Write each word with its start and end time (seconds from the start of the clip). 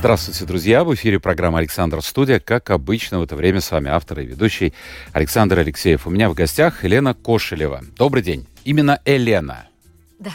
Здравствуйте, 0.00 0.46
друзья! 0.46 0.82
В 0.82 0.94
эфире 0.94 1.20
программа 1.20 1.58
«Александр 1.58 2.00
Студия». 2.00 2.40
Как 2.40 2.70
обычно, 2.70 3.20
в 3.20 3.24
это 3.24 3.36
время 3.36 3.60
с 3.60 3.70
вами 3.70 3.90
автор 3.90 4.20
и 4.20 4.24
ведущий 4.24 4.72
Александр 5.12 5.58
Алексеев. 5.58 6.06
У 6.06 6.10
меня 6.10 6.30
в 6.30 6.34
гостях 6.34 6.84
Елена 6.84 7.12
Кошелева. 7.12 7.82
Добрый 7.98 8.22
день. 8.22 8.46
Именно 8.64 8.98
Елена. 9.04 9.66
Да, 10.18 10.30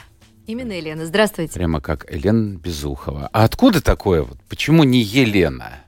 именно 0.45 0.71
Елена. 0.71 1.07
Здравствуйте. 1.07 1.55
Прямо 1.55 1.81
как 1.81 2.05
Елена 2.13 2.55
Безухова. 2.59 3.27
А 3.33 3.43
откуда 3.43 3.81
такое? 3.81 4.21
Вот? 4.21 4.37
Почему 4.49 4.83
не 4.83 5.01
Елена? 5.01 5.79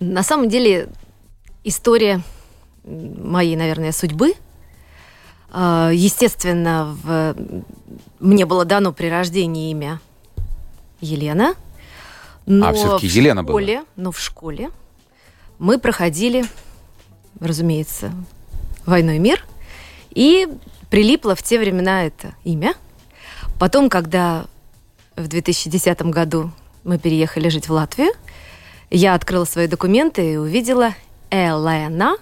На 0.00 0.24
самом 0.24 0.48
деле, 0.48 0.88
история 1.62 2.22
моей, 2.82 3.54
наверное, 3.54 3.92
судьбы. 3.92 4.34
А, 5.48 5.92
естественно, 5.94 6.98
в... 7.04 7.36
мне 8.18 8.46
было 8.46 8.64
дано 8.64 8.92
при 8.92 9.06
рождении 9.06 9.70
имя 9.70 10.00
Елена– 11.00 11.54
но 12.46 12.68
а, 12.68 12.72
все-таки 12.72 13.06
Елена 13.06 13.42
школе, 13.42 13.76
была. 13.76 13.86
Но 13.96 14.12
в 14.12 14.18
школе 14.18 14.70
мы 15.58 15.78
проходили, 15.78 16.44
разумеется, 17.40 18.12
«Войной 18.84 19.18
мир», 19.18 19.44
и 20.10 20.48
прилипло 20.90 21.34
в 21.34 21.42
те 21.42 21.58
времена 21.58 22.04
это 22.04 22.34
имя. 22.44 22.74
Потом, 23.58 23.88
когда 23.88 24.46
в 25.16 25.28
2010 25.28 26.02
году 26.02 26.50
мы 26.84 26.98
переехали 26.98 27.48
жить 27.48 27.68
в 27.68 27.72
Латвию, 27.72 28.12
я 28.90 29.14
открыла 29.14 29.44
свои 29.44 29.68
документы 29.68 30.34
и 30.34 30.36
увидела 30.36 30.94
Елена 31.30 32.16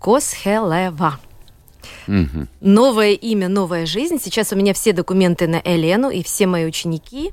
Косхелева. 0.00 1.20
Угу. 2.08 2.46
Новое 2.60 3.12
имя, 3.12 3.48
новая 3.48 3.86
жизнь. 3.86 4.18
Сейчас 4.20 4.52
у 4.52 4.56
меня 4.56 4.74
все 4.74 4.92
документы 4.92 5.46
на 5.46 5.56
Елену, 5.56 6.10
и 6.10 6.22
все 6.22 6.46
мои 6.46 6.64
ученики 6.66 7.32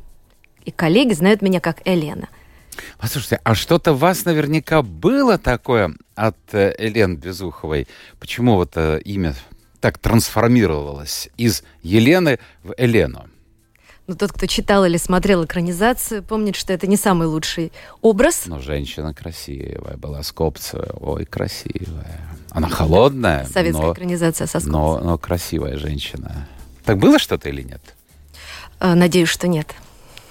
и 0.68 0.72
коллеги 0.72 1.14
знают 1.14 1.42
меня 1.42 1.62
как 1.62 1.88
Елена. 1.88 2.28
Послушайте, 3.00 3.40
а 3.44 3.56
что-то 3.56 3.94
у 3.94 3.96
вас 3.96 4.26
наверняка 4.26 4.82
было 4.82 5.38
такое 5.38 5.96
от 6.14 6.38
э, 6.52 6.76
Елены 6.78 7.16
Безуховой? 7.16 7.88
Почему 8.20 8.56
вот 8.56 8.74
э, 8.76 9.00
имя 9.06 9.34
так 9.80 9.98
трансформировалось 9.98 11.30
из 11.38 11.64
Елены 11.82 12.40
в 12.64 12.74
Елену? 12.78 13.28
Ну, 14.08 14.16
тот, 14.16 14.34
кто 14.34 14.46
читал 14.46 14.86
или 14.86 14.98
смотрел 14.98 15.46
экранизацию, 15.46 16.22
помнит, 16.22 16.56
что 16.56 16.74
это 16.74 16.86
не 16.86 16.98
самый 16.98 17.28
лучший 17.28 17.72
образ. 18.02 18.44
Но 18.46 18.59
женщина 18.59 19.14
красивая 19.14 19.96
была, 19.98 20.22
Скопцева. 20.22 20.98
Ой, 21.00 21.26
красивая. 21.26 22.28
Она 22.52 22.68
холодная. 22.68 23.46
Советская 23.46 23.88
но, 23.88 23.94
экранизация 23.94 24.48
со 24.48 24.59
но, 24.68 25.00
но 25.00 25.18
красивая 25.18 25.78
женщина. 25.78 26.48
Так 26.84 26.98
было 26.98 27.20
что-то 27.20 27.48
или 27.48 27.64
нет? 27.64 27.81
Э, 28.80 28.94
надеюсь, 28.94 29.30
что 29.30 29.48
нет. 29.48 29.74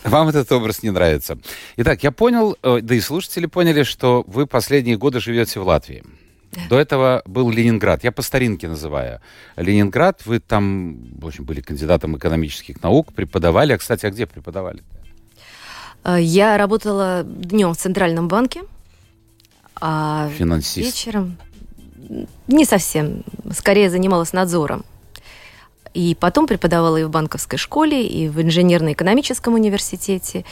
Вам 0.06 0.28
этот 0.28 0.50
образ 0.52 0.82
не 0.82 0.90
нравится. 0.90 1.38
Итак, 1.76 2.02
я 2.02 2.12
понял, 2.12 2.56
э, 2.62 2.80
да 2.82 2.94
и 2.94 3.00
слушатели 3.00 3.46
поняли, 3.46 3.82
что 3.82 4.24
вы 4.26 4.46
последние 4.46 4.96
годы 4.96 5.20
живете 5.20 5.60
в 5.60 5.66
Латвии. 5.66 6.04
Да. 6.52 6.60
До 6.70 6.78
этого 6.78 7.22
был 7.26 7.50
Ленинград. 7.50 8.04
Я 8.04 8.12
по 8.12 8.22
старинке 8.22 8.68
называю. 8.68 9.20
Ленинград, 9.56 10.22
вы 10.24 10.38
там, 10.38 10.96
в 11.18 11.26
общем, 11.26 11.44
были 11.44 11.60
кандидатом 11.60 12.16
экономических 12.16 12.82
наук, 12.82 13.12
преподавали. 13.12 13.72
А, 13.72 13.78
кстати, 13.78 14.06
а 14.06 14.10
где 14.10 14.26
преподавали? 14.26 14.82
Э, 16.04 16.16
я 16.20 16.56
работала 16.56 17.24
днем 17.24 17.74
в 17.74 17.76
Центральном 17.76 18.28
банке, 18.28 18.62
а 19.80 20.30
Финансист. 20.38 20.86
вечером 20.86 21.36
не 22.46 22.64
совсем. 22.64 23.24
Скорее 23.52 23.90
занималась 23.90 24.32
надзором. 24.32 24.84
И 25.96 26.14
потом 26.14 26.46
преподавала 26.46 26.98
и 26.98 27.04
в 27.04 27.10
банковской 27.10 27.58
школе, 27.58 28.06
и 28.06 28.28
в 28.28 28.38
инженерно-экономическом 28.42 29.54
университете, 29.54 30.44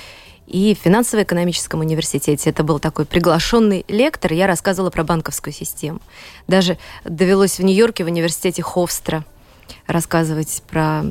и 0.47 0.75
в 0.75 0.79
финансово-экономическом 0.79 1.81
университете. 1.81 2.49
Это 2.49 2.65
был 2.65 2.79
такой 2.79 3.05
приглашенный 3.05 3.85
лектор, 3.89 4.33
я 4.33 4.47
рассказывала 4.47 4.89
про 4.89 5.05
банковскую 5.05 5.53
систему. 5.53 6.01
Даже 6.49 6.79
довелось 7.05 7.59
в 7.59 7.63
Нью-Йорке 7.63 8.05
в 8.05 8.07
университете 8.07 8.63
Хофстра 8.63 9.27
рассказывать 9.87 10.63
про 10.67 11.03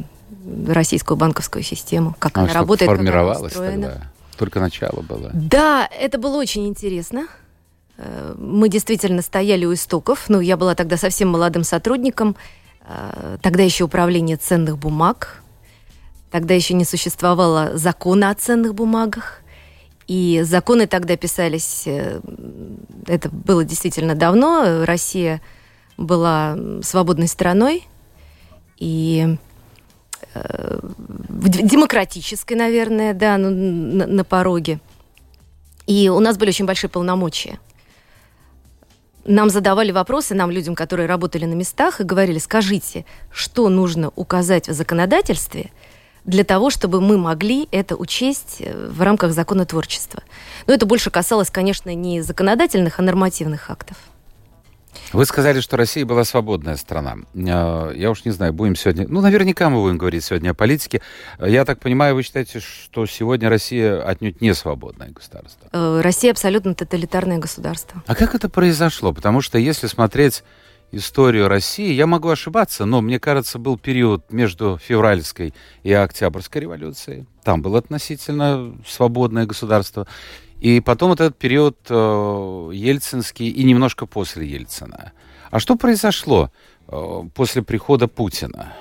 российскую 0.67 1.15
банковскую 1.15 1.61
систему, 1.61 2.15
как 2.17 2.35
а 2.39 2.41
она 2.41 2.53
работает, 2.53 2.89
как 2.89 2.99
она 3.01 3.33
устроена. 3.33 3.87
Тогда. 3.87 4.11
Только 4.39 4.59
начало 4.59 5.01
было. 5.01 5.29
Да, 5.31 5.87
это 5.95 6.17
было 6.17 6.37
очень 6.37 6.67
интересно. 6.67 7.27
Э, 7.97 8.33
мы 8.35 8.67
действительно 8.67 9.21
стояли 9.21 9.65
у 9.65 9.75
истоков. 9.75 10.25
Ну, 10.27 10.39
я 10.39 10.57
была 10.57 10.73
тогда 10.73 10.97
совсем 10.97 11.29
молодым 11.29 11.63
сотрудником. 11.63 12.35
Э, 12.85 13.37
тогда 13.41 13.63
еще 13.63 13.85
управление 13.85 14.37
ценных 14.37 14.77
бумаг, 14.77 15.41
тогда 16.31 16.53
еще 16.53 16.73
не 16.73 16.85
существовало 16.85 17.77
закона 17.77 18.29
о 18.29 18.35
ценных 18.35 18.75
бумагах, 18.75 19.41
и 20.07 20.41
законы 20.43 20.85
тогда 20.87 21.15
писались, 21.15 21.83
э, 21.85 22.19
это 23.07 23.29
было 23.29 23.63
действительно 23.63 24.15
давно, 24.15 24.83
Россия 24.85 25.41
была 25.97 26.57
свободной 26.81 27.27
страной, 27.27 27.87
и 28.77 29.37
э, 30.33 30.79
демократической, 31.29 32.55
наверное, 32.55 33.13
да, 33.13 33.37
ну, 33.37 33.49
на, 33.49 34.07
на 34.07 34.23
пороге. 34.25 34.79
И 35.85 36.09
у 36.09 36.19
нас 36.19 36.37
были 36.37 36.49
очень 36.49 36.65
большие 36.65 36.89
полномочия 36.89 37.59
нам 39.25 39.49
задавали 39.49 39.91
вопросы, 39.91 40.35
нам, 40.35 40.51
людям, 40.51 40.75
которые 40.75 41.07
работали 41.07 41.45
на 41.45 41.53
местах, 41.53 42.01
и 42.01 42.03
говорили, 42.03 42.39
скажите, 42.39 43.05
что 43.31 43.69
нужно 43.69 44.11
указать 44.15 44.67
в 44.67 44.73
законодательстве 44.73 45.71
для 46.25 46.43
того, 46.43 46.69
чтобы 46.69 47.01
мы 47.01 47.17
могли 47.17 47.67
это 47.71 47.95
учесть 47.95 48.57
э, 48.59 48.89
в 48.89 49.01
рамках 49.01 49.33
законотворчества. 49.33 50.23
Но 50.67 50.73
это 50.73 50.85
больше 50.85 51.09
касалось, 51.09 51.49
конечно, 51.49 51.93
не 51.93 52.21
законодательных, 52.21 52.99
а 52.99 53.01
нормативных 53.01 53.69
актов. 53.69 53.97
Вы 55.11 55.25
сказали, 55.25 55.59
что 55.59 55.77
Россия 55.77 56.05
была 56.05 56.23
свободная 56.23 56.75
страна. 56.75 57.17
А, 57.35 57.91
я 57.91 58.11
уж 58.11 58.25
не 58.25 58.31
знаю, 58.31 58.53
будем 58.53 58.75
сегодня... 58.75 59.07
Ну, 59.07 59.21
наверняка 59.21 59.69
мы 59.69 59.81
будем 59.81 59.97
говорить 59.97 60.23
сегодня 60.23 60.51
о 60.51 60.53
политике. 60.53 61.01
Я 61.39 61.65
так 61.65 61.79
понимаю, 61.79 62.15
вы 62.15 62.23
считаете, 62.23 62.59
что 62.59 63.05
сегодня 63.05 63.49
Россия 63.49 64.01
отнюдь 64.01 64.41
не 64.41 64.53
свободное 64.53 65.09
государство? 65.09 65.67
Э, 65.71 66.01
Россия 66.01 66.31
абсолютно 66.31 66.75
тоталитарное 66.75 67.37
государство. 67.37 68.03
А 68.07 68.15
как 68.15 68.35
это 68.35 68.49
произошло? 68.49 69.13
Потому 69.13 69.41
что 69.41 69.57
если 69.57 69.87
смотреть 69.87 70.43
историю 70.93 71.47
России, 71.47 71.91
я 71.91 72.05
могу 72.05 72.29
ошибаться, 72.29 72.85
но 72.85 73.01
мне 73.01 73.19
кажется, 73.19 73.57
был 73.57 73.77
период 73.77 74.31
между 74.31 74.77
февральской 74.77 75.53
и 75.81 75.91
октябрьской 75.91 76.61
революцией. 76.61 77.25
Там 77.43 77.61
было 77.61 77.79
относительно 77.79 78.75
свободное 78.87 79.45
государство. 79.45 80.07
И 80.63 80.79
потом 80.79 81.09
вот 81.09 81.19
этот 81.19 81.37
период 81.37 81.77
э, 81.89 82.69
ельцинский 82.73 83.49
и 83.49 83.65
немножко 83.65 84.05
после 84.05 84.47
Ельцина. 84.47 85.11
А 85.51 85.59
что 85.59 85.75
произошло 85.75 86.51
э, 86.87 87.23
после 87.35 87.63
прихода 87.63 88.07
Путина? 88.07 88.71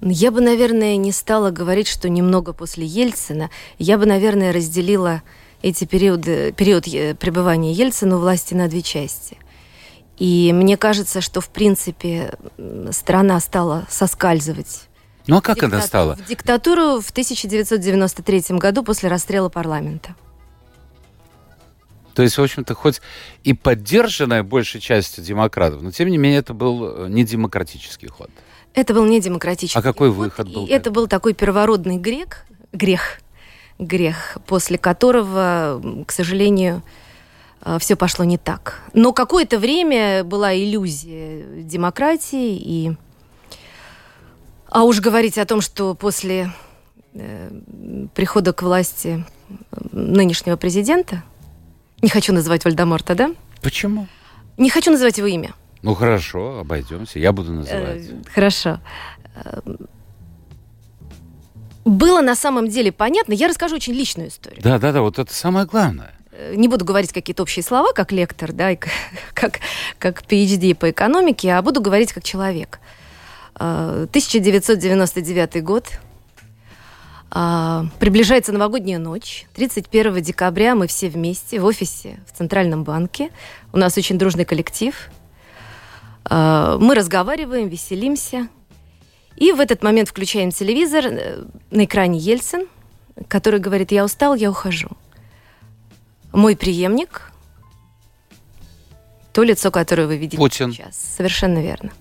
Я 0.00 0.30
бы, 0.30 0.40
наверное, 0.40 0.94
не 0.94 1.10
стала 1.10 1.50
говорить, 1.50 1.88
что 1.88 2.08
немного 2.08 2.52
после 2.52 2.86
Ельцина. 2.86 3.50
Я 3.80 3.98
бы, 3.98 4.06
наверное, 4.06 4.52
разделила 4.52 5.22
эти 5.60 5.86
периоды, 5.86 6.52
период 6.52 6.86
э, 6.86 7.16
пребывания 7.16 7.72
Ельцина 7.72 8.14
у 8.14 8.20
власти 8.20 8.54
на 8.54 8.68
две 8.68 8.82
части. 8.82 9.38
И 10.18 10.52
мне 10.54 10.76
кажется, 10.76 11.20
что, 11.20 11.40
в 11.40 11.48
принципе, 11.48 12.34
страна 12.92 13.40
стала 13.40 13.88
соскальзывать 13.90 14.82
ну 15.26 15.38
а 15.38 15.40
как 15.40 15.56
диктату- 15.56 15.74
она 15.74 15.82
стала? 15.82 16.14
В 16.16 16.28
диктатуру 16.28 17.00
в 17.00 17.10
1993 17.10 18.56
году 18.58 18.84
после 18.84 19.08
расстрела 19.08 19.48
парламента. 19.48 20.14
То 22.14 22.22
есть, 22.22 22.36
в 22.36 22.42
общем-то, 22.42 22.74
хоть 22.74 23.00
и 23.44 23.54
поддержанная 23.54 24.42
большей 24.42 24.80
частью 24.80 25.24
демократов, 25.24 25.82
но 25.82 25.90
тем 25.90 26.08
не 26.08 26.18
менее 26.18 26.40
это 26.40 26.54
был 26.54 27.04
э, 27.04 27.08
не 27.08 27.24
демократический 27.24 28.08
ход. 28.08 28.30
Это 28.74 28.94
был 28.94 29.04
не 29.04 29.20
демократический. 29.20 29.78
А 29.78 29.82
какой 29.82 30.10
выход 30.10 30.48
был? 30.52 30.66
это 30.66 30.90
был 30.90 31.06
такой 31.06 31.34
первородный 31.34 31.96
грех, 31.96 32.44
грех, 32.72 33.20
грех, 33.78 34.38
после 34.46 34.78
которого, 34.78 36.04
к 36.06 36.12
сожалению, 36.12 36.82
э, 37.64 37.78
все 37.78 37.96
пошло 37.96 38.24
не 38.24 38.38
так. 38.38 38.80
Но 38.92 39.12
какое-то 39.12 39.58
время 39.58 40.24
была 40.24 40.54
иллюзия 40.54 41.62
демократии 41.62 42.56
и, 42.56 42.92
а 44.68 44.84
уж 44.84 45.00
говорить 45.00 45.38
о 45.38 45.46
том, 45.46 45.60
что 45.60 45.94
после 45.94 46.52
э, 47.14 47.50
прихода 48.14 48.52
к 48.52 48.62
власти 48.62 49.24
нынешнего 49.92 50.56
президента 50.56 51.22
не 52.02 52.08
хочу 52.08 52.32
называть 52.32 52.64
Вальдеморта, 52.64 53.14
да? 53.14 53.30
Почему? 53.62 54.08
Не 54.58 54.70
хочу 54.70 54.90
называть 54.90 55.18
его 55.18 55.28
имя. 55.28 55.54
Ну 55.82 55.94
хорошо, 55.94 56.58
обойдемся. 56.60 57.18
Я 57.18 57.32
буду 57.32 57.52
называть. 57.52 58.08
Э, 58.08 58.22
хорошо. 58.32 58.80
Э, 59.34 59.60
было 61.84 62.20
на 62.20 62.36
самом 62.36 62.68
деле 62.68 62.92
понятно. 62.92 63.32
Я 63.32 63.48
расскажу 63.48 63.76
очень 63.76 63.94
личную 63.94 64.28
историю. 64.28 64.60
Да, 64.62 64.78
да, 64.78 64.92
да, 64.92 65.00
вот 65.00 65.18
это 65.18 65.34
самое 65.34 65.64
главное. 65.66 66.12
Э, 66.32 66.54
не 66.54 66.68
буду 66.68 66.84
говорить 66.84 67.12
какие-то 67.12 67.42
общие 67.42 67.62
слова, 67.62 67.92
как 67.92 68.12
лектор, 68.12 68.52
да, 68.52 68.72
и 68.72 68.78
как, 69.34 69.60
как 69.98 70.22
PhD 70.22 70.74
по 70.74 70.90
экономике, 70.90 71.52
а 71.52 71.62
буду 71.62 71.80
говорить 71.80 72.12
как 72.12 72.24
человек. 72.24 72.80
1999 73.54 75.62
год. 75.62 75.88
Приближается 77.98 78.52
новогодняя 78.52 78.98
ночь. 78.98 79.46
31 79.54 80.22
декабря 80.22 80.74
мы 80.74 80.86
все 80.86 81.08
вместе 81.08 81.58
в 81.58 81.64
офисе 81.64 82.20
в 82.30 82.36
Центральном 82.36 82.84
банке. 82.84 83.30
У 83.72 83.78
нас 83.78 83.96
очень 83.96 84.18
дружный 84.18 84.44
коллектив– 84.44 84.94
Э, 86.28 86.76
мы 86.80 86.94
разговариваем, 86.94 87.68
веселимся. 87.68 88.48
И 89.36 89.52
в 89.52 89.60
этот 89.60 89.82
момент 89.82 90.08
включаем 90.08 90.50
телевизор. 90.50 91.06
Э, 91.06 91.44
на 91.70 91.84
экране 91.84 92.18
Ельцин, 92.18 92.66
который 93.28 93.60
говорит, 93.60 93.92
я 93.92 94.04
устал, 94.04 94.34
я 94.34 94.50
ухожу. 94.50 94.90
Мой 96.32 96.56
преемник, 96.56 97.30
то 99.32 99.42
лицо, 99.42 99.70
которое 99.70 100.06
вы 100.06 100.16
видите 100.16 100.38
Путин. 100.38 100.72
сейчас. 100.72 100.96
Совершенно 100.96 101.58
верно. 101.58 101.92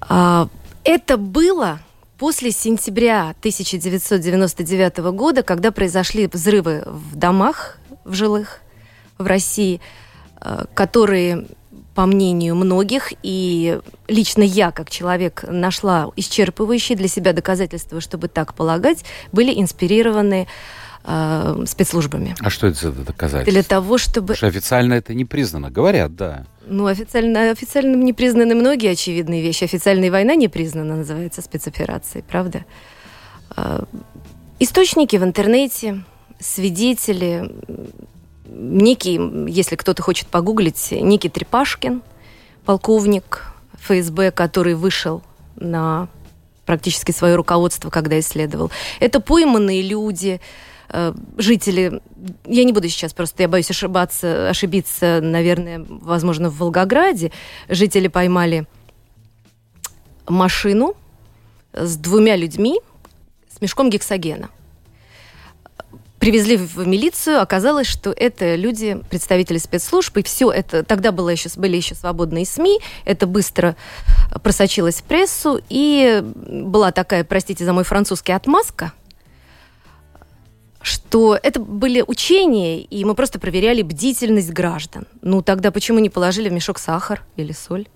А, 0.00 0.48
это 0.82 1.16
было 1.16 1.80
после 2.18 2.50
сентября 2.50 3.34
1999 3.38 4.98
года, 5.12 5.42
когда 5.42 5.70
произошли 5.70 6.26
взрывы 6.26 6.82
в 6.86 7.16
домах 7.16 7.78
в 8.04 8.14
жилых 8.14 8.60
в 9.18 9.26
России, 9.26 9.80
э, 10.40 10.64
которые 10.74 11.46
по 11.94 12.04
мнению 12.04 12.54
многих, 12.56 13.14
и 13.22 13.80
лично 14.06 14.42
я, 14.42 14.70
как 14.70 14.90
человек, 14.90 15.44
нашла 15.48 16.10
исчерпывающие 16.14 16.94
для 16.94 17.08
себя 17.08 17.32
доказательства, 17.32 18.02
чтобы 18.02 18.28
так 18.28 18.52
полагать, 18.52 19.04
были 19.32 19.58
инспирированы 19.58 20.46
спецслужбами. 21.66 22.34
А 22.40 22.50
что 22.50 22.66
это 22.66 22.78
за 22.80 22.92
доказательства? 22.92 23.52
Для 23.52 23.62
того, 23.62 23.96
чтобы... 23.96 24.34
Потому 24.34 24.36
что 24.36 24.46
официально 24.48 24.94
это 24.94 25.14
не 25.14 25.24
признано. 25.24 25.70
Говорят, 25.70 26.16
да. 26.16 26.46
Ну, 26.66 26.86
официально, 26.86 27.50
официально 27.50 27.94
не 27.94 28.12
признаны 28.12 28.56
многие 28.56 28.90
очевидные 28.90 29.40
вещи. 29.40 29.64
Официальная 29.64 30.10
война 30.10 30.34
не 30.34 30.48
признана, 30.48 30.96
называется 30.96 31.42
спецоперацией, 31.42 32.24
правда? 32.24 32.64
Э, 33.56 33.84
источники 34.58 35.14
в 35.14 35.22
интернете, 35.22 36.02
свидетели, 36.40 37.54
некий, 38.48 39.20
если 39.48 39.76
кто-то 39.76 40.02
хочет 40.02 40.26
погуглить, 40.26 40.88
некий 40.90 41.28
Трепашкин, 41.28 42.02
полковник 42.64 43.52
ФСБ, 43.80 44.32
который 44.32 44.74
вышел 44.74 45.22
на 45.54 46.08
практически 46.64 47.12
свое 47.12 47.36
руководство, 47.36 47.90
когда 47.90 48.18
исследовал. 48.18 48.72
Это 48.98 49.20
пойманные 49.20 49.82
люди, 49.82 50.40
э, 50.88 51.12
жители, 51.38 52.00
я 52.46 52.64
не 52.64 52.72
буду 52.72 52.88
сейчас 52.88 53.12
просто, 53.12 53.42
я 53.42 53.48
боюсь 53.48 53.70
ошибаться, 53.70 54.48
ошибиться, 54.48 55.20
наверное, 55.22 55.84
возможно, 55.88 56.50
в 56.50 56.58
Волгограде. 56.58 57.32
Жители 57.68 58.08
поймали 58.08 58.66
машину 60.28 60.94
с 61.72 61.96
двумя 61.96 62.36
людьми 62.36 62.80
с 63.48 63.60
мешком 63.60 63.90
гексогена 63.90 64.50
привезли 66.26 66.56
в 66.56 66.84
милицию, 66.86 67.40
оказалось, 67.40 67.86
что 67.86 68.10
это 68.10 68.56
люди, 68.56 68.98
представители 69.10 69.58
спецслужб, 69.58 70.16
и 70.16 70.24
все 70.24 70.50
это, 70.50 70.82
тогда 70.82 71.12
было 71.12 71.28
еще, 71.28 71.48
были 71.54 71.76
еще 71.76 71.94
свободные 71.94 72.44
СМИ, 72.44 72.80
это 73.04 73.28
быстро 73.28 73.76
просочилось 74.42 74.96
в 74.96 75.04
прессу, 75.04 75.60
и 75.68 76.22
была 76.24 76.90
такая, 76.90 77.22
простите 77.22 77.64
за 77.64 77.72
мой 77.72 77.84
французский, 77.84 78.32
отмазка, 78.32 78.92
что 80.86 81.36
это 81.42 81.58
были 81.58 82.04
учения, 82.06 82.80
и 82.80 83.04
мы 83.04 83.16
просто 83.16 83.40
проверяли 83.40 83.82
бдительность 83.82 84.52
граждан. 84.52 85.08
Ну, 85.20 85.42
тогда 85.42 85.72
почему 85.72 85.98
не 85.98 86.10
положили 86.10 86.48
в 86.48 86.52
мешок 86.52 86.78
сахар 86.78 87.24
или 87.34 87.50
соль? 87.50 87.88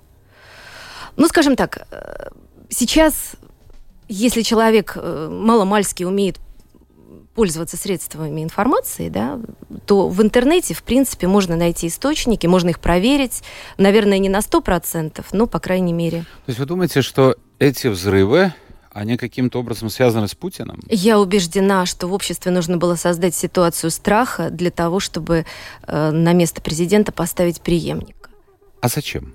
Ну, 1.16 1.28
скажем 1.28 1.54
так, 1.54 1.86
э, 1.92 2.30
сейчас, 2.68 3.36
если 4.08 4.42
человек 4.42 4.94
э, 4.96 5.28
маломальски 5.30 6.02
умеет 6.02 6.40
пользоваться 7.36 7.76
средствами 7.76 8.42
информации, 8.42 9.08
да, 9.08 9.38
то 9.86 10.08
в 10.08 10.20
интернете, 10.20 10.74
в 10.74 10.82
принципе, 10.82 11.28
можно 11.28 11.54
найти 11.54 11.86
источники, 11.86 12.48
можно 12.48 12.70
их 12.70 12.80
проверить. 12.80 13.44
Наверное, 13.78 14.18
не 14.18 14.28
на 14.28 14.40
100%, 14.40 15.24
но, 15.30 15.46
по 15.46 15.60
крайней 15.60 15.92
мере. 15.92 16.22
То 16.22 16.48
есть 16.48 16.58
вы 16.58 16.66
думаете, 16.66 17.02
что 17.02 17.36
эти 17.60 17.86
взрывы, 17.86 18.52
они 18.92 19.16
каким-то 19.16 19.58
образом 19.60 19.88
связаны 19.88 20.28
с 20.28 20.34
Путиным? 20.34 20.80
Я 20.88 21.18
убеждена, 21.20 21.86
что 21.86 22.06
в 22.08 22.12
обществе 22.12 22.50
нужно 22.50 22.76
было 22.76 22.96
создать 22.96 23.34
ситуацию 23.34 23.90
страха 23.90 24.50
для 24.50 24.70
того, 24.70 25.00
чтобы 25.00 25.46
э, 25.86 26.10
на 26.10 26.32
место 26.32 26.60
президента 26.60 27.12
поставить 27.12 27.60
преемника. 27.60 28.30
А 28.80 28.88
зачем? 28.88 29.34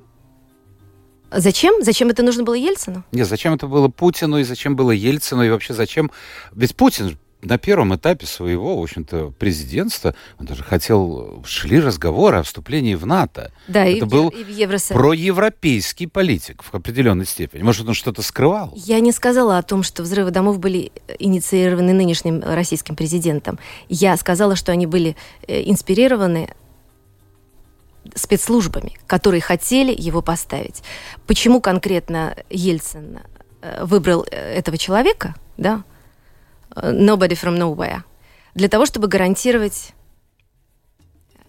Зачем? 1.31 1.83
Зачем 1.83 2.09
это 2.09 2.23
нужно 2.23 2.43
было 2.43 2.53
Ельцину? 2.53 3.03
Нет, 3.11 3.27
зачем 3.27 3.53
это 3.53 3.67
было 3.67 3.87
Путину, 3.87 4.37
и 4.37 4.43
зачем 4.43 4.75
было 4.75 4.91
Ельцину, 4.91 5.43
и 5.43 5.49
вообще 5.49 5.73
зачем... 5.73 6.11
Ведь 6.53 6.75
Путин 6.75 7.17
на 7.45 7.57
первом 7.57 7.95
этапе 7.95 8.25
своего, 8.25 8.79
в 8.79 8.83
общем-то, 8.83 9.33
президентства, 9.37 10.15
он 10.39 10.45
даже 10.45 10.63
хотел, 10.63 11.43
шли 11.45 11.79
разговоры 11.79 12.37
о 12.37 12.43
вступлении 12.43 12.95
в 12.95 13.05
НАТО. 13.05 13.51
Да, 13.67 13.85
Это 13.85 14.05
и 14.05 14.09
был 14.09 14.29
и 14.29 14.43
в 14.43 14.49
Евросоюз. 14.49 14.99
проевропейский 14.99 16.07
политик 16.07 16.63
в 16.63 16.73
определенной 16.73 17.25
степени. 17.25 17.61
Может, 17.63 17.87
он 17.87 17.93
что-то 17.93 18.21
скрывал? 18.21 18.73
Я 18.75 18.99
не 18.99 19.11
сказала 19.11 19.57
о 19.57 19.63
том, 19.63 19.83
что 19.83 20.03
взрывы 20.03 20.31
домов 20.31 20.59
были 20.59 20.91
инициированы 21.19 21.93
нынешним 21.93 22.41
российским 22.41 22.95
президентом. 22.95 23.59
Я 23.89 24.17
сказала, 24.17 24.55
что 24.55 24.71
они 24.71 24.87
были 24.87 25.15
э, 25.47 25.61
инспирированы 25.69 26.49
спецслужбами, 28.13 28.93
которые 29.07 29.41
хотели 29.41 29.93
его 29.95 30.21
поставить. 30.21 30.83
Почему 31.27 31.61
конкретно 31.61 32.35
Ельцин 32.49 33.19
э, 33.61 33.83
выбрал 33.83 34.25
э, 34.29 34.55
этого 34.55 34.77
человека, 34.77 35.35
да, 35.57 35.83
nobody 36.75 37.35
from 37.35 37.57
nowhere, 37.57 38.01
для 38.53 38.69
того, 38.69 38.85
чтобы 38.85 39.07
гарантировать 39.07 39.93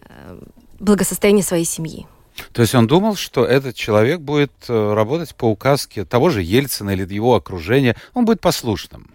э, 0.01 0.39
благосостояние 0.79 1.43
своей 1.43 1.65
семьи. 1.65 2.07
То 2.53 2.61
есть 2.61 2.75
он 2.75 2.87
думал, 2.87 3.15
что 3.15 3.45
этот 3.45 3.75
человек 3.75 4.19
будет 4.19 4.51
э, 4.67 4.93
работать 4.93 5.35
по 5.35 5.45
указке 5.45 6.05
того 6.05 6.29
же 6.29 6.41
Ельцина 6.41 6.91
или 6.91 7.11
его 7.11 7.35
окружения, 7.35 7.95
он 8.13 8.25
будет 8.25 8.41
послушным. 8.41 9.11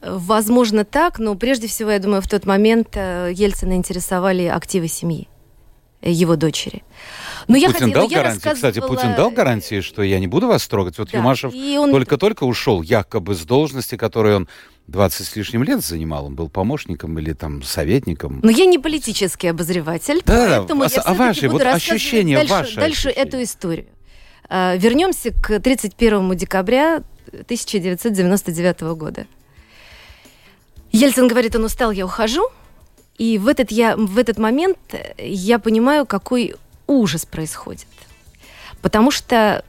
Возможно 0.00 0.84
так, 0.84 1.18
но 1.18 1.34
прежде 1.34 1.68
всего, 1.68 1.90
я 1.90 1.98
думаю, 1.98 2.22
в 2.22 2.28
тот 2.28 2.46
момент 2.46 2.88
э, 2.94 3.32
Ельцина 3.34 3.74
интересовали 3.74 4.44
активы 4.44 4.88
семьи 4.88 5.28
его 6.02 6.36
дочери. 6.36 6.82
Но 7.46 7.54
Путин 7.54 7.60
я 7.60 7.72
хотела, 7.72 7.92
дал 7.92 8.08
я 8.08 8.16
гарантии, 8.16 8.46
рассказывала... 8.46 8.70
кстати, 8.72 8.86
Путин 8.86 9.14
дал 9.16 9.30
гарантии, 9.30 9.80
что 9.80 10.02
я 10.02 10.18
не 10.18 10.26
буду 10.26 10.46
вас 10.46 10.66
трогать. 10.66 10.98
Вот 10.98 11.10
да, 11.10 11.18
Юмашев 11.18 11.52
он... 11.52 11.90
только-только 11.90 12.44
ушел, 12.44 12.80
якобы 12.82 13.34
с 13.34 13.40
должности, 13.40 13.96
которую 13.96 14.36
он 14.36 14.48
20 14.90 15.26
с 15.26 15.36
лишним 15.36 15.62
лет 15.62 15.84
занимал, 15.84 16.26
он 16.26 16.34
был 16.34 16.48
помощником 16.48 17.18
или 17.18 17.32
там 17.32 17.62
советником. 17.62 18.40
Но 18.42 18.50
я 18.50 18.66
не 18.66 18.78
политический 18.78 19.46
обозреватель, 19.48 20.20
да, 20.26 20.58
поэтому 20.58 20.82
а, 20.82 20.88
я 20.90 21.00
а 21.02 21.14
ваши 21.14 21.48
буду 21.48 21.64
вот 21.64 21.74
ощущения, 21.74 22.36
дальше, 22.36 22.52
ваши 22.52 22.74
дальше 22.76 23.08
ощущения. 23.08 23.28
эту 23.28 23.42
историю. 23.42 23.86
А, 24.48 24.74
вернемся 24.76 25.30
к 25.30 25.60
31 25.60 26.36
декабря 26.36 27.02
1999 27.28 28.80
года. 28.96 29.26
Ельцин 30.90 31.28
говорит, 31.28 31.54
он 31.54 31.64
устал, 31.64 31.92
я 31.92 32.04
ухожу. 32.04 32.48
И 33.16 33.38
в 33.38 33.46
этот, 33.46 33.70
я, 33.70 33.96
в 33.96 34.18
этот 34.18 34.38
момент 34.38 34.78
я 35.18 35.60
понимаю, 35.60 36.04
какой 36.04 36.56
ужас 36.88 37.26
происходит. 37.26 37.86
Потому 38.82 39.12
что, 39.12 39.64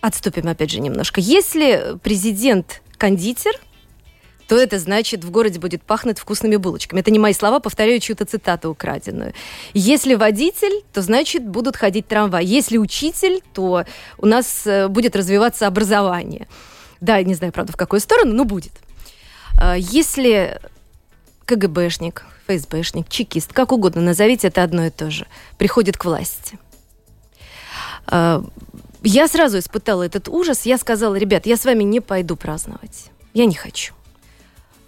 отступим 0.00 0.48
опять 0.48 0.70
же 0.70 0.80
немножко, 0.80 1.20
если 1.20 1.98
президент 2.02 2.80
кондитер, 2.96 3.52
то 4.48 4.56
это 4.56 4.78
значит, 4.78 5.24
в 5.24 5.30
городе 5.30 5.58
будет 5.58 5.82
пахнуть 5.82 6.18
вкусными 6.18 6.56
булочками. 6.56 7.00
Это 7.00 7.10
не 7.10 7.18
мои 7.18 7.32
слова, 7.32 7.58
повторяю 7.58 7.98
чью-то 8.00 8.24
цитату 8.24 8.70
украденную. 8.70 9.32
Если 9.74 10.14
водитель, 10.14 10.84
то 10.92 11.02
значит 11.02 11.46
будут 11.46 11.76
ходить 11.76 12.06
трамваи. 12.06 12.44
Если 12.44 12.78
учитель, 12.78 13.42
то 13.52 13.84
у 14.18 14.26
нас 14.26 14.66
э, 14.66 14.88
будет 14.88 15.16
развиваться 15.16 15.66
образование. 15.66 16.46
Да, 17.00 17.22
не 17.22 17.34
знаю, 17.34 17.52
правда, 17.52 17.72
в 17.72 17.76
какую 17.76 18.00
сторону, 18.00 18.32
но 18.34 18.44
будет. 18.44 18.72
А, 19.58 19.74
если 19.76 20.60
КГБшник, 21.44 22.24
ФСБшник, 22.46 23.08
чекист, 23.08 23.52
как 23.52 23.72
угодно 23.72 24.00
назовите, 24.00 24.48
это 24.48 24.62
одно 24.62 24.86
и 24.86 24.90
то 24.90 25.10
же, 25.10 25.26
приходит 25.58 25.96
к 25.96 26.04
власти. 26.04 26.58
А, 28.06 28.44
я 29.02 29.28
сразу 29.28 29.58
испытала 29.58 30.04
этот 30.04 30.28
ужас. 30.28 30.66
Я 30.66 30.78
сказала, 30.78 31.16
ребят, 31.16 31.46
я 31.46 31.56
с 31.56 31.64
вами 31.64 31.82
не 31.82 32.00
пойду 32.00 32.36
праздновать. 32.36 33.10
Я 33.34 33.46
не 33.46 33.54
хочу. 33.54 33.95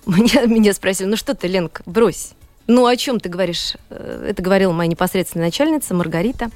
Меня, 0.08 0.42
меня 0.46 0.72
спросили, 0.72 1.06
ну 1.06 1.16
что 1.16 1.34
ты, 1.34 1.46
Ленка, 1.46 1.82
брось. 1.86 2.30
Ну, 2.66 2.86
о 2.86 2.96
чем 2.96 3.20
ты 3.20 3.28
говоришь? 3.28 3.74
Э, 3.90 4.26
это 4.30 4.42
говорила 4.42 4.72
моя 4.72 4.88
непосредственная 4.88 5.46
начальница 5.46 5.94
Маргарита. 5.94 6.50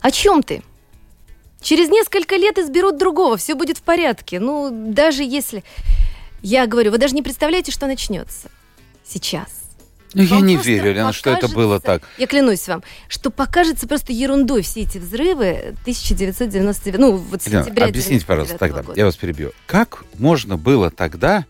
О 0.00 0.10
чем 0.10 0.42
ты? 0.42 0.62
Через 1.60 1.88
несколько 1.88 2.36
лет 2.36 2.58
изберут 2.58 2.98
другого, 2.98 3.36
все 3.36 3.54
будет 3.54 3.78
в 3.78 3.82
порядке. 3.82 4.40
Ну, 4.40 4.70
даже 4.70 5.22
если... 5.22 5.64
Я 6.42 6.66
говорю, 6.66 6.90
вы 6.90 6.98
даже 6.98 7.14
не 7.14 7.22
представляете, 7.22 7.70
что 7.70 7.86
начнется 7.86 8.50
сейчас. 9.04 9.46
Ну, 10.14 10.22
я 10.22 10.40
не 10.40 10.56
верю, 10.56 10.92
Лена, 10.92 11.12
что 11.12 11.30
это 11.30 11.48
было 11.48 11.78
покажется- 11.78 12.00
так. 12.00 12.18
Я 12.18 12.26
клянусь 12.26 12.66
вам, 12.68 12.82
что 13.08 13.30
покажется 13.30 13.86
просто 13.88 14.12
ерундой 14.12 14.62
все 14.62 14.80
эти 14.82 14.98
взрывы 14.98 15.74
1999, 15.82 17.00
ну, 17.00 17.16
вот 17.16 17.42
Елена, 17.46 17.64
сентября 17.64 17.86
объясните, 17.86 18.26
пожалуйста, 18.26 18.56
99 18.58 18.58
тогда, 18.58 18.82
года. 18.86 18.98
я 18.98 19.06
вас 19.06 19.16
перебью. 19.16 19.52
Как 19.66 20.04
можно 20.18 20.58
было 20.58 20.90
тогда 20.90 21.46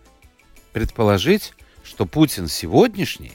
предположить, 0.72 1.54
что 1.84 2.06
Путин 2.06 2.48
сегодняшний 2.48 3.32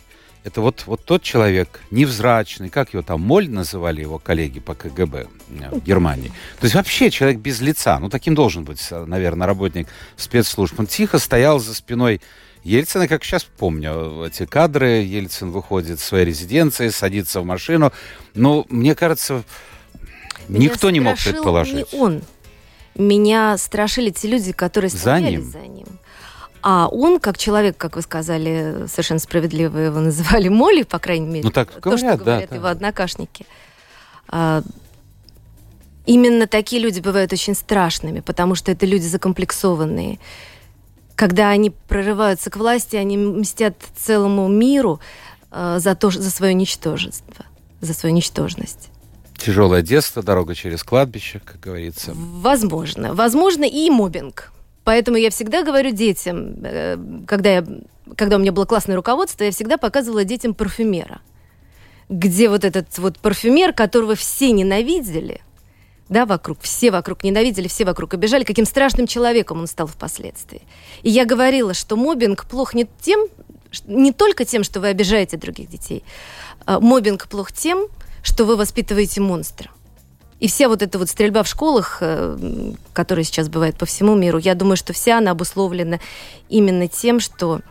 это 0.47 0.61
вот, 0.61 0.83
вот 0.85 1.03
тот 1.03 1.23
человек 1.23 1.81
невзрачный, 1.91 2.69
как 2.69 2.93
его 2.93 3.03
там, 3.03 3.19
Моль 3.19 3.49
называли 3.49 3.99
его 3.99 4.17
коллеги 4.17 4.61
по 4.61 4.75
КГБ 4.75 5.27
э, 5.49 5.69
в 5.71 5.83
Германии. 5.83 6.29
То 6.59 6.63
есть 6.63 6.73
вообще 6.75 7.11
человек 7.11 7.39
без 7.39 7.59
лица. 7.59 7.99
Ну, 7.99 8.09
таким 8.09 8.33
должен 8.33 8.63
быть, 8.63 8.81
э, 8.89 9.03
наверное, 9.05 9.45
работник 9.45 9.89
спецслужб. 10.15 10.79
Он 10.79 10.87
тихо 10.87 11.19
стоял 11.19 11.59
за 11.59 11.73
спиной 11.73 12.21
Ельцина, 12.63 13.09
как 13.09 13.25
сейчас 13.25 13.43
помню, 13.43 14.23
эти 14.25 14.45
кадры. 14.45 15.03
Ельцин 15.03 15.51
выходит 15.51 15.99
из 15.99 16.03
своей 16.05 16.23
резиденции, 16.23 16.87
садится 16.89 17.41
в 17.41 17.45
машину. 17.45 17.91
Ну, 18.33 18.65
мне 18.69 18.95
кажется, 18.95 19.43
Меня 20.47 20.69
никто 20.69 20.89
не 20.91 21.01
мог 21.01 21.17
предположить. 21.17 21.91
Не 21.91 21.99
он. 21.99 22.21
Меня 22.95 23.57
страшили 23.57 24.11
те 24.11 24.29
люди, 24.29 24.53
которые 24.53 24.89
За 24.89 24.97
стояли 24.97 25.31
ним. 25.35 25.51
за 25.51 25.59
ним. 25.59 25.87
А 26.69 26.89
он, 26.89 27.21
как 27.21 27.37
человек, 27.37 27.77
как 27.77 27.95
вы 27.95 28.01
сказали, 28.01 28.87
совершенно 28.89 29.21
справедливо 29.21 29.77
его 29.77 30.01
называли 30.01 30.49
Молли, 30.49 30.83
по 30.83 30.99
крайней 30.99 31.27
мере. 31.27 31.43
Ну, 31.45 31.49
так 31.49 31.71
то, 31.71 31.79
говорят, 31.79 31.99
что 31.99 32.17
да, 32.17 32.17
говорят 32.17 32.49
да. 32.49 32.55
его 32.57 32.67
однокашники. 32.67 33.45
А, 34.27 34.61
именно 36.05 36.45
такие 36.45 36.81
люди 36.81 36.99
бывают 36.99 37.31
очень 37.31 37.55
страшными, 37.55 38.19
потому 38.19 38.55
что 38.55 38.69
это 38.69 38.85
люди 38.85 39.05
закомплексованные. 39.05 40.19
Когда 41.15 41.51
они 41.51 41.69
прорываются 41.69 42.49
к 42.49 42.57
власти, 42.57 42.97
они 42.97 43.15
мстят 43.15 43.77
целому 43.95 44.49
миру 44.49 44.99
а, 45.49 45.79
за, 45.79 45.95
то, 45.95 46.09
за 46.09 46.29
свое 46.29 46.53
ничтожество, 46.53 47.45
за 47.79 47.93
свою 47.93 48.13
ничтожность. 48.13 48.89
Тяжелое 49.37 49.83
детство, 49.83 50.21
дорога 50.21 50.53
через 50.53 50.83
кладбище, 50.83 51.39
как 51.39 51.61
говорится. 51.61 52.11
Возможно. 52.13 53.13
Возможно, 53.13 53.63
и 53.63 53.89
мобинг. 53.89 54.51
Поэтому 54.87 55.17
я 55.17 55.31
всегда 55.31 55.63
говорю 55.63 55.91
детям, 55.91 56.59
э, 56.63 56.97
когда, 57.27 57.55
я, 57.55 57.65
когда 58.15 58.37
у 58.37 58.39
меня 58.39 58.53
было 58.53 58.63
классное 58.63 58.95
руководство, 58.95 59.43
я 59.43 59.51
всегда 59.51 59.77
показывала 59.77 60.23
детям 60.23 60.53
парфюмера. 60.53 61.19
Где 62.07 62.47
вот 62.47 62.63
этот 62.63 62.97
вот 62.97 63.19
парфюмер, 63.19 63.73
которого 63.73 64.15
все 64.15 64.49
ненавидели, 64.53 65.41
да, 66.07 66.25
вокруг, 66.25 66.59
все 66.61 66.89
вокруг 66.89 67.25
ненавидели, 67.25 67.67
все 67.67 67.83
вокруг 67.83 68.13
обижали, 68.13 68.45
каким 68.45 68.63
страшным 68.63 69.07
человеком 69.07 69.59
он 69.59 69.67
стал 69.67 69.87
впоследствии. 69.87 70.61
И 71.01 71.09
я 71.09 71.25
говорила, 71.25 71.73
что 71.73 71.97
мобинг 71.97 72.45
плох 72.45 72.73
не 72.73 72.87
тем, 73.01 73.27
не 73.87 74.13
только 74.13 74.45
тем, 74.45 74.63
что 74.63 74.79
вы 74.79 74.87
обижаете 74.87 75.35
других 75.35 75.67
детей. 75.67 76.01
А 76.65 76.79
Мобинг 76.79 77.27
плох 77.27 77.51
тем, 77.51 77.87
что 78.23 78.45
вы 78.45 78.55
воспитываете 78.55 79.19
монстра. 79.19 79.69
И 80.39 80.47
вся 80.47 80.69
вот 80.69 80.81
эта 80.81 80.99
вот 80.99 81.09
стрельба 81.09 81.43
в 81.43 81.47
школах, 81.47 81.97
э, 82.01 82.73
которая 82.93 83.23
сейчас 83.23 83.49
бывает 83.49 83.75
по 83.75 83.85
всему 83.85 84.15
миру, 84.15 84.37
я 84.37 84.53
думаю, 84.53 84.77
что 84.77 84.93
вся 84.93 85.17
она 85.17 85.31
обусловлена 85.31 85.99
именно 86.47 86.87
тем, 86.87 87.19
что 87.19 87.61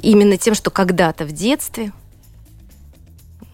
именно 0.00 0.36
тем, 0.36 0.54
что 0.54 0.70
когда-то 0.70 1.24
в 1.24 1.32
детстве, 1.32 1.90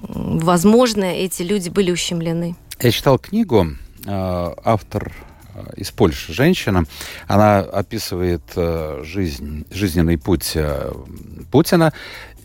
возможно, 0.00 1.04
эти 1.04 1.42
люди 1.42 1.70
были 1.70 1.90
ущемлены. 1.90 2.56
Я 2.78 2.90
читал 2.90 3.18
книгу, 3.18 3.68
э, 4.04 4.54
автор 4.64 5.14
э, 5.54 5.64
из 5.76 5.90
Польши, 5.92 6.34
женщина, 6.34 6.84
она 7.26 7.60
описывает 7.60 8.42
жизнь, 9.02 9.64
жизненный 9.70 10.18
путь 10.18 10.58
Путина. 11.50 11.94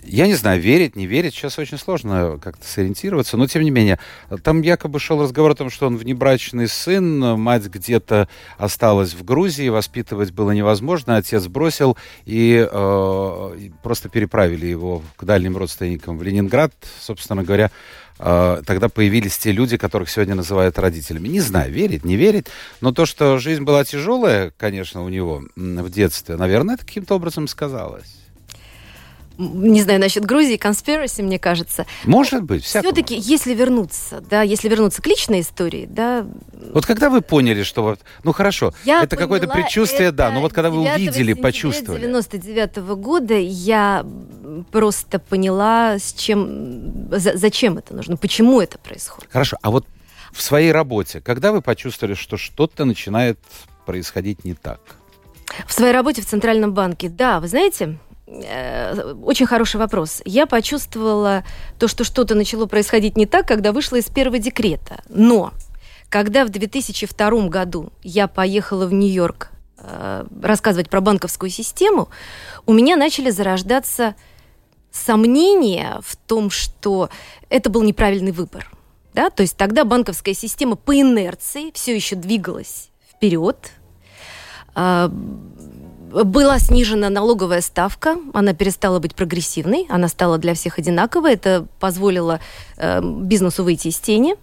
Я 0.09 0.27
не 0.27 0.35
знаю, 0.35 0.61
верить, 0.61 0.95
не 0.95 1.05
верить, 1.05 1.33
сейчас 1.33 1.59
очень 1.59 1.77
сложно 1.77 2.39
как-то 2.41 2.65
сориентироваться, 2.65 3.35
но 3.35 3.45
тем 3.45 3.63
не 3.63 3.71
менее, 3.71 3.99
там 4.41 4.61
якобы 4.61 4.99
шел 4.99 5.21
разговор 5.21 5.51
о 5.51 5.55
том, 5.55 5.69
что 5.69 5.85
он 5.87 5.97
внебрачный 5.97 6.69
сын, 6.69 7.19
мать 7.37 7.65
где-то 7.65 8.29
осталась 8.57 9.13
в 9.13 9.25
Грузии, 9.25 9.67
воспитывать 9.67 10.31
было 10.31 10.51
невозможно, 10.51 11.17
отец 11.17 11.47
бросил 11.47 11.97
и, 12.25 12.65
э, 12.71 13.69
просто 13.83 14.07
переправили 14.07 14.65
его 14.65 15.03
к 15.17 15.25
дальним 15.25 15.57
родственникам 15.57 16.17
в 16.17 16.23
Ленинград, 16.23 16.73
собственно 17.01 17.43
говоря, 17.43 17.69
э, 18.19 18.61
тогда 18.65 18.87
появились 18.87 19.37
те 19.37 19.51
люди, 19.51 19.75
которых 19.75 20.09
сегодня 20.09 20.35
называют 20.35 20.79
родителями. 20.79 21.27
Не 21.27 21.41
знаю, 21.41 21.71
верить, 21.73 22.05
не 22.05 22.15
верить, 22.15 22.47
но 22.79 22.93
то, 22.93 23.05
что 23.05 23.39
жизнь 23.39 23.63
была 23.63 23.83
тяжелая, 23.83 24.53
конечно, 24.57 25.03
у 25.03 25.09
него 25.09 25.43
в 25.57 25.89
детстве, 25.89 26.37
наверное, 26.37 26.75
это 26.75 26.85
каким-то 26.85 27.15
образом 27.15 27.49
сказалось. 27.49 28.26
Не 29.37 29.81
знаю 29.81 29.99
насчет 29.99 30.25
Грузии, 30.25 30.57
conspiracy, 30.57 31.21
мне 31.21 31.37
кажется. 31.37 31.85
Может 32.05 32.43
быть, 32.43 32.63
всякое 32.63 32.87
Все-таки, 32.91 33.15
если 33.15 33.53
вернуться, 33.53 34.21
да, 34.29 34.41
если 34.41 34.67
вернуться 34.67 35.01
к 35.01 35.07
личной 35.07 35.41
истории, 35.41 35.85
да, 35.89 36.25
Вот 36.73 36.85
когда 36.85 37.09
вы 37.09 37.21
поняли, 37.21 37.63
что 37.63 37.83
вот, 37.83 37.99
ну 38.23 38.31
хорошо, 38.33 38.73
Я 38.83 39.03
это 39.03 39.15
какое-то 39.15 39.47
предчувствие, 39.47 40.11
да, 40.11 40.25
это 40.27 40.35
но 40.35 40.41
вот 40.41 40.53
когда 40.53 40.69
вы 40.71 40.83
9 40.83 40.95
увидели, 40.97 41.33
почувствовали. 41.33 42.01
99 42.01 42.77
года 42.95 43.35
я 43.35 44.05
просто 44.71 45.19
поняла, 45.19 45.99
с 45.99 46.13
чем, 46.13 47.09
за- 47.11 47.37
зачем 47.37 47.77
это 47.77 47.93
нужно, 47.95 48.17
почему 48.17 48.59
это 48.59 48.77
происходит. 48.79 49.29
Хорошо, 49.31 49.57
а 49.61 49.69
вот 49.71 49.85
в 50.31 50.41
своей 50.41 50.71
работе, 50.71 51.21
когда 51.21 51.51
вы 51.51 51.61
почувствовали, 51.61 52.15
что 52.15 52.37
что-то 52.37 52.85
начинает 52.85 53.39
происходить 53.85 54.45
не 54.45 54.53
так? 54.55 54.79
В 55.65 55.73
своей 55.73 55.93
работе 55.93 56.21
в 56.21 56.25
Центральном 56.25 56.73
банке, 56.73 57.07
да, 57.09 57.39
вы 57.39 57.47
знаете, 57.47 57.97
очень 58.27 59.45
хороший 59.45 59.77
вопрос. 59.77 60.21
Я 60.25 60.45
почувствовала 60.45 61.43
то, 61.79 61.87
что 61.87 62.03
что-то 62.03 62.35
начало 62.35 62.65
происходить 62.65 63.15
не 63.15 63.25
так, 63.25 63.47
когда 63.47 63.71
вышла 63.71 63.95
из 63.95 64.05
первого 64.05 64.37
декрета. 64.37 65.01
Но 65.09 65.53
когда 66.09 66.45
в 66.45 66.49
2002 66.49 67.47
году 67.47 67.91
я 68.03 68.27
поехала 68.27 68.85
в 68.85 68.93
Нью-Йорк 68.93 69.49
э, 69.79 70.25
рассказывать 70.41 70.89
про 70.89 70.99
банковскую 70.99 71.49
систему, 71.49 72.09
у 72.65 72.73
меня 72.73 72.97
начали 72.97 73.29
зарождаться 73.29 74.15
сомнения 74.91 75.99
в 76.03 76.15
том, 76.17 76.49
что 76.49 77.09
это 77.49 77.69
был 77.69 77.83
неправильный 77.83 78.31
выбор. 78.31 78.69
Да? 79.13 79.29
То 79.29 79.41
есть 79.41 79.55
тогда 79.55 79.85
банковская 79.85 80.33
система 80.33 80.75
по 80.75 80.99
инерции 80.99 81.71
все 81.73 81.95
еще 81.95 82.15
двигалась 82.15 82.89
вперед, 83.09 83.71
а, 84.75 85.09
была 86.07 86.59
снижена 86.59 87.09
налоговая 87.09 87.61
ставка, 87.61 88.17
она 88.33 88.53
перестала 88.53 88.99
быть 88.99 89.15
прогрессивной, 89.15 89.85
она 89.89 90.07
стала 90.07 90.37
для 90.37 90.53
всех 90.53 90.79
одинаковой, 90.79 91.33
это 91.33 91.67
позволило 91.79 92.39
э, 92.77 93.01
бизнесу 93.03 93.63
выйти 93.63 93.89
из 93.89 93.97
тени. 93.97 94.35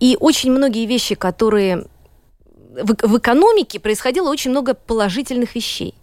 И 0.00 0.16
очень 0.20 0.52
многие 0.52 0.86
вещи, 0.86 1.14
которые 1.14 1.86
в, 2.82 2.94
в 3.00 3.18
экономике 3.18 3.80
происходило 3.80 4.28
очень 4.30 4.50
много 4.50 4.74
положительных 4.74 5.54
вещей. 5.54 5.94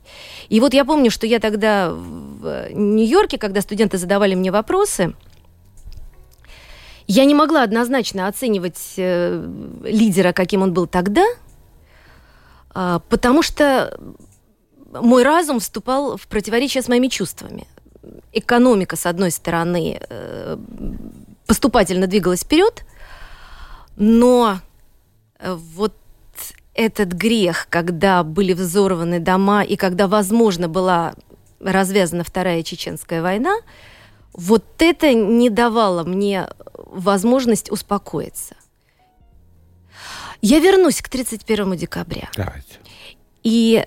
И 0.50 0.60
вот 0.60 0.74
я 0.74 0.86
помню, 0.86 1.12
что 1.12 1.28
я 1.28 1.40
тогда 1.40 1.92
в 1.92 2.70
Нью-Йорке, 2.72 3.38
когда 3.38 3.62
студенты 3.62 3.98
задавали 3.98 4.36
мне 4.36 4.52
вопросы, 4.52 5.14
я 7.08 7.26
не 7.26 7.36
могла 7.36 7.64
однозначно 7.64 8.28
оценивать 8.28 8.94
э, 8.98 9.46
лидера, 9.84 10.32
каким 10.32 10.62
он 10.62 10.74
был 10.74 10.88
тогда, 10.88 11.26
а, 12.74 13.00
потому 13.10 13.44
что 13.44 14.00
мой 14.92 15.24
разум 15.24 15.60
вступал 15.60 16.18
в 16.18 16.28
противоречие 16.28 16.82
с 16.82 16.88
моими 16.88 17.08
чувствами. 17.08 17.68
Экономика, 18.34 18.96
с 18.96 19.06
одной 19.06 19.32
стороны, 19.32 20.00
э, 20.10 20.58
поступательно 21.46 22.08
двигалась 22.08 22.42
вперед, 22.42 22.86
но 23.96 24.60
э, 25.40 25.54
вот 25.54 25.96
этот 26.74 27.10
грех, 27.10 27.68
когда 27.70 28.24
были 28.24 28.54
взорваны 28.54 29.20
дома 29.20 29.64
и 29.64 29.76
когда, 29.76 30.08
возможно, 30.08 30.68
была 30.68 31.14
развязана 31.60 32.24
Вторая 32.24 32.64
Чеченская 32.64 33.22
война, 33.22 33.56
вот 34.34 34.66
это 34.80 35.14
не 35.14 35.50
давало 35.50 36.04
мне 36.04 36.48
возможность 36.74 37.72
успокоиться. 37.72 38.56
Я 40.42 40.60
вернусь 40.60 41.02
к 41.02 41.10
31 41.10 41.76
декабря. 41.76 42.30
Давайте. 42.36 42.80
И 43.44 43.86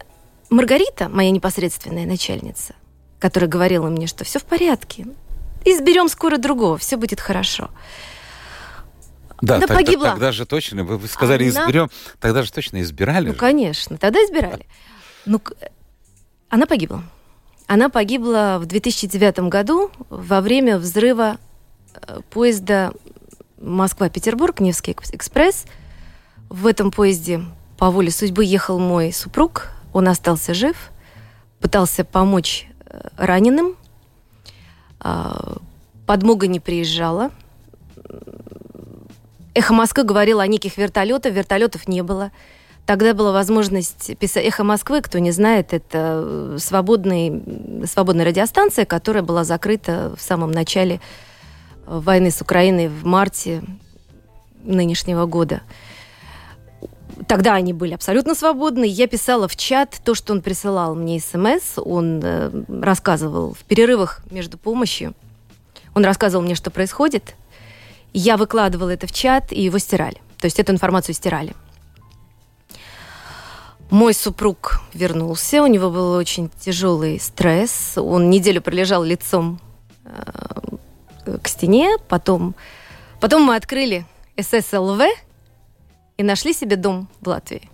Маргарита, 0.54 1.08
моя 1.08 1.30
непосредственная 1.30 2.06
начальница, 2.06 2.74
которая 3.18 3.50
говорила 3.50 3.88
мне, 3.88 4.06
что 4.06 4.24
все 4.24 4.38
в 4.38 4.44
порядке, 4.44 5.06
изберем 5.64 6.08
скоро 6.08 6.38
другого, 6.38 6.78
все 6.78 6.96
будет 6.96 7.20
хорошо. 7.20 7.70
Да, 9.42 9.56
Она 9.56 9.66
тогда, 9.66 9.82
погибла. 9.82 10.10
тогда 10.10 10.30
же 10.32 10.46
точно, 10.46 10.84
вы, 10.84 11.08
сказали, 11.08 11.42
Она- 11.50 11.50
изберем, 11.50 11.90
тогда 12.20 12.44
же 12.44 12.52
точно 12.52 12.82
избирали. 12.82 13.26
Ну, 13.26 13.32
же. 13.32 13.38
конечно, 13.38 13.98
тогда 13.98 14.20
избирали. 14.20 14.66
Ну, 15.26 15.40
она 16.48 16.66
погибла. 16.66 17.02
Она 17.66 17.88
погибла 17.88 18.58
в 18.60 18.66
2009 18.66 19.48
году 19.48 19.90
во 20.08 20.40
время 20.40 20.78
взрыва 20.78 21.38
э, 21.94 22.20
поезда 22.30 22.92
Москва-Петербург, 23.60 24.60
Невский 24.60 24.92
экспресс. 25.12 25.64
В 26.48 26.66
этом 26.68 26.92
поезде 26.92 27.42
по 27.76 27.90
воле 27.90 28.12
судьбы 28.12 28.44
ехал 28.44 28.78
мой 28.78 29.12
супруг. 29.12 29.70
Он 29.94 30.08
остался 30.08 30.52
жив, 30.52 30.90
пытался 31.60 32.04
помочь 32.04 32.68
э, 32.84 33.08
раненым. 33.16 33.76
А, 34.98 35.58
подмога 36.04 36.48
не 36.48 36.58
приезжала. 36.58 37.30
Эхо 39.54 39.72
Москвы 39.72 40.02
говорило 40.02 40.42
о 40.42 40.46
неких 40.48 40.76
вертолетах, 40.76 41.32
вертолетов 41.32 41.86
не 41.86 42.02
было. 42.02 42.32
Тогда 42.86 43.14
была 43.14 43.30
возможность 43.32 44.18
писать 44.18 44.44
«Эхо 44.44 44.64
Москвы», 44.64 45.00
кто 45.00 45.20
не 45.20 45.30
знает, 45.30 45.72
это 45.72 46.22
э, 46.24 46.56
свободный, 46.58 47.86
свободная 47.86 48.26
радиостанция, 48.26 48.84
которая 48.84 49.22
была 49.22 49.44
закрыта 49.44 50.12
в 50.18 50.20
самом 50.20 50.50
начале 50.50 51.00
войны 51.86 52.32
с 52.32 52.42
Украиной 52.42 52.88
в 52.88 53.06
марте 53.06 53.62
нынешнего 54.64 55.26
года. 55.26 55.62
Тогда 57.28 57.54
они 57.54 57.72
были 57.72 57.94
абсолютно 57.94 58.34
свободны. 58.34 58.84
Я 58.84 59.06
писала 59.06 59.48
в 59.48 59.56
чат 59.56 60.00
то, 60.04 60.14
что 60.14 60.32
он 60.32 60.42
присылал 60.42 60.94
мне 60.94 61.20
смс. 61.20 61.74
Он 61.76 62.20
э, 62.22 62.50
рассказывал 62.68 63.54
в 63.54 63.64
перерывах 63.64 64.20
между 64.30 64.58
помощью. 64.58 65.14
Он 65.94 66.04
рассказывал 66.04 66.44
мне, 66.44 66.54
что 66.54 66.70
происходит. 66.70 67.34
Я 68.12 68.36
выкладывала 68.36 68.90
это 68.90 69.06
в 69.06 69.12
чат, 69.12 69.52
и 69.52 69.62
его 69.62 69.78
стирали. 69.78 70.20
То 70.38 70.46
есть 70.46 70.58
эту 70.58 70.72
информацию 70.72 71.14
стирали. 71.14 71.54
Мой 73.90 74.12
супруг 74.12 74.80
вернулся, 74.92 75.62
у 75.62 75.66
него 75.66 75.90
был 75.90 76.12
очень 76.12 76.50
тяжелый 76.60 77.20
стресс. 77.20 77.92
Он 77.96 78.28
неделю 78.28 78.60
пролежал 78.60 79.04
лицом 79.04 79.60
э, 80.04 81.38
к 81.40 81.48
стене, 81.48 81.96
потом, 82.08 82.54
потом 83.20 83.42
мы 83.42 83.56
открыли 83.56 84.04
ССЛВ 84.36 85.00
и 86.16 86.22
нашли 86.22 86.52
себе 86.52 86.76
дом 86.76 87.08
в 87.20 87.28
Латвии. 87.28 87.70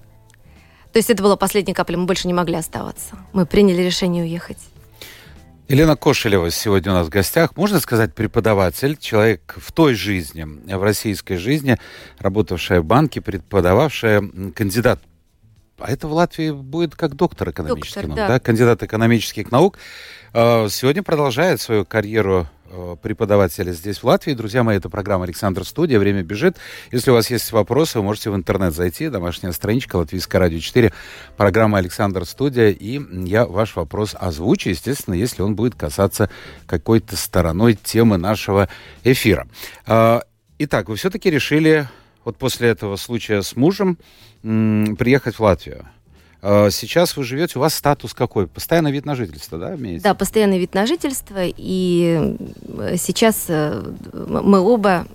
То 0.92 0.98
есть 0.98 1.10
это 1.10 1.22
была 1.22 1.36
последняя 1.36 1.74
капля, 1.74 1.96
мы 1.96 2.06
больше 2.06 2.26
не 2.26 2.34
могли 2.34 2.56
оставаться. 2.56 3.16
Мы 3.32 3.46
приняли 3.46 3.82
решение 3.82 4.24
уехать. 4.24 4.58
Елена 5.68 5.94
Кошелева 5.94 6.50
сегодня 6.50 6.90
у 6.90 6.94
нас 6.96 7.06
в 7.06 7.10
гостях. 7.10 7.56
Можно 7.56 7.78
сказать, 7.78 8.12
преподаватель, 8.12 8.96
человек 8.96 9.54
в 9.56 9.70
той 9.70 9.94
жизни, 9.94 10.44
в 10.44 10.82
российской 10.82 11.36
жизни, 11.36 11.78
работавшая 12.18 12.80
в 12.80 12.84
банке, 12.84 13.20
преподававшая, 13.20 14.20
кандидат 14.54 15.00
а 15.80 15.90
это 15.90 16.08
в 16.08 16.12
Латвии 16.12 16.50
будет 16.50 16.94
как 16.94 17.14
доктор 17.14 17.50
экономических 17.50 18.02
доктор, 18.02 18.08
наук, 18.08 18.16
да. 18.16 18.28
да, 18.28 18.38
кандидат 18.38 18.82
экономических 18.82 19.50
наук. 19.50 19.78
А, 20.32 20.68
сегодня 20.68 21.02
продолжает 21.02 21.60
свою 21.60 21.84
карьеру 21.84 22.46
преподавателя 23.02 23.72
здесь, 23.72 23.98
в 23.98 24.04
Латвии. 24.04 24.34
Друзья 24.34 24.62
мои, 24.62 24.76
это 24.76 24.88
программа 24.88 25.24
«Александр 25.24 25.64
Студия». 25.64 25.98
Время 25.98 26.22
бежит. 26.22 26.56
Если 26.92 27.10
у 27.10 27.14
вас 27.14 27.30
есть 27.30 27.50
вопросы, 27.52 27.98
вы 27.98 28.04
можете 28.04 28.30
в 28.30 28.36
интернет 28.36 28.74
зайти. 28.74 29.08
Домашняя 29.08 29.52
страничка 29.52 29.96
Латвийская 29.96 30.40
радио 30.40 30.58
4. 30.58 30.92
Программа 31.36 31.78
«Александр 31.78 32.24
Студия». 32.24 32.70
И 32.70 33.00
я 33.26 33.46
ваш 33.46 33.76
вопрос 33.76 34.16
озвучу, 34.18 34.70
естественно, 34.70 35.14
если 35.14 35.42
он 35.42 35.54
будет 35.54 35.74
касаться 35.74 36.30
какой-то 36.66 37.16
стороной 37.16 37.74
темы 37.74 38.16
нашего 38.16 38.68
эфира. 39.04 39.48
А, 39.86 40.22
итак, 40.58 40.88
вы 40.88 40.96
все-таки 40.96 41.30
решили 41.30 41.88
вот 42.24 42.36
после 42.36 42.68
этого 42.68 42.96
случая 42.96 43.42
с 43.42 43.56
мужем 43.56 43.98
приехать 44.42 45.36
в 45.36 45.40
Латвию. 45.40 45.86
А, 46.42 46.70
сейчас 46.70 47.16
вы 47.16 47.24
живете, 47.24 47.58
у 47.58 47.60
вас 47.60 47.74
статус 47.74 48.14
какой? 48.14 48.46
Постоянный 48.46 48.92
вид 48.92 49.06
на 49.06 49.14
жительство, 49.14 49.58
да, 49.58 49.74
имеется? 49.74 50.04
Да, 50.04 50.14
постоянный 50.14 50.58
вид 50.58 50.74
на 50.74 50.86
жительство. 50.86 51.40
И 51.42 52.36
сейчас 52.96 53.46
э, 53.48 53.82
мы 54.12 54.60
оба 54.60 55.06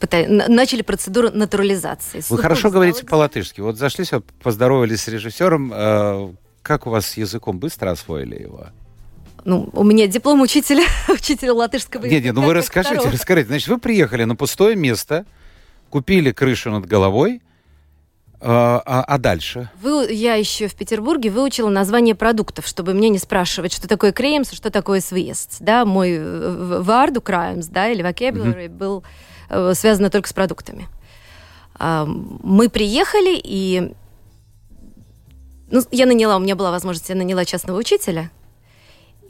начали 0.00 0.82
процедуру 0.82 1.30
натурализации. 1.30 2.22
Вы 2.28 2.38
хорошо 2.38 2.70
говорите 2.70 3.04
по-латышски. 3.04 3.60
Вот 3.60 3.76
зашли, 3.76 4.04
поздоровались 4.42 5.02
с 5.02 5.08
режиссером. 5.08 6.36
Как 6.62 6.86
у 6.86 6.90
вас 6.90 7.06
с 7.06 7.16
языком? 7.16 7.58
Быстро 7.58 7.90
освоили 7.90 8.42
его? 8.42 8.66
Ну, 9.44 9.70
у 9.72 9.84
меня 9.84 10.06
диплом 10.06 10.40
учителя, 10.42 10.84
учителя 11.08 11.54
латышского 11.54 12.02
языка. 12.02 12.14
Нет, 12.14 12.24
нет, 12.24 12.34
ну 12.34 12.42
вы 12.42 12.54
расскажите, 12.54 12.96
второго. 12.96 13.12
расскажите. 13.12 13.48
Значит, 13.48 13.68
вы 13.68 13.78
приехали 13.78 14.24
на 14.24 14.36
пустое 14.36 14.76
место, 14.76 15.24
купили 15.88 16.32
крышу 16.32 16.70
над 16.70 16.86
головой, 16.86 17.40
а, 18.42 18.82
а, 18.86 19.02
а 19.02 19.18
дальше? 19.18 19.68
Вы, 19.80 20.10
я 20.12 20.34
еще 20.34 20.66
в 20.66 20.74
Петербурге 20.74 21.30
выучила 21.30 21.68
название 21.68 22.14
продуктов, 22.14 22.66
чтобы 22.66 22.94
мне 22.94 23.10
не 23.10 23.18
спрашивать, 23.18 23.72
что 23.72 23.86
такое 23.86 24.12
кремс, 24.12 24.52
что 24.52 24.70
такое 24.70 25.00
свест. 25.00 25.56
Да, 25.60 25.84
мой 25.84 26.18
варду 26.80 27.20
краймс, 27.20 27.66
да, 27.66 27.88
или 27.88 28.02
vocabulary 28.02 28.66
mm-hmm. 28.66 28.68
был 28.68 29.04
э, 29.50 29.74
связан 29.74 30.10
только 30.10 30.28
с 30.28 30.32
продуктами. 30.32 30.88
А, 31.74 32.06
мы 32.06 32.70
приехали, 32.70 33.38
и 33.42 33.92
ну, 35.70 35.82
я 35.90 36.06
наняла, 36.06 36.36
у 36.36 36.40
меня 36.40 36.56
была 36.56 36.70
возможность, 36.70 37.10
я 37.10 37.14
наняла 37.14 37.44
частного 37.44 37.78
учителя, 37.78 38.30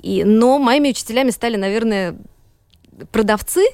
и, 0.01 0.25
но 0.25 0.59
моими 0.59 0.91
учителями 0.91 1.31
стали, 1.31 1.57
наверное, 1.57 2.17
продавцы, 3.11 3.67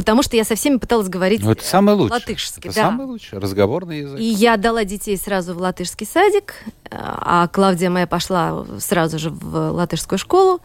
потому 0.00 0.22
что 0.22 0.34
я 0.34 0.44
со 0.44 0.54
всеми 0.54 0.78
пыталась 0.78 1.10
говорить 1.10 1.42
ну, 1.42 1.50
это 1.50 1.62
самое 1.62 1.94
лучшее. 1.94 2.20
латышски. 2.20 2.68
Это 2.68 2.68
да. 2.68 2.72
самый 2.72 3.06
лучший 3.06 3.38
разговорный 3.38 3.98
язык. 3.98 4.18
И 4.18 4.24
я 4.24 4.56
дала 4.56 4.84
детей 4.84 5.18
сразу 5.18 5.52
в 5.52 5.58
латышский 5.58 6.06
садик, 6.06 6.54
а 6.90 7.48
Клавдия 7.48 7.90
моя 7.90 8.06
пошла 8.06 8.64
сразу 8.78 9.18
же 9.18 9.28
в 9.28 9.72
латышскую 9.72 10.18
школу. 10.18 10.62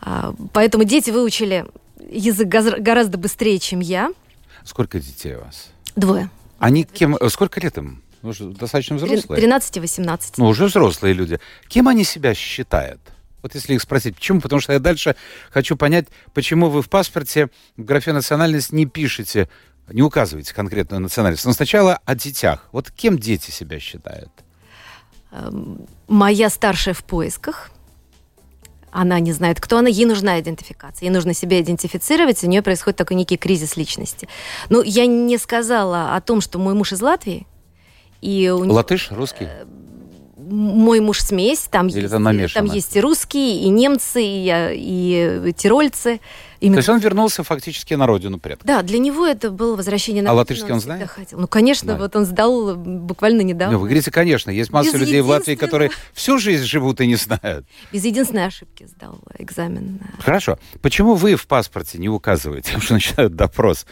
А, 0.00 0.32
поэтому 0.52 0.84
дети 0.84 1.10
выучили 1.10 1.66
язык 2.08 2.46
гораздо 2.46 3.18
быстрее, 3.18 3.58
чем 3.58 3.80
я. 3.80 4.12
Сколько 4.62 5.00
детей 5.00 5.34
у 5.34 5.40
вас? 5.40 5.70
Двое. 5.96 6.30
Они 6.60 6.84
кем... 6.84 7.16
Сколько 7.28 7.58
лет 7.58 7.76
им? 7.78 8.00
Уже 8.22 8.44
достаточно 8.44 8.94
взрослые? 8.94 9.40
13 9.40 9.76
и 9.76 9.80
18. 9.80 10.38
Ну, 10.38 10.46
уже 10.46 10.66
взрослые 10.66 11.14
люди. 11.14 11.40
Кем 11.66 11.88
они 11.88 12.04
себя 12.04 12.32
считают? 12.32 13.00
Вот 13.46 13.54
если 13.54 13.74
их 13.74 13.82
спросить, 13.82 14.16
почему? 14.16 14.40
Потому 14.40 14.60
что 14.60 14.72
я 14.72 14.80
дальше 14.80 15.14
хочу 15.52 15.76
понять, 15.76 16.08
почему 16.34 16.68
вы 16.68 16.82
в 16.82 16.88
паспорте 16.88 17.48
в 17.76 17.84
графе 17.84 18.12
национальность 18.12 18.72
не 18.72 18.86
пишете, 18.86 19.48
не 19.88 20.02
указываете 20.02 20.52
конкретную 20.52 21.00
национальность. 21.00 21.44
Но 21.44 21.52
сначала 21.52 22.00
о 22.04 22.16
детях. 22.16 22.68
Вот 22.72 22.90
кем 22.90 23.20
дети 23.20 23.52
себя 23.52 23.78
считают? 23.78 24.32
Эм, 25.30 25.86
моя 26.08 26.50
старшая 26.50 26.92
в 26.92 27.04
поисках. 27.04 27.70
Она 28.90 29.20
не 29.20 29.30
знает, 29.30 29.60
кто 29.60 29.78
она, 29.78 29.88
ей 29.88 30.06
нужна 30.06 30.40
идентификация, 30.40 31.06
ей 31.06 31.12
нужно 31.12 31.32
себя 31.32 31.60
идентифицировать, 31.60 32.42
у 32.42 32.48
нее 32.48 32.62
происходит 32.62 32.96
такой 32.96 33.16
некий 33.16 33.36
кризис 33.36 33.76
личности. 33.76 34.26
Но 34.70 34.82
я 34.82 35.06
не 35.06 35.38
сказала 35.38 36.16
о 36.16 36.20
том, 36.20 36.40
что 36.40 36.58
мой 36.58 36.74
муж 36.74 36.92
из 36.92 37.00
Латвии, 37.00 37.46
и 38.20 38.50
у 38.50 38.72
Латыш, 38.72 39.12
русский? 39.12 39.48
Мой 40.48 41.00
муж 41.00 41.20
смесь, 41.20 41.66
там, 41.70 41.88
Или 41.88 42.02
есть, 42.02 42.54
там 42.54 42.66
есть 42.66 42.96
и 42.96 43.00
русские, 43.00 43.62
и 43.62 43.68
немцы, 43.68 44.22
и, 44.22 45.48
и 45.48 45.52
тирольцы. 45.52 46.20
Именно. 46.60 46.76
То 46.76 46.78
есть 46.78 46.88
он 46.88 46.98
вернулся 47.00 47.42
фактически 47.42 47.94
на 47.94 48.06
родину 48.06 48.38
предков? 48.38 48.66
Да, 48.66 48.82
для 48.82 48.98
него 48.98 49.26
это 49.26 49.50
было 49.50 49.76
возвращение 49.76 50.22
на 50.22 50.30
а 50.30 50.32
родину. 50.32 50.38
А 50.38 50.42
латышский 50.42 50.68
он, 50.68 50.74
он 50.74 50.80
знает? 50.80 51.10
Хотел. 51.10 51.38
Ну, 51.38 51.46
конечно, 51.46 51.92
да. 51.92 51.98
вот 51.98 52.16
он 52.16 52.24
сдал 52.24 52.76
буквально 52.76 53.42
недавно. 53.42 53.74
Ну, 53.74 53.80
вы 53.80 53.88
говорите, 53.88 54.10
конечно, 54.10 54.50
есть 54.50 54.70
масса 54.70 54.92
Без 54.92 55.00
людей 55.00 55.20
в 55.20 55.28
Латвии, 55.28 55.54
которые 55.54 55.90
всю 56.14 56.38
жизнь 56.38 56.64
живут 56.64 57.00
и 57.00 57.06
не 57.06 57.16
знают. 57.16 57.66
Без 57.92 58.04
единственной 58.04 58.46
ошибки 58.46 58.86
сдал 58.86 59.20
экзамен. 59.38 60.00
Хорошо. 60.20 60.58
Почему 60.80 61.14
вы 61.14 61.36
в 61.36 61.46
паспорте 61.46 61.98
не 61.98 62.08
указываете, 62.08 62.68
потому 62.72 62.82
что 62.82 62.94
начинают 62.94 63.34
допрос? 63.34 63.86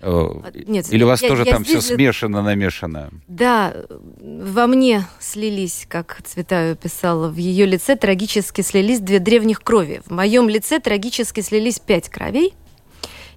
Э, 0.00 0.28
Нет, 0.66 0.92
Или 0.92 1.04
у 1.04 1.06
вас 1.06 1.20
я, 1.22 1.28
тоже 1.28 1.44
я 1.44 1.52
там 1.52 1.64
здесь... 1.64 1.84
все 1.84 1.94
смешано, 1.94 2.42
намешано? 2.42 3.10
Да, 3.28 3.74
во 4.20 4.66
мне 4.66 5.06
слились, 5.18 5.86
как 5.88 6.22
Цветаю 6.24 6.76
писала, 6.76 7.28
в 7.28 7.36
ее 7.36 7.66
лице 7.66 7.96
трагически 7.96 8.62
слились 8.62 9.00
две 9.00 9.18
древних 9.18 9.62
крови. 9.62 10.00
В 10.06 10.10
моем 10.10 10.48
лице 10.48 10.78
трагически 10.78 11.40
слились 11.40 11.78
пять 11.78 12.08
кровей. 12.08 12.54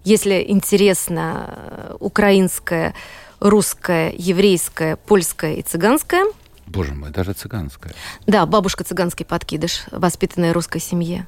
Если 0.05 0.43
интересно, 0.47 1.95
украинская, 1.99 2.93
русская, 3.39 4.13
еврейская, 4.17 4.95
польская 4.95 5.55
и 5.55 5.61
цыганская. 5.61 6.25
Боже 6.65 6.93
мой, 6.93 7.09
даже 7.11 7.33
цыганская. 7.33 7.93
Да, 8.25 8.45
бабушка 8.45 8.83
цыганский 8.83 9.25
подкидыш, 9.25 9.85
воспитанная 9.91 10.53
русской 10.53 10.79
семье. 10.79 11.27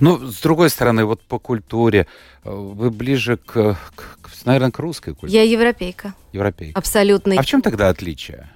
Ну, 0.00 0.18
с 0.26 0.40
другой 0.40 0.70
стороны, 0.70 1.04
вот 1.04 1.22
по 1.22 1.38
культуре, 1.38 2.06
э, 2.44 2.50
вы 2.50 2.90
ближе 2.90 3.36
к, 3.36 3.76
к 3.94 4.26
наверное, 4.46 4.70
к 4.70 4.78
русской 4.78 5.14
культуре. 5.14 5.32
Я 5.32 5.42
европейка. 5.42 6.14
Европейка. 6.32 6.78
Абсолютно. 6.78 7.34
А 7.38 7.42
в 7.42 7.46
чем 7.46 7.62
тогда 7.62 7.88
отличие, 7.88 8.48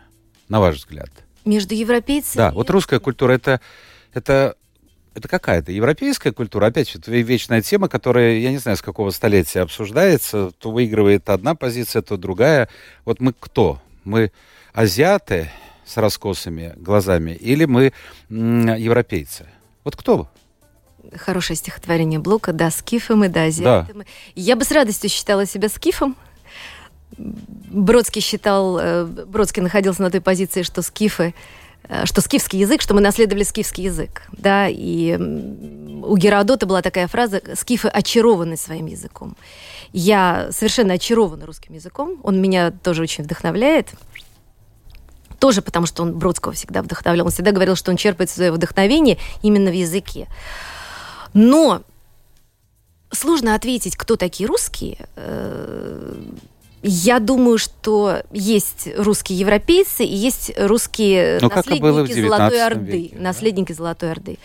на 0.49 0.61
ваш 0.61 0.77
взгляд? 0.77 1.11
Между 1.45 1.75
европейцами? 1.75 2.37
Да, 2.37 2.51
вот 2.53 2.71
русская 2.71 3.01
культура 3.01 3.33
это, 3.33 3.61
это, 4.13 4.57
это 5.15 5.29
какая-то 5.29 5.73
европейская 5.73 6.33
культура, 6.33 6.67
опять 6.67 6.91
же, 6.91 6.99
вечная 7.07 7.63
тема, 7.63 7.89
которая, 7.89 8.39
я 8.39 8.51
не 8.51 8.59
знаю, 8.59 8.77
с 8.77 8.83
какого 8.83 9.11
столетия 9.11 9.61
обсуждается, 9.61 10.53
то 10.59 10.71
выигрывает 10.71 11.29
одна 11.29 11.55
позиция, 11.55 12.03
то 12.03 12.17
другая. 12.17 12.69
Вот 13.05 13.21
мы 13.21 13.33
кто? 13.39 13.81
Мы 14.05 14.33
азиаты 14.73 15.51
с 15.85 15.97
раскосыми 15.97 16.75
глазами 16.77 17.33
или 17.33 17.65
мы 17.65 17.93
европейцы? 18.29 19.47
Вот 19.83 19.97
кто 19.97 20.29
Хорошее 21.17 21.57
стихотворение 21.57 22.19
Блока, 22.19 22.53
да, 22.53 22.71
скифы 22.71 23.15
мы, 23.15 23.29
да, 23.29 23.45
азиаты 23.45 23.95
мы. 23.95 24.07
Я 24.35 24.57
бы 24.57 24.65
с 24.65 24.71
радостью 24.71 25.11
считала 25.11 25.47
себя 25.47 25.69
скифом. 25.69 26.17
Бродский 27.17 28.23
считал, 28.23 28.79
э, 28.79 29.05
Бродский 29.05 29.63
находился 29.63 30.03
на 30.03 30.11
той 30.11 30.21
позиции, 30.21 30.63
что 30.63 30.83
скифы 30.83 31.35
Э, 31.91 32.07
что 32.07 32.21
скифский 32.21 32.59
язык, 32.61 32.83
что 32.83 32.95
мы 32.95 33.01
наследовали 33.01 33.43
скифский 33.43 33.85
язык. 33.85 34.23
Да, 34.33 34.69
и 34.69 35.17
у 35.17 36.17
Геродота 36.17 36.67
была 36.67 36.83
такая 36.83 37.09
фраза 37.09 37.43
«скифы 37.55 37.89
очарованы 37.89 38.57
своим 38.57 38.87
языком». 38.87 39.37
Я 39.93 40.49
совершенно 40.53 40.95
очарована 40.95 41.47
русским 41.47 41.75
языком, 41.75 42.21
он 42.23 42.41
меня 42.41 42.71
тоже 42.71 43.03
очень 43.03 43.25
вдохновляет. 43.25 43.89
Тоже 45.41 45.63
потому, 45.63 45.87
что 45.87 46.03
он 46.03 46.17
Бродского 46.19 46.53
всегда 46.53 46.83
вдохновлял. 46.83 47.27
Он 47.27 47.33
всегда 47.33 47.51
говорил, 47.51 47.75
что 47.75 47.91
он 47.91 47.97
черпает 47.97 48.29
свое 48.29 48.53
вдохновение 48.53 49.19
именно 49.43 49.71
в 49.71 49.75
языке. 49.75 50.29
Но 51.35 51.83
сложно 53.13 53.55
ответить, 53.55 53.97
кто 53.97 54.17
такие 54.17 54.47
русские, 54.47 54.99
э, 55.17 56.15
я 56.83 57.19
думаю, 57.21 57.59
что 57.59 58.23
есть 58.33 58.89
русские 58.97 59.39
европейцы 59.39 60.05
и 60.05 60.15
есть 60.15 60.53
русские 60.59 61.39
ну, 61.43 61.49
наследники 61.49 62.21
Золотой 62.21 62.63
Орды. 62.65 63.03
Веке, 63.03 63.17
да? 63.17 63.23
Наследники 63.23 63.73
Золотой 63.73 64.13
Орды. 64.13 64.39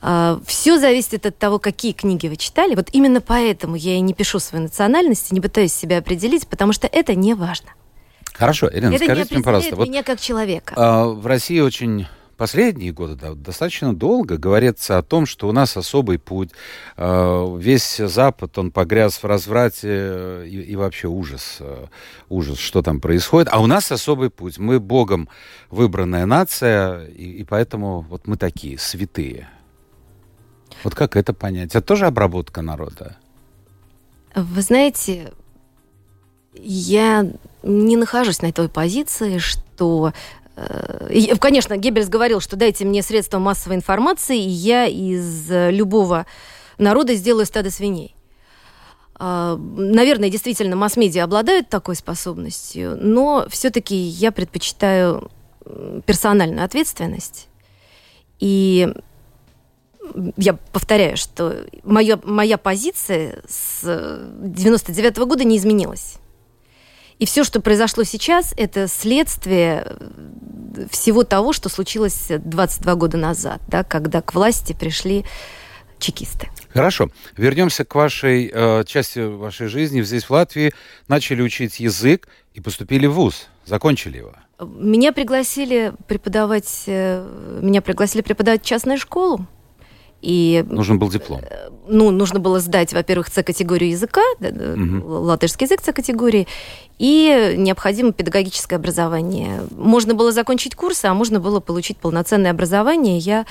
А, 0.00 0.40
Все 0.46 0.78
зависит 0.78 1.26
от 1.26 1.36
того, 1.36 1.58
какие 1.58 1.92
книги 1.92 2.28
вы 2.28 2.36
читали. 2.36 2.74
Вот 2.74 2.88
именно 2.92 3.20
поэтому 3.20 3.76
я 3.76 3.96
и 3.96 4.00
не 4.00 4.14
пишу 4.14 4.38
свою 4.38 4.64
национальность, 4.64 5.30
не 5.32 5.40
пытаюсь 5.40 5.74
себя 5.74 5.98
определить, 5.98 6.46
потому 6.46 6.72
что 6.72 6.86
это 6.86 7.14
не 7.14 7.34
важно. 7.34 7.68
Хорошо, 8.32 8.70
Ирина, 8.72 8.94
это 8.94 9.04
скажите 9.04 9.34
мне, 9.34 9.44
пожалуйста. 9.44 9.76
Вот, 9.76 9.88
меня 9.88 10.02
как 10.02 10.18
человека. 10.18 10.72
А, 10.76 11.06
в 11.08 11.26
России 11.26 11.60
очень 11.60 12.06
последние 12.40 12.90
годы 12.90 13.34
достаточно 13.34 13.94
долго 13.94 14.38
говорится 14.38 14.96
о 14.96 15.02
том, 15.02 15.26
что 15.26 15.46
у 15.46 15.52
нас 15.52 15.76
особый 15.76 16.18
путь. 16.18 16.48
Э, 16.96 17.54
весь 17.58 17.98
Запад, 17.98 18.56
он 18.56 18.70
погряз 18.70 19.22
в 19.22 19.26
разврате 19.26 19.88
э, 19.90 20.46
и, 20.48 20.72
и 20.72 20.74
вообще 20.74 21.08
ужас, 21.08 21.58
э, 21.60 21.84
ужас, 22.30 22.56
что 22.56 22.80
там 22.80 22.98
происходит. 22.98 23.50
А 23.52 23.60
у 23.60 23.66
нас 23.66 23.92
особый 23.92 24.30
путь. 24.30 24.56
Мы 24.56 24.80
Богом 24.80 25.28
выбранная 25.68 26.24
нация, 26.24 27.04
и, 27.08 27.24
и 27.24 27.44
поэтому 27.44 28.06
вот 28.08 28.26
мы 28.26 28.38
такие, 28.38 28.78
святые. 28.78 29.46
Вот 30.82 30.94
как 30.94 31.16
это 31.16 31.34
понять? 31.34 31.74
Это 31.74 31.82
тоже 31.82 32.06
обработка 32.06 32.62
народа? 32.62 33.18
Вы 34.34 34.62
знаете, 34.62 35.34
я 36.54 37.30
не 37.62 37.96
нахожусь 37.98 38.40
на 38.40 38.50
той 38.50 38.70
позиции, 38.70 39.36
что 39.36 40.14
конечно, 41.38 41.76
Геббельс 41.76 42.08
говорил, 42.08 42.40
что 42.40 42.56
дайте 42.56 42.84
мне 42.84 43.02
средства 43.02 43.38
массовой 43.38 43.76
информации, 43.76 44.38
и 44.38 44.48
я 44.48 44.86
из 44.86 45.50
э, 45.50 45.70
любого 45.70 46.26
народа 46.78 47.14
сделаю 47.14 47.46
стадо 47.46 47.70
свиней. 47.70 48.14
А, 49.14 49.56
наверное, 49.56 50.30
действительно, 50.30 50.76
масс-медиа 50.76 51.24
обладают 51.24 51.68
такой 51.68 51.94
способностью, 51.96 52.96
но 53.00 53.46
все-таки 53.48 53.94
я 53.94 54.32
предпочитаю 54.32 55.30
персональную 56.06 56.64
ответственность. 56.64 57.48
И 58.38 58.92
я 60.36 60.54
повторяю, 60.72 61.16
что 61.16 61.66
моя, 61.84 62.18
моя 62.24 62.58
позиция 62.58 63.42
с 63.46 63.82
99 64.40 65.18
-го 65.18 65.26
года 65.26 65.44
не 65.44 65.56
изменилась. 65.56 66.19
И 67.20 67.26
все, 67.26 67.44
что 67.44 67.60
произошло 67.60 68.02
сейчас, 68.02 68.54
это 68.56 68.88
следствие 68.88 69.86
э, 69.86 70.86
всего 70.90 71.22
того, 71.22 71.52
что 71.52 71.68
случилось 71.68 72.28
22 72.30 72.94
года 72.94 73.18
назад, 73.18 73.60
да, 73.68 73.84
когда 73.84 74.22
к 74.22 74.32
власти 74.32 74.72
пришли 74.72 75.26
чекисты. 75.98 76.48
Хорошо. 76.72 77.10
Вернемся 77.36 77.84
к 77.84 77.94
вашей 77.94 78.50
э, 78.52 78.84
части 78.86 79.18
вашей 79.18 79.66
жизни. 79.66 80.00
Здесь, 80.00 80.24
в 80.24 80.30
Латвии, 80.30 80.72
начали 81.08 81.42
учить 81.42 81.78
язык 81.78 82.26
и 82.54 82.62
поступили 82.62 83.06
в 83.06 83.12
ВУЗ. 83.12 83.48
Закончили 83.66 84.16
его. 84.16 84.32
Меня 84.58 85.12
пригласили 85.12 85.92
преподавать, 86.08 86.84
э, 86.86 87.60
меня 87.60 87.82
пригласили 87.82 88.22
преподавать 88.22 88.62
частную 88.62 88.96
школу. 88.96 89.46
И, 90.22 90.64
нужен 90.68 90.98
был 90.98 91.10
диплом. 91.10 91.40
Э, 91.42 91.70
ну, 91.88 92.10
нужно 92.10 92.40
было 92.40 92.60
сдать, 92.60 92.92
во-первых, 92.92 93.28
С-категорию 93.28 93.90
языка, 93.90 94.22
угу. 94.40 95.06
латышский 95.06 95.64
язык 95.64 95.80
С-категории, 95.80 96.46
и 96.98 97.54
необходимо 97.56 98.12
педагогическое 98.12 98.78
образование. 98.78 99.62
Можно 99.70 100.14
было 100.14 100.32
закончить 100.32 100.74
курсы, 100.74 101.06
а 101.06 101.14
можно 101.14 101.40
было 101.40 101.60
получить 101.60 101.96
полноценное 101.96 102.50
образование. 102.50 103.18
Я 103.18 103.46